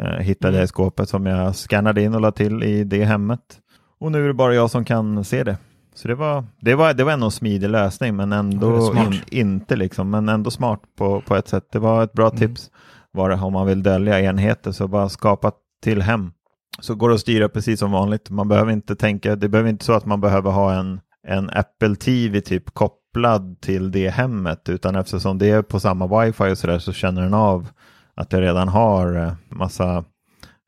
uh, 0.00 0.18
hittade 0.20 0.48
mm. 0.48 0.58
jag 0.58 0.64
i 0.64 0.68
skåpet 0.68 1.08
som 1.08 1.26
jag 1.26 1.56
scannade 1.56 2.02
in 2.02 2.14
och 2.14 2.20
la 2.20 2.32
till 2.32 2.62
i 2.62 2.84
det 2.84 3.04
hemmet. 3.04 3.60
Och 3.98 4.12
nu 4.12 4.24
är 4.24 4.28
det 4.28 4.34
bara 4.34 4.54
jag 4.54 4.70
som 4.70 4.84
kan 4.84 5.24
se 5.24 5.44
det. 5.44 5.56
Så 5.96 6.08
det 6.08 6.14
var, 6.14 6.44
det 6.60 6.74
var, 6.74 6.94
det 6.94 7.04
var 7.04 7.12
ändå 7.12 7.26
en 7.26 7.30
smidig 7.30 7.70
lösning, 7.70 8.16
men 8.16 8.32
ändå 8.32 8.94
in, 8.96 9.20
inte 9.30 9.76
liksom, 9.76 10.10
men 10.10 10.28
ändå 10.28 10.50
smart 10.50 10.80
på, 10.98 11.20
på 11.20 11.36
ett 11.36 11.48
sätt. 11.48 11.68
Det 11.72 11.78
var 11.78 12.04
ett 12.04 12.12
bra 12.12 12.26
mm. 12.28 12.38
tips. 12.38 12.70
Var 13.12 13.30
det, 13.30 13.36
om 13.36 13.52
man 13.52 13.66
vill 13.66 13.82
dölja 13.82 14.20
enheter 14.20 14.72
så 14.72 14.88
bara 14.88 15.08
skapa 15.08 15.52
till 15.82 16.02
hem. 16.02 16.32
Så 16.80 16.94
går 16.94 17.08
det 17.08 17.14
att 17.14 17.20
styra 17.20 17.48
precis 17.48 17.80
som 17.80 17.92
vanligt. 17.92 18.30
Man 18.30 18.48
behöver 18.48 18.72
inte 18.72 18.96
tänka, 18.96 19.36
det 19.36 19.48
behöver 19.48 19.70
inte 19.70 19.84
så 19.84 19.92
att 19.92 20.06
man 20.06 20.20
behöver 20.20 20.50
ha 20.50 20.74
en, 20.74 21.00
en 21.26 21.50
Apple 21.50 21.96
TV 21.96 22.40
typ 22.40 22.74
kopplad 22.74 23.60
till 23.60 23.90
det 23.90 24.08
hemmet, 24.08 24.68
utan 24.68 24.96
eftersom 24.96 25.38
det 25.38 25.50
är 25.50 25.62
på 25.62 25.80
samma 25.80 26.22
wifi 26.22 26.52
och 26.52 26.58
så 26.58 26.66
där 26.66 26.78
så 26.78 26.92
känner 26.92 27.22
den 27.22 27.34
av 27.34 27.68
att 28.14 28.30
det 28.30 28.40
redan 28.40 28.68
har 28.68 29.16
eh, 29.16 29.32
massa 29.48 30.04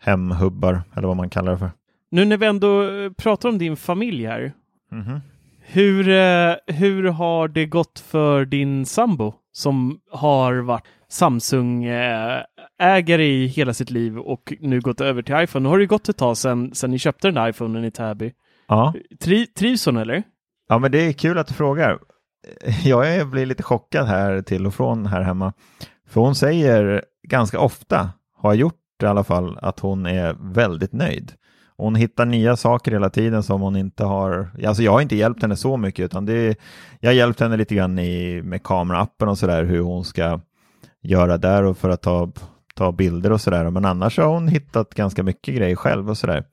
hemhubbar, 0.00 0.82
eller 0.94 1.08
vad 1.08 1.16
man 1.16 1.30
kallar 1.30 1.52
det 1.52 1.58
för. 1.58 1.70
Nu 2.10 2.24
när 2.24 2.36
vi 2.36 2.46
ändå 2.46 2.82
eh, 2.82 3.12
pratar 3.12 3.48
om 3.48 3.58
din 3.58 3.76
familj 3.76 4.26
här, 4.26 4.52
Mm 4.92 5.04
-hmm. 5.04 5.20
Hur, 5.70 6.08
eh, 6.08 6.54
hur 6.66 7.04
har 7.04 7.48
det 7.48 7.66
gått 7.66 7.98
för 7.98 8.44
din 8.44 8.86
sambo 8.86 9.34
som 9.52 10.00
har 10.10 10.54
varit 10.54 10.84
Samsung-ägare 11.08 13.26
i 13.26 13.46
hela 13.46 13.74
sitt 13.74 13.90
liv 13.90 14.18
och 14.18 14.52
nu 14.60 14.80
gått 14.80 15.00
över 15.00 15.22
till 15.22 15.34
iPhone? 15.38 15.62
Nu 15.62 15.68
har 15.68 15.78
det 15.78 15.86
gått 15.86 16.08
ett 16.08 16.16
tag 16.16 16.36
sedan, 16.36 16.74
sedan 16.74 16.90
ni 16.90 16.98
köpte 16.98 17.28
den 17.28 17.34
där 17.34 17.48
iPhonen 17.48 17.84
i 17.84 17.90
Täby. 17.90 18.32
Ja. 18.68 18.94
Tri, 19.20 19.46
trivs 19.46 19.86
hon 19.86 19.96
eller? 19.96 20.22
Ja, 20.68 20.78
men 20.78 20.92
det 20.92 21.06
är 21.06 21.12
kul 21.12 21.38
att 21.38 21.48
du 21.48 21.54
frågar. 21.54 21.98
Jag 22.84 23.30
blir 23.30 23.46
lite 23.46 23.62
chockad 23.62 24.06
här 24.06 24.42
till 24.42 24.66
och 24.66 24.74
från 24.74 25.06
här 25.06 25.22
hemma. 25.22 25.52
För 26.08 26.20
hon 26.20 26.34
säger 26.34 27.04
ganska 27.28 27.60
ofta, 27.60 28.10
har 28.36 28.54
gjort 28.54 28.74
i 29.02 29.06
alla 29.06 29.24
fall, 29.24 29.58
att 29.62 29.80
hon 29.80 30.06
är 30.06 30.36
väldigt 30.54 30.92
nöjd. 30.92 31.32
Hon 31.78 31.94
hittar 31.94 32.26
nya 32.26 32.56
saker 32.56 32.92
hela 32.92 33.10
tiden 33.10 33.42
som 33.42 33.60
hon 33.60 33.76
inte 33.76 34.04
har, 34.04 34.50
alltså 34.66 34.82
jag 34.82 34.92
har 34.92 35.00
inte 35.00 35.16
hjälpt 35.16 35.42
henne 35.42 35.56
så 35.56 35.76
mycket 35.76 36.04
utan 36.04 36.26
det, 36.26 36.58
jag 37.00 37.10
har 37.10 37.14
hjälpt 37.14 37.40
henne 37.40 37.56
lite 37.56 37.74
grann 37.74 37.98
i, 37.98 38.42
med 38.42 38.62
kameraappen 38.62 39.28
och 39.28 39.38
sådär 39.38 39.64
hur 39.64 39.80
hon 39.80 40.04
ska 40.04 40.40
göra 41.02 41.38
där 41.38 41.62
och 41.62 41.78
för 41.78 41.88
att 41.88 42.02
ta, 42.02 42.32
ta 42.74 42.92
bilder 42.92 43.32
och 43.32 43.40
sådär. 43.40 43.70
Men 43.70 43.84
annars 43.84 44.18
har 44.18 44.26
hon 44.26 44.48
hittat 44.48 44.94
ganska 44.94 45.22
mycket 45.22 45.54
grejer 45.54 45.76
själv 45.76 46.10
och 46.10 46.18
sådär. 46.18 46.44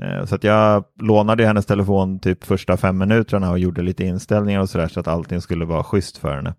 Eh, 0.00 0.24
så 0.24 0.34
att 0.34 0.44
jag 0.44 0.84
lånade 1.00 1.46
hennes 1.46 1.66
telefon 1.66 2.18
typ 2.18 2.44
första 2.44 2.76
fem 2.76 2.98
minuterna 2.98 3.50
och 3.50 3.58
gjorde 3.58 3.82
lite 3.82 4.04
inställningar 4.04 4.60
och 4.60 4.70
sådär 4.70 4.88
så 4.88 5.00
att 5.00 5.08
allting 5.08 5.40
skulle 5.40 5.64
vara 5.64 5.84
schysst 5.84 6.18
för 6.18 6.36
henne. 6.36 6.54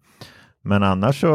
Men 0.63 0.83
annars 0.83 1.21
så 1.21 1.27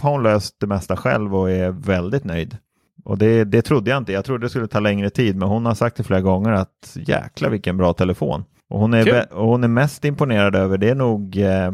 har 0.00 0.10
hon 0.10 0.22
löst 0.22 0.56
det 0.60 0.66
mesta 0.66 0.96
själv 0.96 1.36
och 1.36 1.50
är 1.50 1.70
väldigt 1.70 2.24
nöjd. 2.24 2.58
Och 3.04 3.18
det, 3.18 3.44
det 3.44 3.62
trodde 3.62 3.90
jag 3.90 3.98
inte. 3.98 4.12
Jag 4.12 4.24
trodde 4.24 4.46
det 4.46 4.50
skulle 4.50 4.66
ta 4.66 4.80
längre 4.80 5.10
tid, 5.10 5.36
men 5.36 5.48
hon 5.48 5.66
har 5.66 5.74
sagt 5.74 5.96
det 5.96 6.02
flera 6.02 6.20
gånger 6.20 6.50
att 6.50 6.96
jäkla 7.06 7.48
vilken 7.48 7.76
bra 7.76 7.92
telefon. 7.92 8.44
Och 8.68 8.80
hon, 8.80 8.94
är, 8.94 9.32
och 9.32 9.46
hon 9.46 9.64
är 9.64 9.68
mest 9.68 10.04
imponerad 10.04 10.56
över 10.56 10.78
det 10.78 10.90
är 10.90 10.94
nog 10.94 11.36
eh, 11.36 11.72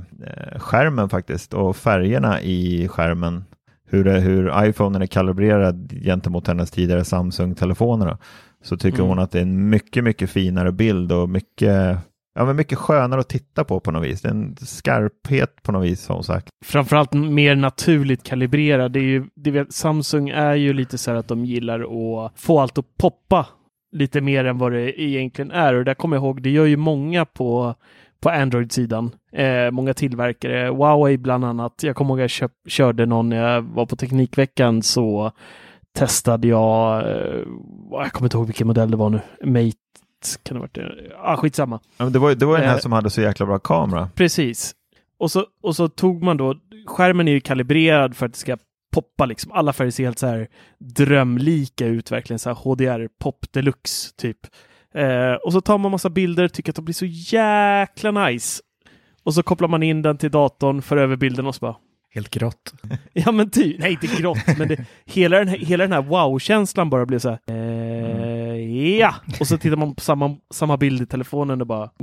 skärmen 0.58 1.08
faktiskt 1.08 1.54
och 1.54 1.76
färgerna 1.76 2.40
i 2.40 2.88
skärmen. 2.88 3.44
Hur, 3.86 4.18
hur 4.18 4.64
iPhonen 4.64 5.02
är 5.02 5.06
kalibrerad 5.06 5.92
gentemot 6.04 6.46
hennes 6.46 6.70
tidigare 6.70 7.04
Samsung-telefoner. 7.04 8.16
Så 8.62 8.76
tycker 8.76 8.98
mm. 8.98 9.08
hon 9.08 9.18
att 9.18 9.30
det 9.30 9.38
är 9.38 9.42
en 9.42 9.68
mycket, 9.68 10.04
mycket 10.04 10.30
finare 10.30 10.72
bild 10.72 11.12
och 11.12 11.28
mycket 11.28 11.98
Ja, 12.34 12.44
men 12.44 12.56
mycket 12.56 12.78
skönare 12.78 13.20
att 13.20 13.28
titta 13.28 13.64
på 13.64 13.80
på 13.80 13.90
något 13.90 14.04
vis. 14.04 14.22
Det 14.22 14.28
är 14.28 14.32
En 14.32 14.56
skarphet 14.56 15.62
på 15.62 15.72
något 15.72 15.84
vis 15.84 16.00
som 16.00 16.24
sagt. 16.24 16.48
Framförallt 16.64 17.12
mer 17.12 17.54
naturligt 17.54 18.22
kalibrerad. 18.22 18.92
Det 18.92 18.98
är 18.98 19.04
ju, 19.04 19.24
det 19.34 19.50
vet, 19.50 19.72
Samsung 19.72 20.28
är 20.28 20.54
ju 20.54 20.72
lite 20.72 20.98
så 20.98 21.10
här 21.10 21.18
att 21.18 21.28
de 21.28 21.44
gillar 21.44 21.80
att 21.80 22.32
få 22.40 22.60
allt 22.60 22.78
att 22.78 22.96
poppa 22.98 23.46
lite 23.92 24.20
mer 24.20 24.44
än 24.44 24.58
vad 24.58 24.72
det 24.72 25.00
egentligen 25.02 25.50
är. 25.50 25.74
Och 25.74 25.84
där 25.84 25.94
kommer 25.94 26.16
jag 26.16 26.24
ihåg, 26.24 26.42
det 26.42 26.50
gör 26.50 26.64
ju 26.64 26.76
många 26.76 27.24
på, 27.24 27.74
på 28.20 28.30
Android-sidan. 28.30 29.10
Eh, 29.32 29.70
många 29.70 29.94
tillverkare, 29.94 30.68
Huawei 30.68 31.16
bland 31.18 31.44
annat. 31.44 31.82
Jag 31.82 31.96
kommer 31.96 32.10
ihåg 32.10 32.18
att 32.18 32.22
jag 32.22 32.30
köp, 32.30 32.52
körde 32.68 33.06
någon 33.06 33.28
när 33.28 33.52
jag 33.52 33.62
var 33.62 33.86
på 33.86 33.96
Teknikveckan 33.96 34.82
så 34.82 35.32
testade 35.92 36.48
jag, 36.48 37.00
eh, 37.00 37.42
jag 37.90 38.12
kommer 38.12 38.26
inte 38.26 38.36
ihåg 38.36 38.46
vilken 38.46 38.66
modell 38.66 38.90
det 38.90 38.96
var 38.96 39.10
nu, 39.10 39.20
Mate 39.44 39.76
kan 40.42 40.54
det 40.54 40.60
varit 40.60 40.74
det? 40.74 41.12
Ah, 41.22 41.36
skitsamma. 41.36 41.80
Ja, 41.96 42.04
men 42.04 42.12
det 42.12 42.18
var, 42.18 42.34
det 42.34 42.46
var 42.46 42.58
den 42.58 42.68
här 42.68 42.74
Eh. 42.74 42.80
som 42.80 42.92
hade 42.92 43.10
så 43.10 43.20
jäkla 43.20 43.46
bra 43.46 43.58
kamera. 43.58 44.08
Precis. 44.14 44.74
Och 45.18 45.30
så, 45.30 45.46
och 45.62 45.76
så 45.76 45.88
tog 45.88 46.22
man 46.22 46.36
då, 46.36 46.54
skärmen 46.86 47.28
är 47.28 47.32
ju 47.32 47.40
kalibrerad 47.40 48.16
för 48.16 48.26
att 48.26 48.32
det 48.32 48.38
ska 48.38 48.56
poppa 48.92 49.26
liksom. 49.26 49.52
Alla 49.52 49.72
färger 49.72 49.90
ser 49.90 50.04
helt 50.04 50.18
så 50.18 50.26
här 50.26 50.48
drömlika 50.78 51.86
ut 51.86 52.10
verkligen, 52.10 52.38
så 52.38 52.50
här 52.50 52.56
HDR 52.56 53.08
pop 53.20 53.46
deluxe 53.52 54.14
typ. 54.16 54.38
Eh, 54.94 55.32
och 55.32 55.52
så 55.52 55.60
tar 55.60 55.78
man 55.78 55.90
massa 55.90 56.10
bilder, 56.10 56.48
tycker 56.48 56.72
att 56.72 56.76
de 56.76 56.84
blir 56.84 56.94
så 56.94 57.06
jäkla 57.06 58.10
nice. 58.26 58.62
Och 59.24 59.34
så 59.34 59.42
kopplar 59.42 59.68
man 59.68 59.82
in 59.82 60.02
den 60.02 60.18
till 60.18 60.30
datorn, 60.30 60.82
för 60.82 60.96
över 60.96 61.16
bilden 61.16 61.46
och 61.46 61.54
så 61.54 61.58
bara 61.60 61.76
Helt 62.14 62.30
grått. 62.30 62.72
Ja 63.12 63.32
men 63.32 63.50
typ, 63.50 63.78
nej 63.78 63.92
inte 63.92 64.06
grått, 64.06 64.58
men 64.58 64.68
det, 64.68 64.84
hela, 65.04 65.38
den 65.38 65.48
här, 65.48 65.56
hela 65.58 65.84
den 65.84 65.92
här 65.92 66.02
wow-känslan 66.02 66.90
bara 66.90 67.06
blev 67.06 67.18
så 67.18 67.28
här. 67.28 67.38
Eh, 67.46 68.29
ja! 68.98 69.14
Och 69.40 69.46
så 69.46 69.58
tittar 69.58 69.76
man 69.76 69.94
på 69.94 70.00
samma, 70.00 70.36
samma 70.54 70.76
bild 70.76 71.02
i 71.02 71.06
telefonen 71.06 71.60
och 71.60 71.66
bara. 71.66 71.90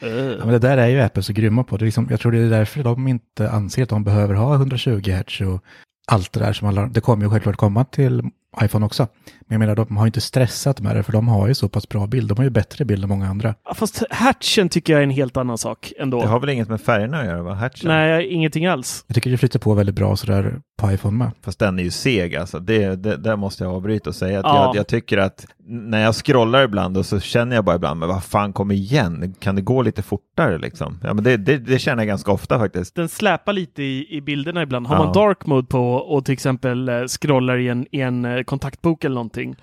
Ja, 0.00 0.08
eh. 0.08 0.38
men 0.38 0.48
det 0.48 0.58
där 0.58 0.78
är 0.78 0.88
ju 0.88 1.00
Apple 1.00 1.22
så 1.22 1.32
grymma 1.32 1.64
på. 1.64 1.76
Det 1.76 1.84
liksom, 1.84 2.06
jag 2.10 2.20
tror 2.20 2.32
det 2.32 2.38
är 2.38 2.50
därför 2.50 2.82
de 2.82 3.08
inte 3.08 3.50
anser 3.50 3.82
att 3.82 3.88
de 3.88 4.04
behöver 4.04 4.34
ha 4.34 4.54
120 4.54 5.10
Hz 5.10 5.40
och 5.40 5.64
allt 6.06 6.32
det 6.32 6.40
där 6.40 6.52
som 6.52 6.68
alla, 6.68 6.86
det 6.86 7.00
kommer 7.00 7.24
ju 7.24 7.30
självklart 7.30 7.56
komma 7.56 7.84
till 7.84 8.22
iPhone 8.62 8.86
också. 8.86 9.06
Men 9.46 9.54
jag 9.54 9.58
menar, 9.58 9.74
de 9.76 9.96
har 9.96 10.06
inte 10.06 10.20
stressat 10.20 10.80
med 10.80 10.96
det, 10.96 11.02
för 11.02 11.12
de 11.12 11.28
har 11.28 11.48
ju 11.48 11.54
så 11.54 11.68
pass 11.68 11.88
bra 11.88 12.06
bild. 12.06 12.28
De 12.28 12.36
har 12.36 12.44
ju 12.44 12.50
bättre 12.50 12.84
bild 12.84 13.02
än 13.02 13.08
många 13.08 13.28
andra. 13.28 13.54
Ja, 13.64 13.74
Fast 13.74 14.02
hatchen 14.10 14.68
tycker 14.68 14.92
jag 14.92 15.00
är 15.00 15.04
en 15.04 15.10
helt 15.10 15.36
annan 15.36 15.58
sak 15.58 15.92
ändå. 15.98 16.20
Det 16.20 16.26
har 16.26 16.40
väl 16.40 16.48
inget 16.50 16.68
med 16.68 16.80
färgerna 16.80 17.18
att 17.20 17.26
göra 17.26 17.42
va? 17.42 17.54
Hatchen? 17.54 17.88
Nej, 17.88 18.26
ingenting 18.28 18.66
alls. 18.66 19.04
Jag 19.06 19.14
tycker 19.14 19.30
det 19.30 19.36
flyter 19.38 19.58
på 19.58 19.74
väldigt 19.74 19.94
bra 19.94 20.16
sådär 20.16 20.60
på 20.78 20.92
iPhone 20.92 21.16
med. 21.18 21.30
Fast 21.42 21.58
den 21.58 21.78
är 21.78 21.82
ju 21.82 21.90
seg 21.90 22.36
alltså. 22.36 22.58
Det, 22.58 22.96
det, 22.96 23.16
där 23.16 23.36
måste 23.36 23.64
jag 23.64 23.72
avbryta 23.74 24.10
och 24.10 24.16
säga 24.16 24.38
att 24.38 24.44
Ja. 24.44 24.64
jag, 24.66 24.76
jag 24.76 24.86
tycker 24.88 25.18
att 25.18 25.46
när 25.66 26.02
jag 26.02 26.14
scrollar 26.14 26.62
ibland 26.64 26.96
och 26.98 27.06
så 27.06 27.20
känner 27.20 27.56
jag 27.56 27.64
bara 27.64 27.76
ibland, 27.76 28.00
men 28.00 28.08
vad 28.08 28.24
fan 28.24 28.52
kom 28.52 28.70
igen, 28.70 29.34
kan 29.40 29.56
det 29.56 29.62
gå 29.62 29.82
lite 29.82 30.02
fortare 30.02 30.58
liksom? 30.58 30.98
Ja 31.02 31.14
men 31.14 31.24
det, 31.24 31.36
det, 31.36 31.58
det 31.58 31.78
känner 31.78 32.02
jag 32.02 32.08
ganska 32.08 32.32
ofta 32.32 32.58
faktiskt. 32.58 32.94
Den 32.94 33.08
släpar 33.08 33.52
lite 33.52 33.82
i, 33.82 34.06
i 34.16 34.20
bilderna 34.20 34.62
ibland. 34.62 34.86
Har 34.86 34.96
Ja. 34.96 35.04
man 35.04 35.12
dark 35.12 35.46
mode 35.46 35.66
på 35.66 35.92
och 35.94 36.24
till 36.24 36.32
exempel 36.32 36.88
eh, 36.88 36.94
scrollar 37.20 37.58
i 37.58 37.68
en, 37.68 37.86
i 37.90 38.00
en 38.00 38.24
eh, 38.24 38.43
kontaktbok 38.44 39.04
eller 39.04 39.14
någonting. 39.14 39.56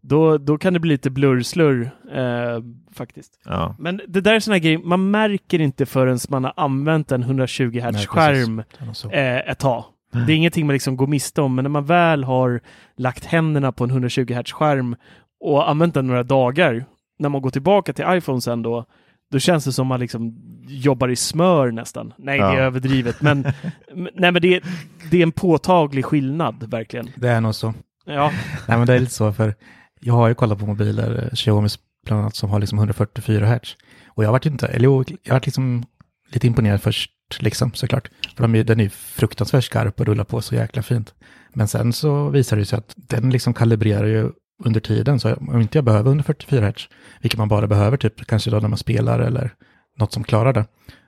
Då, 0.00 0.38
då 0.38 0.58
kan 0.58 0.72
det 0.72 0.80
bli 0.80 0.90
lite 0.90 1.10
blurr-slurr 1.10 1.90
eh, 2.14 2.62
faktiskt. 2.94 3.40
Ja. 3.44 3.74
Men 3.78 4.00
det 4.08 4.20
där 4.20 4.34
är 4.34 4.40
sådana 4.40 4.58
grejer, 4.58 4.78
man 4.78 5.10
märker 5.10 5.58
inte 5.60 5.86
förrän 5.86 6.18
man 6.28 6.44
har 6.44 6.52
använt 6.56 7.12
en 7.12 7.22
120 7.22 7.70
Nej, 7.72 7.80
Hz 7.82 7.92
precis. 7.92 8.06
skärm 8.08 8.56
Det 8.56 8.82
är 8.82 8.86
nog 8.86 8.96
så. 8.96 9.10
eh, 9.10 9.50
ett 9.50 9.58
tag. 9.58 9.84
Det 10.26 10.32
är 10.32 10.36
ingenting 10.36 10.66
man 10.66 10.72
liksom 10.74 10.96
går 10.96 11.06
miste 11.06 11.42
om, 11.42 11.54
men 11.54 11.62
när 11.62 11.70
man 11.70 11.84
väl 11.84 12.24
har 12.24 12.60
lagt 12.96 13.24
händerna 13.24 13.72
på 13.72 13.84
en 13.84 13.90
120 13.90 14.32
Hz 14.34 14.52
skärm 14.52 14.96
och 15.40 15.70
använt 15.70 15.94
den 15.94 16.06
några 16.06 16.22
dagar, 16.22 16.84
när 17.18 17.28
man 17.28 17.42
går 17.42 17.50
tillbaka 17.50 17.92
till 17.92 18.04
iPhone 18.08 18.40
sen 18.40 18.62
då, 18.62 18.84
då 19.30 19.38
känns 19.38 19.64
det 19.64 19.72
som 19.72 19.86
man 19.86 20.00
liksom 20.00 20.36
jobbar 20.68 21.08
i 21.08 21.16
smör 21.16 21.70
nästan. 21.70 22.12
Nej, 22.18 22.38
det 22.38 22.44
är 22.44 22.54
Ja. 22.54 22.60
överdrivet, 22.60 23.20
men, 23.22 23.42
nej, 23.94 24.32
men 24.32 24.42
det, 24.42 24.54
är, 24.56 24.62
det 25.10 25.18
är 25.18 25.22
en 25.22 25.32
påtaglig 25.32 26.04
skillnad, 26.04 26.70
verkligen. 26.70 27.08
Det 27.16 27.28
är 27.28 27.40
nog 27.40 27.54
så. 27.54 27.74
Ja, 28.04 28.32
Nej 28.68 28.78
men 28.78 28.86
det 28.86 28.94
är 28.94 28.98
lite 29.00 29.12
så 29.12 29.32
för 29.32 29.54
jag 30.00 30.14
har 30.14 30.28
ju 30.28 30.34
kollat 30.34 30.58
på 30.58 30.66
mobiler, 30.66 31.22
eh, 31.22 31.34
Xiaomi 31.34 31.68
bland 32.06 32.20
annat, 32.22 32.36
som 32.36 32.50
har 32.50 32.58
liksom 32.60 32.78
144 32.78 33.46
Hz. 33.46 33.76
Och 34.06 34.24
jag 34.24 34.28
har 34.28 34.32
varit 34.32 34.46
inte, 34.46 34.66
eller 34.66 34.84
jag 34.84 34.90
har 34.90 35.32
varit 35.34 35.46
liksom 35.46 35.84
lite 36.32 36.46
imponerad 36.46 36.82
först 36.82 37.10
liksom 37.38 37.72
såklart. 37.74 38.10
För 38.36 38.42
de, 38.42 38.54
är- 38.54 38.64
den 38.64 38.80
är 38.80 38.84
ju 38.84 38.90
fruktansvärt 38.90 39.64
skarp 39.64 40.00
och 40.00 40.06
rullar 40.06 40.24
på 40.24 40.42
så 40.42 40.54
jäkla 40.54 40.82
fint. 40.82 41.14
Men 41.52 41.68
sen 41.68 41.92
så 41.92 42.28
visar 42.28 42.56
det 42.56 42.64
sig 42.64 42.78
att 42.78 42.92
den 42.96 43.30
liksom 43.30 43.54
kalibrerar 43.54 44.06
ju 44.06 44.30
under 44.64 44.80
tiden. 44.80 45.20
Så 45.20 45.34
om 45.34 45.60
inte 45.60 45.78
jag 45.78 45.84
behöver 45.84 46.10
144 46.10 46.70
Hz, 46.70 46.88
vilket 47.20 47.38
man 47.38 47.48
bara 47.48 47.66
behöver 47.66 47.96
typ 47.96 48.26
kanske 48.26 48.50
då 48.50 48.58
när 48.60 48.68
man 48.68 48.78
spelar 48.78 49.20
eller 49.20 49.54
något 49.98 50.12
som 50.12 50.24
klarar 50.24 50.52
det, 50.52 50.64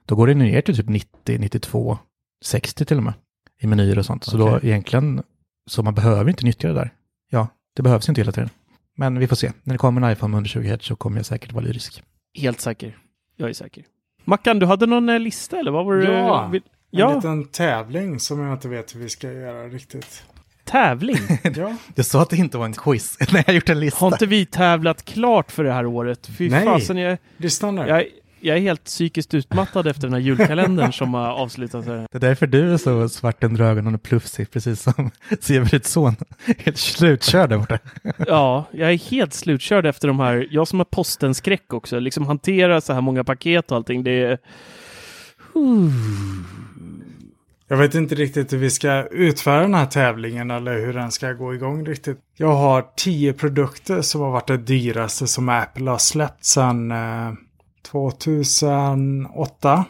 då 0.07 0.17
går 0.17 0.27
det 0.27 0.35
ner 0.35 0.61
till 0.61 0.77
typ 0.77 0.89
90, 0.89 1.39
92, 1.39 1.99
60 2.45 2.85
till 2.85 2.97
och 2.97 3.03
med 3.03 3.15
i 3.61 3.67
menyer 3.67 3.99
och 3.99 4.07
sånt. 4.07 4.25
Så 4.25 4.37
då 4.37 4.57
Okej. 4.57 4.71
egentligen, 4.71 5.23
så 5.67 5.83
man 5.83 5.95
behöver 5.95 6.31
inte 6.31 6.45
nyttja 6.45 6.69
det 6.69 6.75
där. 6.75 6.91
Ja, 7.31 7.49
det 7.77 7.83
behövs 7.83 8.09
inte 8.09 8.21
hela 8.21 8.33
tiden. 8.33 8.51
Men 8.97 9.19
vi 9.19 9.29
får 9.29 9.37
se. 9.37 9.53
När 9.63 9.75
det 9.75 9.79
kommer 9.79 10.01
en 10.07 10.13
iPhone 10.13 10.31
med 10.31 10.37
120 10.37 10.61
Hz 10.77 10.83
så 10.85 10.97
kommer 10.97 11.17
jag 11.19 11.27
säkert 11.27 11.53
vara 11.53 11.65
lyrisk. 11.65 12.03
helt 12.39 12.61
säker. 12.61 12.99
Jag 13.37 13.49
är 13.49 13.53
säker. 13.53 13.85
Mackan, 14.25 14.59
du 14.59 14.67
hade 14.67 14.87
någon 14.87 15.09
eh, 15.09 15.19
lista 15.19 15.59
eller 15.59 15.71
vad 15.71 15.85
var 15.87 15.95
det? 15.97 16.13
Ja. 16.13 16.49
vill- 16.53 16.63
En 16.93 16.99
ja, 16.99 17.15
liten 17.15 17.45
tävling 17.49 18.21
som 18.21 18.41
jag 18.41 18.53
inte 18.53 18.69
vet 18.69 18.95
hur 18.95 19.01
vi 19.01 19.09
ska 19.09 19.33
göra 19.33 19.69
riktigt. 19.69 20.23
tävling. 20.65 21.17
Ja, 21.57 21.77
Du 21.95 22.05
sa 22.05 22.23
att 22.23 22.31
det 22.31 22.37
inte 22.37 22.59
var 22.59 22.65
en 22.65 22.73
quiz 22.73 23.19
när 23.33 23.45
jag 23.47 23.55
gjort 23.55 23.69
en 23.69 23.81
lista. 23.81 23.99
Har 24.01 24.13
inte 24.13 24.27
vi 24.27 24.47
tävlat 24.47 25.05
klart 25.05 25.53
för 25.53 25.65
det 25.65 25.73
här 25.73 25.87
året? 25.87 26.27
Fy 26.27 26.51
Nej. 26.51 26.65
fasen, 26.65 26.97
jag, 26.97 27.19
lyssna 27.37 27.71
nu. 27.71 27.87
jag, 27.87 28.05
jag 28.41 28.57
är 28.57 28.61
helt 28.61 28.85
psykiskt 28.85 29.35
utmattad 29.35 29.87
efter 29.87 30.03
den 30.03 30.13
här 30.13 30.21
julkalendern 30.21 30.93
som 30.93 31.15
har 31.15 31.29
avslutats. 31.29 31.87
Här. 31.87 32.07
Det 32.11 32.19
är 32.19 32.21
därför 32.21 32.47
du 32.47 32.73
är 32.73 32.77
så 32.77 33.09
svart 33.09 33.45
under 33.45 33.65
ögonen 33.65 33.95
och 33.95 34.03
plufsig, 34.03 34.51
precis 34.51 34.83
som 34.83 35.11
Severuds 35.41 35.91
son. 35.91 36.17
Helt 36.59 36.79
slutkörd 36.79 37.51
där 37.51 37.59
borta. 37.59 37.79
Ja, 38.27 38.65
jag 38.73 38.93
är 38.93 39.11
helt 39.11 39.35
slutkörd 39.35 39.87
efter 39.87 40.09
de 40.09 40.21
här. 40.21 40.49
Jag 40.51 40.69
som 40.69 40.81
har 40.81 40.85
postenskräck 40.85 41.73
också, 41.73 41.99
liksom 41.99 42.27
hantera 42.27 42.81
så 42.81 42.93
här 42.93 43.01
många 43.01 43.25
paket 43.25 43.71
och 43.71 43.77
allting. 43.77 44.05
Det 44.05 44.25
är... 44.25 44.39
Jag 47.69 47.77
vet 47.77 47.95
inte 47.95 48.15
riktigt 48.15 48.53
hur 48.53 48.59
vi 48.59 48.71
ska 48.71 49.07
utföra 49.07 49.61
den 49.61 49.75
här 49.75 49.87
tävlingen 49.87 50.51
eller 50.51 50.87
hur 50.87 50.93
den 50.93 51.13
ska 51.13 51.33
gå 51.33 51.55
igång 51.55 51.87
riktigt. 51.87 52.19
Jag 52.37 52.55
har 52.55 52.87
tio 52.97 53.33
produkter 53.33 54.03
som 54.03 54.21
har 54.21 54.31
varit 54.31 54.47
det 54.47 54.57
dyraste 54.57 55.27
som 55.27 55.49
Apple 55.49 55.91
har 55.91 55.99
släppt 55.99 56.45
sedan 56.45 56.91
eh, 56.91 57.33
2008. 57.87 59.85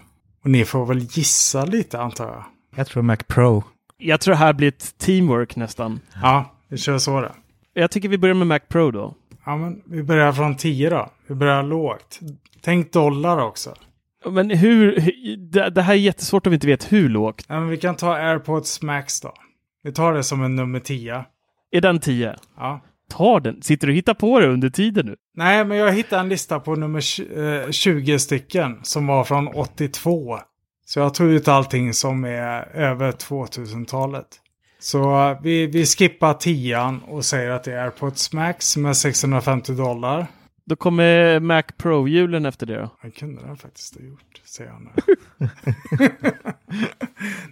Och 0.45 0.51
ni 0.51 0.65
får 0.65 0.87
väl 0.87 0.99
gissa 0.99 1.65
lite 1.65 2.01
antar 2.01 2.27
jag. 2.27 2.45
Jag 2.77 2.87
tror 2.87 3.03
Mac 3.03 3.17
Pro. 3.17 3.65
Jag 3.99 4.21
tror 4.21 4.33
det 4.33 4.39
här 4.39 4.53
blir 4.53 4.69
ett 4.69 4.99
teamwork 4.99 5.57
nästan. 5.57 6.01
Ja, 6.23 6.53
vi 6.69 6.77
kör 6.77 6.99
så 6.99 7.21
då. 7.21 7.29
Jag 7.75 7.91
tycker 7.91 8.09
vi 8.09 8.19
börjar 8.19 8.35
med 8.35 8.47
Mac 8.47 8.59
Pro 8.59 8.91
då. 8.91 9.15
Ja, 9.45 9.57
men 9.57 9.83
vi 9.85 10.03
börjar 10.03 10.33
från 10.33 10.57
10 10.57 10.91
då. 10.91 11.11
Vi 11.27 11.35
börjar 11.35 11.63
lågt. 11.63 12.21
Tänk 12.61 12.93
dollar 12.93 13.39
också. 13.39 13.75
Men 14.31 14.51
hur... 14.51 15.01
Det, 15.37 15.71
det 15.71 15.83
här 15.83 15.93
är 15.95 15.99
jättesvårt 15.99 16.47
om 16.47 16.51
vi 16.51 16.55
inte 16.55 16.67
vet 16.67 16.93
hur 16.93 17.09
lågt. 17.09 17.45
Ja, 17.49 17.61
men 17.61 17.69
vi 17.69 17.77
kan 17.77 17.97
ta 17.97 18.15
AirPods 18.15 18.83
Max 18.83 19.21
då. 19.21 19.35
Vi 19.83 19.93
tar 19.93 20.13
det 20.13 20.23
som 20.23 20.43
en 20.43 20.57
nummer 20.57 20.81
10. 20.81 21.25
Är 21.71 21.81
den 21.81 22.01
10? 22.01 22.37
Ja. 22.57 22.81
Ta 23.11 23.41
den. 23.41 23.63
Sitter 23.63 23.87
du 23.87 23.93
och 23.93 23.97
hittar 23.97 24.15
på 24.15 24.41
det 24.41 24.47
under 24.47 24.71
tiden 24.71 25.07
nu? 25.07 25.17
Nej, 25.35 25.65
men 25.65 25.77
jag 25.79 25.93
hittade 25.93 26.21
en 26.21 26.29
lista 26.29 26.61
på 26.61 26.75
nummer 26.75 27.01
tj- 27.01 27.65
eh, 27.65 27.71
20 27.71 28.19
stycken 28.19 28.79
som 28.83 29.07
var 29.07 29.25
från 29.25 29.49
82. 29.49 30.39
Så 30.87 30.99
jag 31.01 31.15
tog 31.15 31.29
ut 31.29 31.49
allting 31.49 31.93
som 31.95 32.25
är 32.25 32.69
över 32.77 33.13
2000-talet. 33.13 34.27
Så 34.79 35.37
vi, 35.43 35.67
vi 35.67 35.87
skippar 35.87 36.35
10 36.35 36.99
och 37.09 37.25
säger 37.25 37.51
att 37.51 37.65
det 37.65 37.73
är 37.73 37.85
AirPods 37.85 38.33
Max 38.33 38.77
med 38.77 38.97
650 38.97 39.73
dollar. 39.73 40.27
Då 40.65 40.77
kommer 40.77 41.41
Mac 41.41 41.63
Pro-hjulen 41.79 42.47
efter 42.47 42.67
det 42.67 42.77
då. 42.81 42.91
Det 43.03 43.11
kunde 43.11 43.43
den 43.43 43.57
faktiskt 43.57 43.97
ha 43.97 44.03
gjort, 44.07 44.41
säger 44.45 44.71
jag 44.71 44.83
nu. 44.83 45.49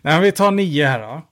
Nej, 0.03 0.21
vi 0.21 0.33
tar 0.33 0.51
9 0.51 0.87
här 0.87 1.01
då. 1.01 1.23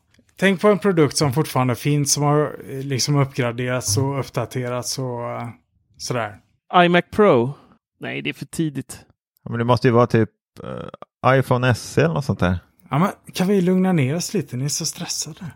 Tänk 0.43 0.61
på 0.61 0.69
en 0.69 0.79
produkt 0.79 1.17
som 1.17 1.33
fortfarande 1.33 1.75
finns, 1.75 2.13
som 2.13 2.23
har 2.23 2.57
eh, 2.69 2.79
liksom 2.79 3.17
uppgraderats 3.17 3.99
och 3.99 4.21
uppdaterats 4.21 4.99
och 4.99 5.31
eh, 5.31 5.49
sådär. 5.97 6.37
iMac 6.75 7.05
Pro? 7.11 7.55
Nej, 8.01 8.23
det 8.23 8.31
är 8.31 8.35
för 8.35 8.45
tidigt. 8.45 9.01
Ja, 9.45 9.51
Men 9.51 9.59
det 9.59 9.65
måste 9.65 9.89
ju 9.89 9.93
vara 9.93 10.07
typ 10.07 10.31
eh, 10.63 11.39
iPhone 11.39 11.75
SE 11.75 12.01
eller 12.01 12.15
något 12.15 12.25
sånt 12.25 12.39
där. 12.39 12.59
Ja, 12.91 12.99
men 12.99 13.09
kan 13.33 13.49
vi 13.49 13.61
lugna 13.61 13.93
ner 13.93 14.17
oss 14.17 14.35
lite? 14.35 14.57
Ni 14.57 14.65
är 14.65 14.69
så 14.69 14.87
stressade. 14.87 15.47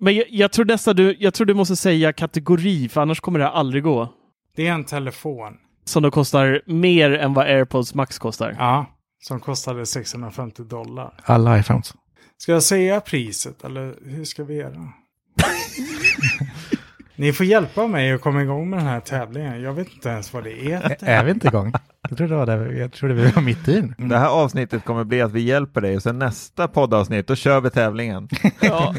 Men 0.00 0.14
jag, 0.14 0.26
jag 0.30 0.52
tror 0.52 0.64
nästan 0.64 0.96
du, 0.96 1.16
jag 1.18 1.34
tror 1.34 1.46
du 1.46 1.54
måste 1.54 1.76
säga 1.76 2.12
kategori, 2.12 2.88
för 2.88 3.00
annars 3.00 3.20
kommer 3.20 3.38
det 3.38 3.44
här 3.44 3.52
aldrig 3.52 3.82
gå. 3.82 4.08
Det 4.56 4.66
är 4.66 4.72
en 4.72 4.84
telefon. 4.84 5.56
Som 5.84 6.02
då 6.02 6.10
kostar 6.10 6.62
mer 6.66 7.10
än 7.10 7.34
vad 7.34 7.46
AirPods 7.46 7.94
Max 7.94 8.18
kostar. 8.18 8.56
Ja, 8.58 8.86
som 9.22 9.40
kostade 9.40 9.86
650 9.86 10.62
dollar. 10.62 11.14
Alla 11.24 11.58
iPhones. 11.58 11.94
Ska 12.38 12.52
jag 12.52 12.62
säga 12.62 13.00
priset 13.00 13.64
eller 13.64 13.94
hur 14.04 14.24
ska 14.24 14.44
vi 14.44 14.54
göra? 14.54 14.92
Ni 17.16 17.32
får 17.32 17.46
hjälpa 17.46 17.86
mig 17.86 18.12
att 18.12 18.20
komma 18.20 18.42
igång 18.42 18.70
med 18.70 18.78
den 18.78 18.86
här 18.86 19.00
tävlingen. 19.00 19.62
Jag 19.62 19.72
vet 19.72 19.92
inte 19.94 20.08
ens 20.08 20.32
vad 20.32 20.44
det 20.44 20.72
är. 20.72 20.96
Är 21.00 21.24
vi 21.24 21.30
inte 21.30 21.48
igång? 21.48 21.72
Jag 22.08 22.18
trodde, 22.18 22.34
det 22.34 22.38
var 22.38 22.46
där, 22.46 22.72
jag 22.72 22.92
trodde 22.92 23.14
vi 23.14 23.30
var 23.30 23.42
mitt 23.42 23.68
i 23.68 23.80
den. 23.80 24.08
Det 24.08 24.18
här 24.18 24.28
avsnittet 24.28 24.84
kommer 24.84 25.04
bli 25.04 25.20
att 25.20 25.32
vi 25.32 25.40
hjälper 25.40 25.80
dig 25.80 25.96
och 25.96 26.02
sen 26.02 26.18
nästa 26.18 26.68
poddavsnitt, 26.68 27.26
då 27.26 27.34
kör 27.36 27.60
vi 27.60 27.70
tävlingen. 27.70 28.28
Ja. 28.60 28.94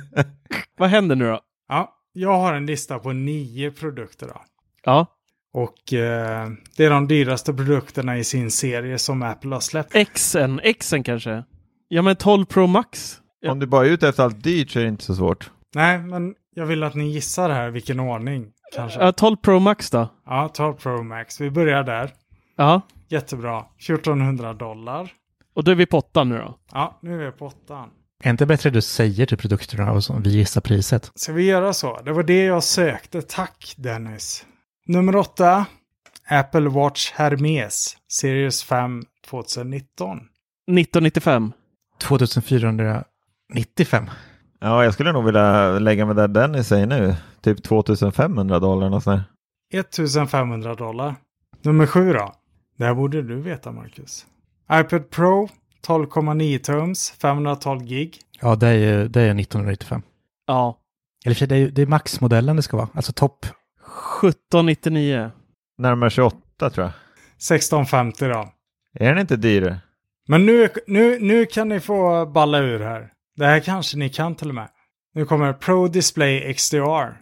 vad 0.78 0.88
händer 0.90 1.16
nu 1.16 1.24
då? 1.24 1.40
Ja, 1.68 1.94
jag 2.12 2.38
har 2.38 2.54
en 2.54 2.66
lista 2.66 2.98
på 2.98 3.12
nio 3.12 3.70
produkter 3.70 4.26
då. 4.26 4.42
Ja. 4.84 5.06
Och 5.52 5.92
eh, 5.92 6.48
det 6.76 6.84
är 6.84 6.90
de 6.90 7.08
dyraste 7.08 7.54
produkterna 7.54 8.18
i 8.18 8.24
sin 8.24 8.50
serie 8.50 8.98
som 8.98 9.22
Apple 9.22 9.54
har 9.54 9.60
släppt. 9.60 9.94
Xen, 10.14 10.60
Xen 10.80 11.02
kanske? 11.02 11.44
Ja 11.94 12.02
men 12.02 12.16
12 12.16 12.44
Pro 12.44 12.66
Max. 12.66 13.20
Ja. 13.40 13.52
Om 13.52 13.58
du 13.58 13.66
bara 13.66 13.86
är 13.86 13.90
ute 13.90 14.08
efter 14.08 14.22
allt 14.22 14.42
dyrt 14.42 14.70
så 14.70 14.78
är 14.78 14.82
det 14.82 14.88
inte 14.88 15.04
så 15.04 15.14
svårt. 15.14 15.50
Nej, 15.74 15.98
men 15.98 16.34
jag 16.54 16.66
vill 16.66 16.82
att 16.82 16.94
ni 16.94 17.08
gissar 17.08 17.50
här 17.50 17.70
vilken 17.70 18.00
ordning. 18.00 18.46
Kanske. 18.74 19.00
Ja, 19.00 19.12
12 19.12 19.36
Pro 19.36 19.58
Max 19.58 19.90
då? 19.90 20.08
Ja, 20.26 20.50
12 20.54 20.74
Pro 20.74 21.02
Max. 21.02 21.40
Vi 21.40 21.50
börjar 21.50 21.82
där. 21.82 22.12
Ja. 22.56 22.80
Jättebra. 23.08 23.64
1400 23.78 24.52
dollar. 24.52 25.12
Och 25.54 25.64
då 25.64 25.70
är 25.70 25.74
vi 25.74 25.86
på 25.86 25.98
åttan 25.98 26.28
nu 26.28 26.38
då? 26.38 26.58
Ja, 26.72 26.98
nu 27.02 27.14
är 27.14 27.24
vi 27.26 27.32
på 27.32 27.46
åttan. 27.46 27.90
Är 28.24 28.30
inte 28.30 28.46
bättre 28.46 28.70
du 28.70 28.82
säger 28.82 29.26
till 29.26 29.38
produkterna 29.38 29.92
och 29.92 30.04
så 30.04 30.20
vi 30.24 30.30
gissar 30.30 30.60
priset? 30.60 31.12
Ska 31.14 31.32
vi 31.32 31.44
göra 31.44 31.72
så? 31.72 32.00
Det 32.04 32.12
var 32.12 32.22
det 32.22 32.44
jag 32.44 32.64
sökte. 32.64 33.22
Tack 33.22 33.74
Dennis. 33.76 34.46
Nummer 34.86 35.16
åtta. 35.16 35.66
Apple 36.28 36.68
Watch 36.68 37.12
Hermes. 37.12 37.96
Series 38.08 38.62
5 38.64 39.02
2019. 39.30 40.16
1995. 40.18 41.52
2495. 41.98 44.10
Ja, 44.60 44.84
jag 44.84 44.94
skulle 44.94 45.12
nog 45.12 45.24
vilja 45.24 45.78
lägga 45.78 46.06
mig 46.06 46.14
där 46.14 46.28
Dennis 46.28 46.68
säger 46.68 46.86
nu. 46.86 47.14
Typ 47.40 47.62
2500 47.62 48.58
dollar 48.58 48.94
och 48.94 49.02
sådär. 49.02 49.22
1500 49.72 50.74
dollar. 50.74 51.14
Nummer 51.62 51.86
sju 51.86 52.12
då. 52.12 52.32
Det 52.78 52.84
här 52.84 52.94
borde 52.94 53.22
du 53.22 53.40
veta 53.40 53.72
Marcus. 53.72 54.26
iPad 54.72 55.10
Pro 55.10 55.48
12,9 55.86 56.58
tums, 56.58 57.10
512 57.10 57.84
gig. 57.84 58.18
Ja, 58.40 58.56
det 58.56 58.66
är 58.68 58.72
ju 58.72 59.08
det 59.08 59.20
är 59.20 59.40
1995. 59.40 60.02
Ja. 60.46 60.78
Eller 61.24 61.34
för 61.34 61.46
det 61.46 61.56
är, 61.56 61.70
det 61.70 61.82
är 61.82 61.86
maxmodellen 61.86 62.56
det 62.56 62.62
ska 62.62 62.76
vara. 62.76 62.88
Alltså 62.94 63.12
topp. 63.12 63.46
1799. 64.22 65.30
Närmare 65.78 66.10
28 66.10 66.70
tror 66.70 66.84
jag. 66.84 66.92
1650 67.36 68.28
då. 68.28 68.52
Är 68.94 69.08
den 69.08 69.18
inte 69.18 69.36
dyrare? 69.36 69.78
Men 70.28 70.46
nu, 70.46 70.68
nu, 70.86 71.18
nu 71.20 71.46
kan 71.46 71.68
ni 71.68 71.80
få 71.80 72.26
balla 72.26 72.58
ur 72.58 72.80
här. 72.80 73.08
Det 73.36 73.46
här 73.46 73.60
kanske 73.60 73.96
ni 73.96 74.08
kan 74.08 74.34
till 74.34 74.48
och 74.48 74.54
med. 74.54 74.68
Nu 75.14 75.24
kommer 75.24 75.52
Pro 75.52 75.88
Display 75.88 76.54
XDR. 76.54 77.16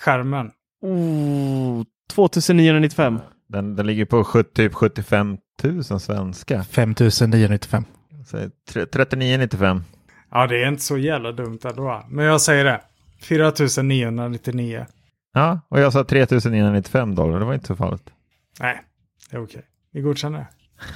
Skärmen. 0.00 0.50
Oh, 0.82 1.82
2995. 2.12 3.18
Den, 3.48 3.76
den 3.76 3.86
ligger 3.86 4.04
på 4.04 4.24
70, 4.24 4.50
typ 4.54 4.74
75 4.74 5.36
000 5.62 5.84
svenska. 6.00 6.62
5995. 6.64 7.84
Så 8.26 8.36
tre- 8.68 8.84
39,95. 8.84 9.80
Ja, 10.30 10.46
det 10.46 10.62
är 10.62 10.68
inte 10.68 10.82
så 10.82 10.98
jävla 10.98 11.32
dumt 11.32 11.58
ändå. 11.64 12.04
Men 12.08 12.24
jag 12.24 12.40
säger 12.40 12.64
det. 12.64 12.80
4999. 13.22 14.86
Ja, 15.32 15.60
och 15.68 15.80
jag 15.80 15.92
sa 15.92 16.04
3995 16.04 17.14
dollar. 17.14 17.38
Det 17.38 17.44
var 17.44 17.54
inte 17.54 17.66
så 17.66 17.76
farligt. 17.76 18.10
Nej, 18.60 18.80
det 19.30 19.36
är 19.36 19.42
okej. 19.44 19.62
Vi 19.92 20.00
godkänner 20.00 20.38
det. 20.38 20.46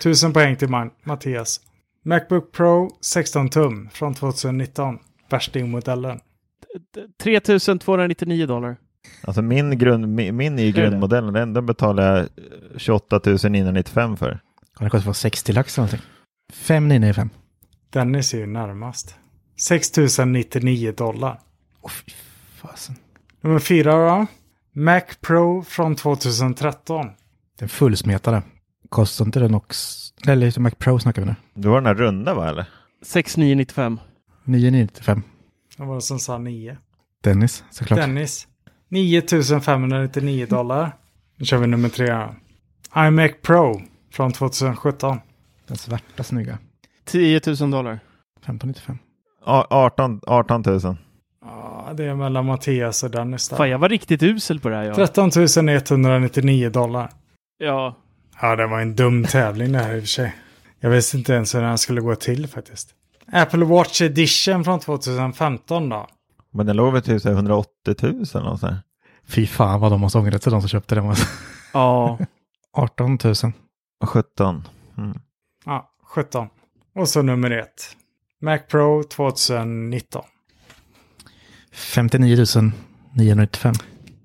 Tusen 0.03 0.33
poäng 0.33 0.57
till 0.57 0.69
Mattias. 1.05 1.61
Macbook 2.03 2.53
Pro 2.53 2.91
16 3.01 3.49
tum 3.49 3.89
från 3.93 4.15
2019. 4.15 4.99
Värstingmodellen. 5.31 6.21
3299 7.23 8.47
dollar. 8.47 8.77
Alltså 9.23 9.43
min, 9.43 9.79
grund, 9.79 10.09
min, 10.09 10.37
min 10.37 10.59
är 10.59 10.63
ju 10.63 10.73
grundmodellen. 10.73 11.35
Den, 11.35 11.53
den 11.53 11.67
betalar 11.67 12.17
jag 12.17 12.29
28 12.81 13.21
995 13.49 14.17
för. 14.17 14.41
Det 14.79 14.91
kostar 14.91 15.07
bara 15.07 15.15
60 15.15 15.53
lax 15.53 15.79
eller 15.79 15.87
någonting. 15.87 16.09
5995. 16.53 17.31
Dennis 17.91 18.35
är 18.35 18.39
ju 18.39 18.47
närmast. 18.47 19.15
6099 19.61 20.93
dollar. 20.93 21.41
Åh 21.81 21.91
fy 21.91 22.13
fasen. 22.55 22.95
Nummer 23.41 23.59
fyra 23.59 23.93
då. 23.93 24.27
Mac 24.73 25.03
Pro 25.21 25.63
från 25.63 25.97
2013. 25.97 27.11
Den 27.59 27.69
fullsmetade. 27.69 28.43
Kostar 28.89 29.25
inte 29.25 29.41
den 29.41 29.55
också? 29.55 30.15
Eller 30.27 30.47
lite 30.47 30.61
Mac 30.61 30.71
Pro 30.71 30.99
snackar 30.99 31.23
vi 31.23 31.29
nu. 31.29 31.35
Det 31.55 31.69
var 31.69 31.77
den 31.77 31.87
här 31.87 31.95
runda 31.95 32.35
va 32.35 32.49
eller? 32.49 32.67
6995. 33.03 34.01
9995. 34.45 35.23
Det 35.77 35.85
var 35.85 35.95
det 35.95 36.01
som 36.01 36.19
sa 36.19 36.39
9. 36.39 36.77
Dennis, 37.23 37.65
såklart. 37.71 38.01
Dennis. 38.01 38.47
9599 38.89 40.47
dollar. 40.47 40.93
Nu 41.37 41.45
kör 41.45 41.59
vi 41.59 41.67
nummer 41.67 41.89
tre 41.89 42.27
iMac 42.97 43.31
Pro 43.43 43.83
från 44.13 44.33
2017. 44.33 45.19
Den 45.67 45.77
svarta 45.77 46.23
snygga. 46.25 46.59
10 47.05 47.41
000 47.47 47.57
dollar. 47.71 47.93
1595. 48.41 48.99
A- 49.45 49.67
18, 49.71 50.21
18 50.27 50.63
000. 50.67 50.81
Ja, 51.45 51.93
det 51.97 52.05
är 52.05 52.15
mellan 52.15 52.47
Mattias 52.47 53.03
och 53.03 53.11
Dennis 53.11 53.49
där. 53.49 53.57
Fan, 53.57 53.71
jag 53.71 53.79
var 53.79 53.89
riktigt 53.89 54.23
usel 54.23 54.61
på 54.61 54.69
det 54.69 54.77
här. 54.77 54.85
Ja. 54.85 54.95
13 54.95 55.31
199 55.69 56.71
dollar. 56.71 57.11
ja. 57.59 57.97
Ja, 58.41 58.57
det 58.57 58.67
var 58.67 58.81
en 58.81 58.95
dum 58.97 59.25
tävling 59.25 59.73
det 59.73 59.79
här 59.79 59.95
i 59.95 59.99
och 59.99 60.03
för 60.03 60.09
sig. 60.09 60.35
Jag 60.81 60.91
visste 60.91 61.17
inte 61.17 61.33
ens 61.33 61.55
hur 61.55 61.63
den 61.63 61.79
skulle 61.79 62.01
gå 62.01 62.15
till 62.15 62.47
faktiskt. 62.47 62.95
Apple 63.33 63.65
Watch 63.65 64.03
Edition 64.03 64.65
från 64.65 64.81
2015 64.81 65.89
då. 65.89 66.09
Men 66.51 66.67
den 66.67 66.77
låg 66.77 66.93
väl 66.93 67.03
typ 67.03 67.23
så 67.23 67.29
här 67.29 67.35
180 67.37 67.95
000 68.35 68.47
och 68.47 68.61
så. 68.61 68.77
Fy 69.27 69.47
fan 69.47 69.81
vad 69.81 69.93
de 69.93 70.01
måste 70.01 70.19
ångrat 70.19 70.43
sig 70.43 70.53
de 70.53 70.61
som 70.61 70.69
köpte 70.69 70.95
den. 70.95 71.15
Ja. 71.73 72.19
18 72.73 73.19
000. 73.25 73.35
Och 74.01 74.09
17. 74.09 74.69
Mm. 74.99 75.21
Ja, 75.65 75.91
17. 76.03 76.49
Och 76.95 77.09
så 77.09 77.23
nummer 77.23 77.51
ett. 77.51 77.97
Mac 78.41 78.59
Pro 78.59 79.03
2019. 79.03 80.25
59 81.73 82.45
995. 83.13 83.75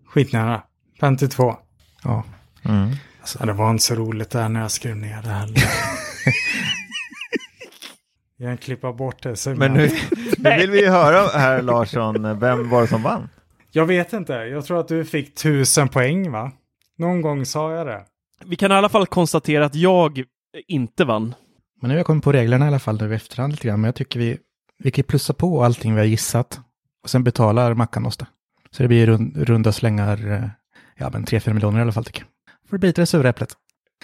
Skitnära. 0.06 0.64
52. 1.00 1.56
Ja. 2.04 2.24
Mm. 2.64 2.92
Ja, 3.40 3.46
det 3.46 3.54
var 3.54 3.72
inte 3.72 3.84
så 3.84 3.96
roligt 3.96 4.30
där 4.30 4.50
när 4.50 4.62
jag 4.62 4.72
skrev 4.72 4.98
ner 4.98 5.22
det 5.22 5.30
heller. 5.30 5.64
jag 8.38 8.50
kan 8.50 8.58
klippa 8.58 8.94
bort 8.94 9.24
det. 9.24 9.46
Men 9.46 9.74
nu, 9.74 9.92
nu 10.38 10.58
vill 10.58 10.72
vi 10.72 10.82
ju 10.82 10.90
höra 10.90 11.28
här 11.28 11.62
Larsson, 11.62 12.40
vem 12.40 12.70
var 12.70 12.82
det 12.82 12.88
som 12.88 13.04
vann? 13.04 13.30
Jag 13.72 13.86
vet 13.86 14.14
inte. 14.14 14.34
Jag 14.34 14.66
tror 14.66 14.80
att 14.80 14.88
du 14.88 15.06
fick 15.06 15.36
tusen 15.36 15.90
poäng 15.90 16.32
va? 16.32 16.52
Någon 16.98 17.22
gång 17.22 17.46
sa 17.46 17.74
jag 17.74 17.88
det. 17.88 18.06
Vi 18.46 18.56
kan 18.56 18.72
i 18.72 18.76
alla 18.76 18.90
fall 18.90 19.08
konstatera 19.08 19.66
att 19.66 19.76
jag 19.76 20.24
inte 20.68 21.06
vann. 21.06 21.36
Men 21.82 21.88
nu 21.88 21.94
har 21.94 22.00
jag 22.00 22.06
kommit 22.06 22.24
på 22.24 22.32
reglerna 22.32 22.66
i 22.66 22.68
alla 22.68 22.80
fall 22.80 23.02
nu 23.02 23.12
i 23.12 23.16
efterhand 23.16 23.54
lite 23.54 23.68
grann. 23.68 23.82
Men 23.82 23.88
jag 23.88 23.96
tycker 23.96 24.20
vi, 24.20 24.38
vi 24.84 24.92
kan 24.92 25.04
plussa 25.04 25.34
på 25.34 25.64
allting 25.64 25.94
vi 25.94 26.00
har 26.00 26.06
gissat. 26.06 26.60
Och 27.04 27.10
sen 27.10 27.24
betalar 27.24 27.74
Mackan 27.74 28.06
oss 28.06 28.18
det. 28.18 28.26
Så 28.72 28.84
det 28.84 28.88
blir 28.88 29.08
rund, 29.08 29.38
runda 29.38 29.72
slängar, 29.72 30.32
eh, 30.32 30.50
ja 30.96 31.10
men 31.14 31.26
3-4 31.26 31.54
miljoner 31.54 31.80
i 31.80 31.82
alla 31.82 31.92
fall 31.92 32.06
tycker 32.06 32.22
jag. 32.22 32.33
Får 32.74 32.78
du 32.78 32.88
bita 32.88 33.02
det 33.02 33.06
sura 33.06 33.30
äpplet. 33.30 33.54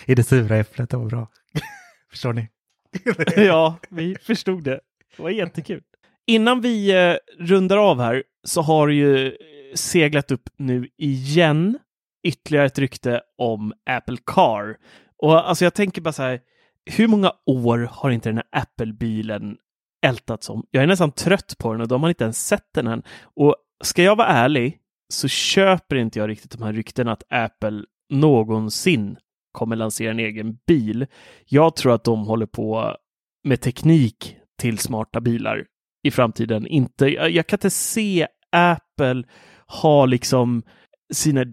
I 0.05 0.15
det 0.15 0.23
sura 0.23 0.57
äpplet, 0.57 0.89
det 0.89 0.97
var 0.97 1.05
bra. 1.05 1.27
Förstår 2.09 2.33
ni? 2.33 2.49
ja, 3.45 3.77
vi 3.89 4.15
förstod 4.15 4.63
det. 4.63 4.79
Det 5.17 5.23
var 5.23 5.29
jättekul. 5.29 5.81
Innan 6.27 6.61
vi 6.61 6.91
eh, 6.91 7.15
rundar 7.39 7.77
av 7.77 8.01
här 8.01 8.23
så 8.43 8.61
har 8.61 8.87
ju 8.87 9.27
eh, 9.27 9.33
seglat 9.75 10.31
upp 10.31 10.49
nu 10.57 10.87
igen 10.97 11.79
ytterligare 12.23 12.65
ett 12.65 12.79
rykte 12.79 13.21
om 13.37 13.73
Apple 13.85 14.17
Car. 14.25 14.77
Och 15.17 15.49
alltså 15.49 15.65
jag 15.65 15.73
tänker 15.73 16.01
bara 16.01 16.13
så 16.13 16.23
här, 16.23 16.39
hur 16.85 17.07
många 17.07 17.33
år 17.45 17.89
har 17.91 18.09
inte 18.09 18.29
den 18.29 18.37
här 18.37 18.61
Apple-bilen 18.61 19.57
ältats 20.05 20.49
om? 20.49 20.65
Jag 20.71 20.83
är 20.83 20.87
nästan 20.87 21.11
trött 21.11 21.55
på 21.57 21.71
den 21.71 21.81
och 21.81 21.87
de 21.87 22.03
har 22.03 22.09
inte 22.09 22.23
ens 22.23 22.47
sett 22.47 22.67
den 22.73 22.87
än. 22.87 23.03
Och 23.21 23.55
ska 23.83 24.03
jag 24.03 24.15
vara 24.15 24.27
ärlig 24.27 24.77
så 25.13 25.27
köper 25.27 25.95
inte 25.95 26.19
jag 26.19 26.29
riktigt 26.29 26.51
de 26.51 26.63
här 26.63 26.73
ryktena 26.73 27.11
att 27.11 27.23
Apple 27.29 27.83
någonsin 28.09 29.17
kommer 29.51 29.75
lansera 29.75 30.11
en 30.11 30.19
egen 30.19 30.57
bil. 30.67 31.05
Jag 31.45 31.75
tror 31.75 31.93
att 31.93 32.03
de 32.03 32.25
håller 32.25 32.45
på 32.45 32.95
med 33.43 33.61
teknik 33.61 34.35
till 34.61 34.77
smarta 34.77 35.21
bilar 35.21 35.65
i 36.03 36.11
framtiden. 36.11 36.67
Inte, 36.67 37.07
jag, 37.07 37.31
jag 37.31 37.47
kan 37.47 37.57
inte 37.57 37.69
se 37.69 38.27
Apple 38.51 39.23
ha 39.67 40.05
liksom 40.05 40.63
sina 41.13 41.45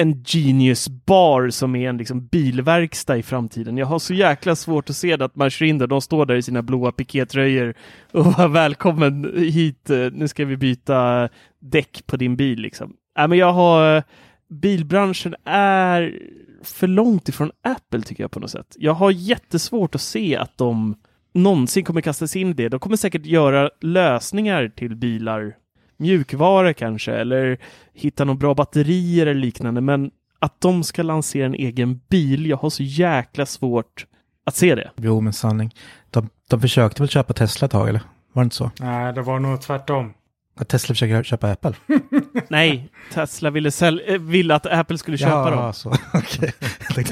en 0.00 0.22
Genius 0.26 0.88
Bar 0.88 1.50
som 1.50 1.76
är 1.76 1.88
en 1.88 1.96
liksom 1.96 2.26
bilverkstad 2.26 3.16
i 3.16 3.22
framtiden. 3.22 3.76
Jag 3.76 3.86
har 3.86 3.98
så 3.98 4.14
jäkla 4.14 4.56
svårt 4.56 4.90
att 4.90 4.96
se 4.96 5.16
det 5.16 5.24
att 5.24 5.36
man 5.36 5.50
kör 5.50 5.66
in 5.66 5.78
där, 5.78 5.86
de 5.86 6.00
står 6.00 6.26
där 6.26 6.34
i 6.34 6.42
sina 6.42 6.62
blåa 6.62 6.92
pikétröjor 6.92 7.74
och 8.12 8.26
var 8.26 8.48
välkommen 8.48 9.32
hit, 9.36 9.90
eh, 9.90 10.08
nu 10.12 10.28
ska 10.28 10.44
vi 10.44 10.56
byta 10.56 11.28
däck 11.60 12.06
på 12.06 12.16
din 12.16 12.36
bil 12.36 12.60
liksom. 12.60 12.94
Äh, 13.18 13.28
men 13.28 13.38
jag 13.38 13.52
har, 13.52 14.02
bilbranschen 14.50 15.34
är 15.44 16.18
för 16.62 16.86
långt 16.86 17.28
ifrån 17.28 17.50
Apple 17.64 18.02
tycker 18.02 18.24
jag 18.24 18.30
på 18.30 18.40
något 18.40 18.50
sätt. 18.50 18.76
Jag 18.78 18.94
har 18.94 19.10
jättesvårt 19.10 19.94
att 19.94 20.00
se 20.00 20.36
att 20.36 20.58
de 20.58 20.94
någonsin 21.34 21.84
kommer 21.84 22.00
kasta 22.00 22.26
sig 22.26 22.40
in 22.42 22.50
i 22.50 22.52
det. 22.52 22.68
De 22.68 22.80
kommer 22.80 22.96
säkert 22.96 23.26
göra 23.26 23.70
lösningar 23.80 24.68
till 24.68 24.96
bilar, 24.96 25.56
mjukvara 25.96 26.74
kanske, 26.74 27.12
eller 27.12 27.58
hitta 27.94 28.24
några 28.24 28.38
bra 28.38 28.54
batterier 28.54 29.26
eller 29.26 29.40
liknande, 29.40 29.80
men 29.80 30.10
att 30.38 30.60
de 30.60 30.84
ska 30.84 31.02
lansera 31.02 31.46
en 31.46 31.54
egen 31.54 32.00
bil, 32.08 32.46
jag 32.46 32.56
har 32.56 32.70
så 32.70 32.82
jäkla 32.82 33.46
svårt 33.46 34.06
att 34.46 34.56
se 34.56 34.74
det. 34.74 34.90
Jo, 34.96 35.20
men 35.20 35.32
sanning. 35.32 35.74
De, 36.10 36.28
de 36.50 36.60
försökte 36.60 37.02
väl 37.02 37.08
köpa 37.08 37.32
Tesla 37.32 37.64
ett 37.64 37.72
tag, 37.72 37.88
eller? 37.88 38.00
Var 38.32 38.42
det 38.42 38.44
inte 38.44 38.56
så? 38.56 38.70
Nej, 38.80 39.12
det 39.12 39.22
var 39.22 39.38
nog 39.38 39.60
tvärtom. 39.60 40.14
Att 40.60 40.68
Tesla 40.68 40.94
försöker 40.94 41.22
köpa 41.22 41.50
Apple? 41.52 41.72
Nej, 42.48 42.88
Tesla 43.14 43.50
ville, 43.50 43.70
säl- 43.70 44.02
äh, 44.06 44.18
ville 44.18 44.54
att 44.54 44.66
Apple 44.66 44.98
skulle 44.98 45.18
köpa 45.18 45.50
dem. 45.50 45.72
så. 45.72 45.90
Okej. 46.14 46.52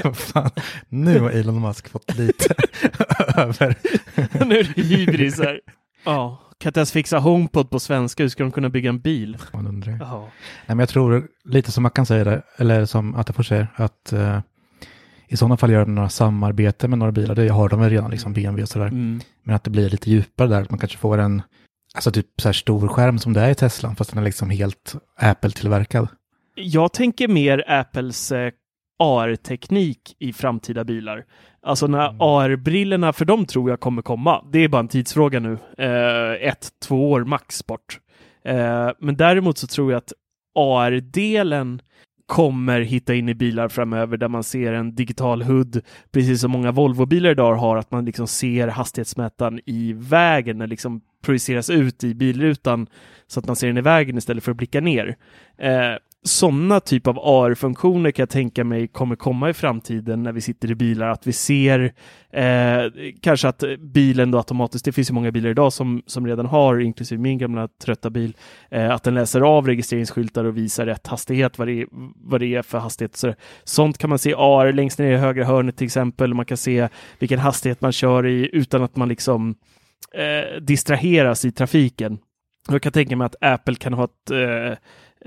Vad 0.03 0.17
fan, 0.17 0.49
nu 0.89 1.19
har 1.19 1.29
Elon 1.29 1.61
Musk 1.61 1.89
fått 1.89 2.17
lite 2.17 2.53
över. 3.35 3.75
nu 4.45 4.59
är 4.59 4.63
det 4.75 4.81
hybris 4.81 5.39
här. 5.39 5.61
Ja, 6.05 6.41
kan 6.57 6.69
inte 6.69 6.79
ens 6.79 6.91
fixa 6.91 7.19
HomePod 7.19 7.69
på 7.69 7.79
svenska, 7.79 8.23
hur 8.23 8.29
ska 8.29 8.43
de 8.43 8.51
kunna 8.51 8.69
bygga 8.69 8.89
en 8.89 8.99
bil? 8.99 9.37
Man 9.53 9.67
undrar. 9.67 9.97
Ja. 9.99 10.19
Nej, 10.19 10.29
men 10.67 10.79
jag 10.79 10.89
tror 10.89 11.27
lite 11.45 11.71
som 11.71 11.83
man 11.83 11.91
kan 11.91 12.05
säga 12.05 12.23
det, 12.23 12.41
eller 12.57 12.85
som 12.85 13.15
Attefors 13.15 13.47
säger, 13.47 13.67
att 13.75 14.13
eh, 14.13 14.39
i 15.27 15.37
sådana 15.37 15.57
fall 15.57 15.71
gör 15.71 15.85
de 15.85 15.95
några 15.95 16.09
samarbete 16.09 16.87
med 16.87 16.99
några 16.99 17.11
bilar, 17.11 17.35
det 17.35 17.47
har 17.49 17.69
de 17.69 17.79
väl 17.79 17.89
redan, 17.89 18.11
liksom 18.11 18.33
BMW 18.33 18.63
och 18.63 18.69
sådär. 18.69 18.87
Mm. 18.87 19.21
Men 19.43 19.55
att 19.55 19.63
det 19.63 19.69
blir 19.69 19.89
lite 19.89 20.09
djupare 20.11 20.47
där, 20.47 20.61
att 20.61 20.69
man 20.69 20.79
kanske 20.79 20.97
får 20.97 21.17
en, 21.17 21.41
alltså 21.93 22.11
typ 22.11 22.41
så 22.41 22.47
här 22.47 22.53
stor 22.53 22.87
skärm 22.87 23.19
som 23.19 23.33
det 23.33 23.41
är 23.41 23.49
i 23.49 23.55
Tesla, 23.55 23.95
fast 23.95 24.09
den 24.09 24.19
är 24.19 24.25
liksom 24.25 24.49
helt 24.49 24.95
Apple-tillverkad. 25.15 26.07
Jag 26.55 26.93
tänker 26.93 27.27
mer 27.27 27.63
Apples 27.67 28.31
eh, 28.31 28.51
AR-teknik 28.99 30.15
i 30.19 30.33
framtida 30.33 30.83
bilar. 30.83 31.25
Alltså 31.61 31.87
när 31.87 32.15
AR-brillorna, 32.19 33.13
för 33.13 33.25
de 33.25 33.45
tror 33.45 33.69
jag 33.69 33.79
kommer 33.79 34.01
komma. 34.01 34.45
Det 34.51 34.59
är 34.59 34.67
bara 34.67 34.79
en 34.79 34.87
tidsfråga 34.87 35.39
nu. 35.39 35.57
Eh, 35.77 36.47
ett, 36.47 36.67
två 36.87 37.11
år 37.11 37.23
max 37.23 37.65
bort. 37.67 37.99
Eh, 38.45 38.89
men 38.99 39.17
däremot 39.17 39.57
så 39.57 39.67
tror 39.67 39.91
jag 39.91 39.97
att 39.97 40.13
AR-delen 40.55 41.81
kommer 42.25 42.81
hitta 42.81 43.15
in 43.15 43.29
i 43.29 43.33
bilar 43.33 43.69
framöver 43.69 44.17
där 44.17 44.27
man 44.27 44.43
ser 44.43 44.73
en 44.73 44.95
digital 44.95 45.43
HUD, 45.43 45.81
precis 46.11 46.41
som 46.41 46.51
många 46.51 46.71
Volvo-bilar 46.71 47.31
idag 47.31 47.55
har, 47.55 47.77
att 47.77 47.91
man 47.91 48.05
liksom 48.05 48.27
ser 48.27 48.67
hastighetsmätaren 48.67 49.59
i 49.65 49.93
vägen, 49.93 50.57
när 50.57 50.67
liksom 50.67 51.01
projiceras 51.21 51.69
ut 51.69 52.03
i 52.03 52.13
bilrutan 52.13 52.87
så 53.27 53.39
att 53.39 53.47
man 53.47 53.55
ser 53.55 53.67
den 53.67 53.77
i 53.77 53.81
vägen 53.81 54.17
istället 54.17 54.43
för 54.43 54.51
att 54.51 54.57
blicka 54.57 54.81
ner. 54.81 55.17
Eh, 55.57 55.95
sådana 56.23 56.79
typ 56.79 57.07
av 57.07 57.19
AR-funktioner 57.19 58.11
kan 58.11 58.21
jag 58.21 58.29
tänka 58.29 58.63
mig 58.63 58.87
kommer 58.87 59.15
komma 59.15 59.49
i 59.49 59.53
framtiden 59.53 60.23
när 60.23 60.31
vi 60.31 60.41
sitter 60.41 60.71
i 60.71 60.75
bilar, 60.75 61.07
att 61.07 61.27
vi 61.27 61.33
ser 61.33 61.93
eh, 62.31 62.81
kanske 63.21 63.47
att 63.47 63.63
bilen 63.79 64.31
då 64.31 64.37
automatiskt, 64.37 64.85
det 64.85 64.91
finns 64.91 65.09
ju 65.09 65.13
många 65.13 65.31
bilar 65.31 65.49
idag 65.49 65.73
som, 65.73 66.01
som 66.05 66.27
redan 66.27 66.45
har, 66.45 66.79
inklusive 66.79 67.21
min 67.21 67.37
gamla 67.37 67.67
trötta 67.67 68.09
bil, 68.09 68.35
eh, 68.69 68.91
att 68.91 69.03
den 69.03 69.13
läser 69.13 69.41
av 69.41 69.67
registreringsskyltar 69.67 70.45
och 70.45 70.57
visar 70.57 70.85
rätt 70.85 71.07
hastighet, 71.07 71.57
vad 71.57 71.67
det 71.67 71.81
är, 71.81 71.87
vad 72.15 72.39
det 72.39 72.55
är 72.55 72.61
för 72.61 72.77
hastighet. 72.77 73.15
Så, 73.15 73.33
sånt 73.63 73.97
kan 73.97 74.09
man 74.09 74.19
se 74.19 74.33
AR 74.37 74.73
längst 74.73 74.99
ner 74.99 75.11
i 75.11 75.17
högra 75.17 75.45
hörnet 75.45 75.77
till 75.77 75.85
exempel, 75.85 76.33
man 76.33 76.45
kan 76.45 76.57
se 76.57 76.87
vilken 77.19 77.39
hastighet 77.39 77.81
man 77.81 77.91
kör 77.91 78.25
i 78.25 78.49
utan 78.53 78.83
att 78.83 78.95
man 78.95 79.09
liksom 79.09 79.55
eh, 80.13 80.61
distraheras 80.61 81.45
i 81.45 81.51
trafiken. 81.51 82.17
Jag 82.69 82.81
kan 82.81 82.91
tänka 82.91 83.15
mig 83.15 83.25
att 83.25 83.35
Apple 83.41 83.75
kan 83.75 83.93
ha 83.93 84.03
ett 84.03 84.31
eh, 84.31 84.71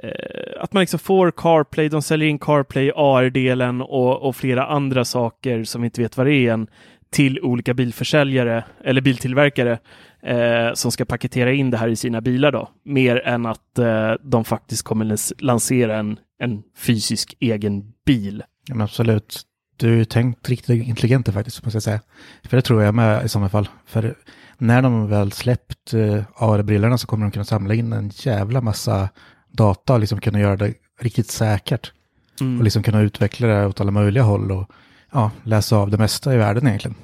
eh 0.02 0.60
att 0.60 0.72
man 0.72 0.80
liksom 0.80 0.98
får 0.98 1.30
CarPlay, 1.30 1.88
de 1.88 2.02
säljer 2.02 2.28
in 2.28 2.38
CarPlay, 2.38 2.92
AR-delen 2.94 3.80
och, 3.80 4.22
och 4.22 4.36
flera 4.36 4.66
andra 4.66 5.04
saker 5.04 5.64
som 5.64 5.82
vi 5.82 5.86
inte 5.86 6.02
vet 6.02 6.16
vad 6.16 6.26
det 6.26 6.34
är 6.34 6.52
än 6.52 6.66
till 7.12 7.40
olika 7.40 7.74
bilförsäljare 7.74 8.64
eller 8.84 9.00
biltillverkare 9.00 9.78
eh, 10.22 10.74
som 10.74 10.92
ska 10.92 11.04
paketera 11.04 11.52
in 11.52 11.70
det 11.70 11.76
här 11.76 11.88
i 11.88 11.96
sina 11.96 12.20
bilar 12.20 12.52
då. 12.52 12.70
Mer 12.84 13.16
än 13.26 13.46
att 13.46 13.78
eh, 13.78 14.12
de 14.22 14.44
faktiskt 14.44 14.82
kommer 14.82 15.16
lansera 15.42 15.96
en, 15.96 16.18
en 16.38 16.62
fysisk 16.76 17.36
egen 17.40 17.92
bil. 18.06 18.42
Ja, 18.68 18.74
men 18.74 18.84
absolut. 18.84 19.42
Du 19.76 20.00
är 20.00 20.04
tänkt 20.04 20.48
riktigt 20.48 20.86
intelligent 20.86 21.34
faktiskt, 21.34 21.64
måste 21.64 21.76
jag 21.76 21.82
säga. 21.82 22.00
För 22.44 22.56
det 22.56 22.62
tror 22.62 22.82
jag 22.82 22.94
med 22.94 23.24
i 23.24 23.28
sådana 23.28 23.48
fall. 23.48 23.68
För 23.86 24.14
när 24.58 24.82
de 24.82 25.08
väl 25.08 25.32
släppt 25.32 25.94
eh, 25.94 26.22
AR-brillorna 26.36 26.98
så 26.98 27.06
kommer 27.06 27.26
de 27.26 27.30
kunna 27.30 27.44
samla 27.44 27.74
in 27.74 27.92
en 27.92 28.10
jävla 28.14 28.60
massa 28.60 29.08
data 29.50 29.92
och 29.92 30.00
liksom 30.00 30.20
kunna 30.20 30.40
göra 30.40 30.56
det 30.56 30.74
riktigt 31.00 31.30
säkert. 31.30 31.92
Mm. 32.40 32.58
Och 32.58 32.64
liksom 32.64 32.82
kunna 32.82 33.00
utveckla 33.00 33.46
det 33.46 33.66
åt 33.66 33.80
alla 33.80 33.90
möjliga 33.90 34.22
håll 34.22 34.52
och 34.52 34.70
ja, 35.12 35.30
läsa 35.44 35.76
av 35.76 35.90
det 35.90 35.98
mesta 35.98 36.34
i 36.34 36.36
världen 36.36 36.66
egentligen. 36.66 36.96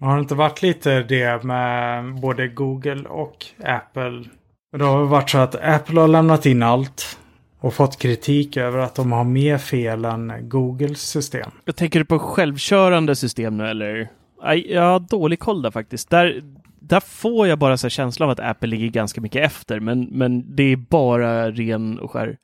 Har 0.00 0.16
det 0.16 0.20
inte 0.20 0.34
varit 0.34 0.62
lite 0.62 1.02
det 1.02 1.44
med 1.44 2.14
både 2.20 2.48
Google 2.48 3.08
och 3.08 3.46
Apple? 3.64 4.24
Det 4.78 4.84
har 4.84 5.04
varit 5.04 5.30
så 5.30 5.38
att 5.38 5.54
Apple 5.54 6.00
har 6.00 6.08
lämnat 6.08 6.46
in 6.46 6.62
allt 6.62 7.18
och 7.58 7.74
fått 7.74 7.98
kritik 7.98 8.56
över 8.56 8.78
att 8.78 8.94
de 8.94 9.12
har 9.12 9.24
mer 9.24 9.58
fel 9.58 10.04
än 10.04 10.48
Googles 10.48 11.00
system. 11.00 11.50
Jag 11.64 11.76
tänker 11.76 12.04
på 12.04 12.18
självkörande 12.18 13.16
system 13.16 13.56
nu 13.56 13.66
eller? 13.66 14.08
Nej, 14.42 14.72
Jag 14.72 14.82
har 14.82 15.00
dålig 15.00 15.38
koll 15.38 15.62
där 15.62 15.70
faktiskt. 15.70 16.10
Där, 16.10 16.42
där 16.80 17.00
får 17.00 17.46
jag 17.46 17.58
bara 17.58 17.76
så 17.76 17.84
här 17.84 17.90
känsla 17.90 18.26
av 18.26 18.30
att 18.30 18.40
Apple 18.40 18.68
ligger 18.68 18.88
ganska 18.88 19.20
mycket 19.20 19.44
efter, 19.44 19.80
men, 19.80 20.04
men 20.04 20.56
det 20.56 20.62
är 20.62 20.76
bara 20.76 21.50
ren 21.50 21.98
och 21.98 22.10
skär 22.10 22.36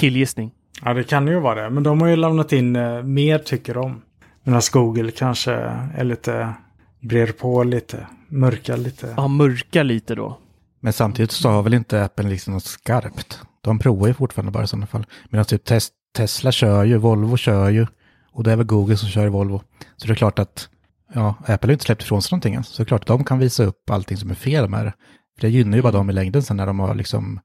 killgissning. 0.00 0.50
Ja, 0.84 0.94
det 0.94 1.04
kan 1.04 1.26
ju 1.26 1.40
vara 1.40 1.62
det. 1.62 1.70
Men 1.70 1.82
de 1.82 2.00
har 2.00 2.08
ju 2.08 2.16
lämnat 2.16 2.52
in 2.52 2.76
eh, 2.76 3.02
mer 3.02 3.38
tycker 3.38 3.74
de. 3.74 4.02
Medan 4.42 4.62
Google 4.72 5.10
kanske 5.10 5.52
är 5.96 6.04
lite, 6.04 6.54
brer 7.00 7.26
på 7.26 7.64
lite, 7.64 8.06
mörkar 8.28 8.76
lite. 8.76 9.14
Ja, 9.16 9.28
mörka 9.28 9.82
lite 9.82 10.14
då. 10.14 10.38
Men 10.80 10.92
samtidigt 10.92 11.30
så 11.30 11.48
har 11.48 11.62
väl 11.62 11.74
inte 11.74 12.04
Apple 12.04 12.28
liksom 12.28 12.54
något 12.54 12.64
skarpt. 12.64 13.42
De 13.60 13.78
provar 13.78 14.08
ju 14.08 14.14
fortfarande 14.14 14.52
bara 14.52 14.64
i 14.64 14.66
sådana 14.66 14.86
fall. 14.86 15.06
Medan 15.30 15.44
typ 15.44 15.64
tes 15.64 15.90
Tesla 16.16 16.52
kör 16.52 16.84
ju, 16.84 16.96
Volvo 16.96 17.36
kör 17.36 17.70
ju. 17.70 17.86
Och 18.32 18.44
det 18.44 18.52
är 18.52 18.56
väl 18.56 18.66
Google 18.66 18.96
som 18.96 19.08
kör 19.08 19.26
i 19.26 19.28
Volvo. 19.28 19.62
Så 19.96 20.06
det 20.06 20.12
är 20.12 20.16
klart 20.16 20.38
att 20.38 20.68
ja, 21.14 21.34
Apple 21.46 21.68
har 21.68 21.72
inte 21.72 21.84
släppt 21.84 22.02
ifrån 22.02 22.22
sig 22.22 22.32
någonting 22.32 22.54
än. 22.54 22.64
Så 22.64 22.82
det 22.82 22.84
är 22.84 22.88
klart 22.88 23.00
att 23.00 23.06
de 23.06 23.24
kan 23.24 23.38
visa 23.38 23.64
upp 23.64 23.90
allting 23.90 24.16
som 24.16 24.30
är 24.30 24.34
fel 24.34 24.68
med 24.68 24.86
det. 24.86 24.92
För 25.34 25.46
det 25.46 25.48
gynnar 25.48 25.76
ju 25.76 25.82
bara 25.82 25.92
dem 25.92 26.10
i 26.10 26.12
längden 26.12 26.42
sen 26.42 26.56
när 26.56 26.66
de 26.66 26.80
har 26.80 26.94
liksom 26.94 27.40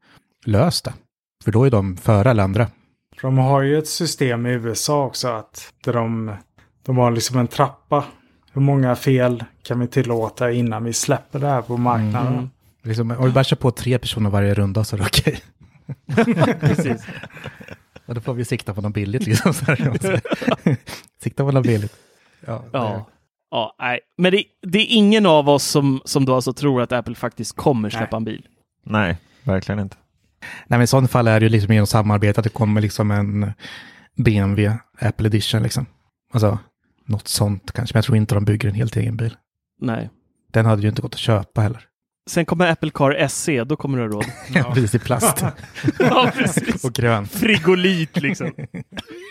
löst 0.45 0.85
det. 0.85 0.93
För 1.43 1.51
då 1.51 1.63
är 1.63 1.71
de 1.71 1.97
före 1.97 2.29
alla 2.29 2.43
andra. 2.43 2.67
De 3.21 3.37
har 3.37 3.61
ju 3.61 3.77
ett 3.77 3.87
system 3.87 4.45
i 4.45 4.49
USA 4.49 5.05
också 5.05 5.27
att 5.27 5.73
där 5.83 5.93
de, 5.93 6.31
de 6.85 6.97
har 6.97 7.11
liksom 7.11 7.37
en 7.37 7.47
trappa. 7.47 8.05
Hur 8.53 8.61
många 8.61 8.95
fel 8.95 9.43
kan 9.63 9.79
vi 9.79 9.87
tillåta 9.87 10.51
innan 10.51 10.83
vi 10.83 10.93
släpper 10.93 11.39
det 11.39 11.47
här 11.47 11.61
på 11.61 11.77
marknaden? 11.77 12.33
Mm. 12.33 12.49
Liksom, 12.83 13.11
om 13.11 13.25
vi 13.25 13.31
bara 13.31 13.43
kör 13.43 13.57
på 13.57 13.71
tre 13.71 13.97
personer 13.99 14.29
varje 14.29 14.53
runda 14.53 14.83
så 14.83 14.95
är 14.95 14.97
det 14.97 15.05
okej. 15.05 15.41
Precis. 16.59 17.05
Och 18.05 18.15
då 18.15 18.21
får 18.21 18.33
vi 18.33 18.45
sikta 18.45 18.73
på 18.73 18.81
något 18.81 18.93
billigt 18.93 19.25
liksom. 19.25 19.53
Så 19.53 19.65
här. 19.65 20.21
sikta 21.23 21.43
på 21.43 21.51
något 21.51 21.63
billigt. 21.63 21.95
Ja, 22.45 22.63
Ja. 22.73 23.05
Ja, 23.51 23.75
nej. 23.79 23.99
Men 24.17 24.31
det, 24.31 24.43
det 24.61 24.79
är 24.79 24.87
ingen 24.89 25.25
av 25.25 25.49
oss 25.49 25.63
som, 25.63 26.01
som 26.05 26.25
då 26.25 26.35
alltså 26.35 26.53
tror 26.53 26.81
att 26.81 26.91
Apple 26.91 27.15
faktiskt 27.15 27.55
kommer 27.55 27.89
släppa 27.89 28.07
Nej. 28.11 28.17
en 28.17 28.23
bil. 28.23 28.47
Nej, 28.83 29.17
verkligen 29.43 29.79
inte. 29.79 29.97
Nej, 30.41 30.77
men 30.77 30.81
i 30.81 30.87
sådana 30.87 31.07
fall 31.07 31.27
är 31.27 31.39
det 31.39 31.43
ju 31.43 31.49
liksom 31.49 31.73
genom 31.73 31.87
samarbete 31.87 32.39
att 32.39 32.43
det 32.43 32.49
kommer 32.49 32.81
liksom 32.81 33.11
en 33.11 33.53
BMW 34.15 34.77
Apple 34.99 35.27
Edition 35.27 35.63
liksom. 35.63 35.85
Alltså, 36.33 36.59
något 37.05 37.27
sånt 37.27 37.71
kanske. 37.71 37.93
Men 37.95 37.97
jag 37.97 38.05
tror 38.05 38.17
inte 38.17 38.35
de 38.35 38.45
bygger 38.45 38.69
en 38.69 38.75
helt 38.75 38.95
egen 38.95 39.17
bil. 39.17 39.37
Nej. 39.79 40.09
Den 40.51 40.65
hade 40.65 40.81
ju 40.81 40.89
inte 40.89 41.01
gått 41.01 41.13
att 41.13 41.19
köpa 41.19 41.61
heller. 41.61 41.81
Sen 42.29 42.45
kommer 42.45 42.67
Apple 42.71 42.89
Car 42.93 43.27
SE, 43.27 43.63
då 43.63 43.75
kommer 43.75 43.97
du 43.97 44.03
ha 44.03 44.09
råd. 44.11 44.25
Ja. 44.53 44.73
Precis 44.73 44.95
i 44.95 44.99
plast 44.99 45.43
ja, 45.99 46.31
precis. 46.35 46.83
och 46.85 46.93
grön. 46.93 47.27
Frigolit 47.27 48.17
liksom. 48.21 48.51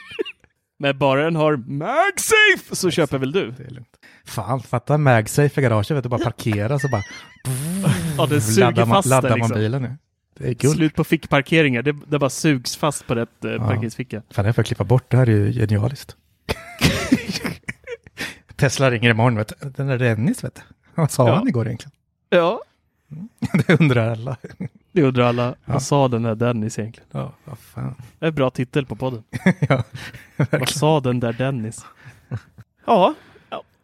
Men 0.79 0.99
bara 0.99 1.25
den 1.25 1.37
har 1.37 1.57
MagSafe 1.57 2.77
så 2.77 2.91
köper 2.91 3.19
väl 3.19 3.33
du? 3.33 3.55
Fan, 4.25 4.61
fatta 4.63 4.99
MagSafe 4.99 5.61
i 5.61 5.65
garaget, 5.65 5.91
vet 5.91 6.03
du, 6.03 6.09
bara 6.09 6.25
parkera 6.25 6.79
så 6.79 6.89
bara 6.89 7.03
Ja, 8.19 8.27
den 8.27 8.41
suger 8.43 8.61
laddar 8.61 8.87
man, 8.87 8.97
fast 8.97 9.09
laddar 9.09 9.29
där 9.29 9.37
man 9.37 9.39
liksom. 9.39 9.59
bilen 9.59 9.83
nu. 9.83 9.97
Det 10.39 10.49
är 10.49 10.55
guld. 10.55 10.75
Slut 10.77 10.95
på 10.95 11.05
fickparkeringar, 11.05 11.83
det, 11.83 11.93
det 12.07 12.19
bara 12.19 12.31
sugs 12.31 12.77
fast 12.77 13.07
på 13.07 13.15
rätt 13.15 13.45
eh, 13.45 13.59
parkeringsficka. 13.59 14.23
Fan, 14.31 14.45
det 14.45 14.53
får 14.53 14.63
jag 14.63 14.67
klippa 14.67 14.85
bort. 14.85 15.05
Det 15.11 15.17
här 15.17 15.27
är 15.29 15.31
ju 15.33 15.53
genialiskt. 15.53 16.17
Tesla 18.57 18.91
ringer 18.91 19.11
imorgon, 19.11 19.37
vet 19.37 19.53
du. 19.61 19.71
Den 19.71 19.89
är 19.89 19.99
Dennis, 19.99 20.45
vet 20.45 20.55
du. 20.55 20.61
Vad 20.95 21.11
sa 21.11 21.29
Ja. 21.29 21.35
han 21.35 21.49
igår 21.49 21.67
egentligen? 21.67 21.93
Ja, 22.31 22.63
Det 23.67 23.81
undrar 23.81 24.11
alla. 24.11 24.37
det 24.93 25.03
undrar 25.03 25.25
alla. 25.25 25.55
Vad 25.65 25.83
sa 25.83 26.09
den 26.09 26.23
där 26.23 26.35
Dennis 26.35 26.79
egentligen? 26.79 27.09
Ja, 27.13 27.33
vad 27.45 27.59
fan. 27.59 27.95
Det 28.19 28.27
är 28.27 28.29
en 28.29 28.35
bra 28.35 28.51
titel 28.51 28.87
på 28.87 28.97
podden. 28.97 29.23
ja, 29.69 29.83
Vad 30.51 30.69
sa 30.69 31.01
den 31.01 31.21
där 31.21 31.33
Dennis? 31.33 31.85
Ja, 32.87 33.15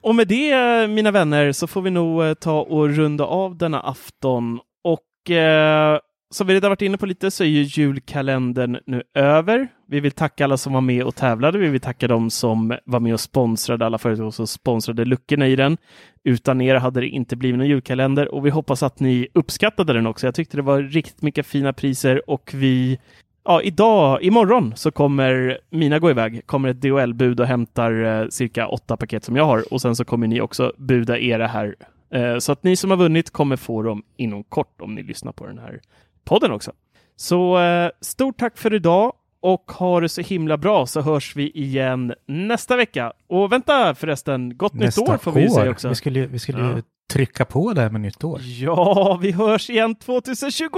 och 0.00 0.14
med 0.14 0.28
det 0.28 0.88
mina 0.90 1.10
vänner 1.10 1.52
så 1.52 1.66
får 1.66 1.82
vi 1.82 1.90
nog 1.90 2.24
eh, 2.24 2.34
ta 2.34 2.60
och 2.60 2.88
runda 2.88 3.24
av 3.24 3.56
denna 3.56 3.80
afton. 3.80 4.60
Och 4.84 5.30
eh, 5.30 5.98
som 6.30 6.46
vi 6.46 6.54
redan 6.54 6.70
varit 6.70 6.82
inne 6.82 6.98
på 6.98 7.06
lite 7.06 7.30
så 7.30 7.44
är 7.44 7.48
ju 7.48 7.62
julkalendern 7.62 8.78
nu 8.86 9.02
över. 9.14 9.68
Vi 9.86 10.00
vill 10.00 10.12
tacka 10.12 10.44
alla 10.44 10.56
som 10.56 10.72
var 10.72 10.80
med 10.80 11.04
och 11.04 11.16
tävlade. 11.16 11.58
Vi 11.58 11.68
vill 11.68 11.80
tacka 11.80 12.08
dem 12.08 12.30
som 12.30 12.76
var 12.84 13.00
med 13.00 13.14
och 13.14 13.20
sponsrade, 13.20 13.86
alla 13.86 13.98
företag 13.98 14.34
som 14.34 14.46
sponsrade 14.46 15.04
luckorna 15.04 15.48
i 15.48 15.56
den. 15.56 15.76
Utan 16.24 16.60
er 16.60 16.74
hade 16.74 17.00
det 17.00 17.08
inte 17.08 17.36
blivit 17.36 17.58
någon 17.58 17.68
julkalender 17.68 18.34
och 18.34 18.46
vi 18.46 18.50
hoppas 18.50 18.82
att 18.82 19.00
ni 19.00 19.28
uppskattade 19.34 19.92
den 19.92 20.06
också. 20.06 20.26
Jag 20.26 20.34
tyckte 20.34 20.56
det 20.56 20.62
var 20.62 20.82
riktigt 20.82 21.22
mycket 21.22 21.46
fina 21.46 21.72
priser 21.72 22.30
och 22.30 22.50
vi 22.54 22.98
Ja, 23.44 23.62
idag, 23.62 24.22
imorgon 24.22 24.72
så 24.76 24.90
kommer 24.90 25.58
mina 25.70 25.98
gå 25.98 26.10
iväg, 26.10 26.46
kommer 26.46 26.68
ett 26.68 26.80
DHL-bud 26.80 27.40
och 27.40 27.46
hämtar 27.46 28.04
eh, 28.04 28.28
cirka 28.28 28.68
åtta 28.68 28.96
paket 28.96 29.24
som 29.24 29.36
jag 29.36 29.44
har 29.44 29.72
och 29.72 29.80
sen 29.80 29.96
så 29.96 30.04
kommer 30.04 30.26
ni 30.26 30.40
också 30.40 30.72
buda 30.76 31.18
era 31.18 31.46
här. 31.46 31.74
Eh, 32.10 32.38
så 32.38 32.52
att 32.52 32.62
ni 32.62 32.76
som 32.76 32.90
har 32.90 32.96
vunnit 32.96 33.30
kommer 33.30 33.56
få 33.56 33.82
dem 33.82 34.02
inom 34.16 34.44
kort 34.44 34.80
om 34.80 34.94
ni 34.94 35.02
lyssnar 35.02 35.32
på 35.32 35.46
den 35.46 35.58
här 35.58 35.80
podden 36.24 36.50
också. 36.52 36.72
Så 37.16 37.58
eh, 37.58 37.90
stort 38.00 38.38
tack 38.38 38.58
för 38.58 38.74
idag 38.74 39.12
och 39.40 39.70
ha 39.72 40.00
det 40.00 40.08
så 40.08 40.20
himla 40.20 40.56
bra 40.56 40.86
så 40.86 41.00
hörs 41.00 41.36
vi 41.36 41.50
igen 41.50 42.14
nästa 42.26 42.76
vecka. 42.76 43.12
Och 43.28 43.52
vänta 43.52 43.94
förresten, 43.94 44.56
gott 44.56 44.74
Nästa 44.74 45.00
nytt 45.00 45.10
år 45.10 45.16
får 45.18 45.32
vi 45.32 45.40
ju 45.42 45.48
säga 45.50 45.70
också. 45.70 45.88
Vi 45.88 45.94
skulle, 45.94 46.26
vi 46.26 46.38
skulle 46.38 46.58
Ja. 46.62 46.76
ju 46.76 46.82
trycka 47.12 47.44
på 47.44 47.72
det 47.72 47.80
här 47.80 47.90
med 47.90 48.00
nytt 48.00 48.24
år. 48.24 48.40
Ja, 48.42 49.18
vi 49.22 49.32
hörs 49.32 49.70
igen 49.70 49.94
2021! 49.94 50.74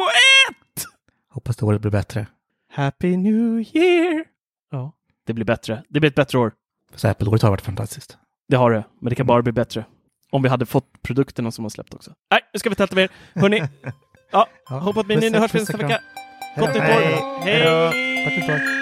Hoppas 1.31 1.57
det 1.57 1.67
året 1.67 1.81
blir 1.81 1.91
bättre. 1.91 2.27
Happy 2.73 3.17
New 3.17 3.65
Year! 3.77 4.25
Ja, 4.71 4.93
det 5.27 5.33
blir 5.33 5.45
bättre. 5.45 5.83
Det 5.89 6.01
blir 6.01 6.11
ett 6.11 6.17
bättre 6.17 6.39
år. 6.39 6.53
Så 6.95 7.09
Apple-året 7.09 7.43
har 7.43 7.51
varit 7.51 7.61
fantastiskt. 7.61 8.19
Det 8.49 8.57
har 8.57 8.71
det, 8.71 8.85
men 9.01 9.11
det 9.11 9.15
kan 9.17 9.27
bara 9.27 9.43
bli 9.43 9.53
bättre. 9.53 9.85
Om 10.31 10.43
vi 10.43 10.49
hade 10.49 10.67
fått 10.67 11.03
produkterna 11.03 11.51
som 11.51 11.65
har 11.65 11.71
släppt 11.71 11.95
också. 11.95 12.13
Nej, 12.31 12.41
nu 12.53 12.59
ska 12.59 12.69
vi 12.71 12.77
tälta 12.77 12.97
mer. 12.97 13.09
Hörni, 13.35 13.63
ja, 14.33 14.49
hoppas 14.69 15.07
puss- 15.15 15.31
nu 15.33 15.39
hörs 15.39 15.55
vi 15.55 15.59
nästa 15.59 15.77
vecka. 15.77 16.01
Gott 16.57 16.75
nytt 16.75 16.83
år! 16.83 17.43
Hej! 17.45 18.82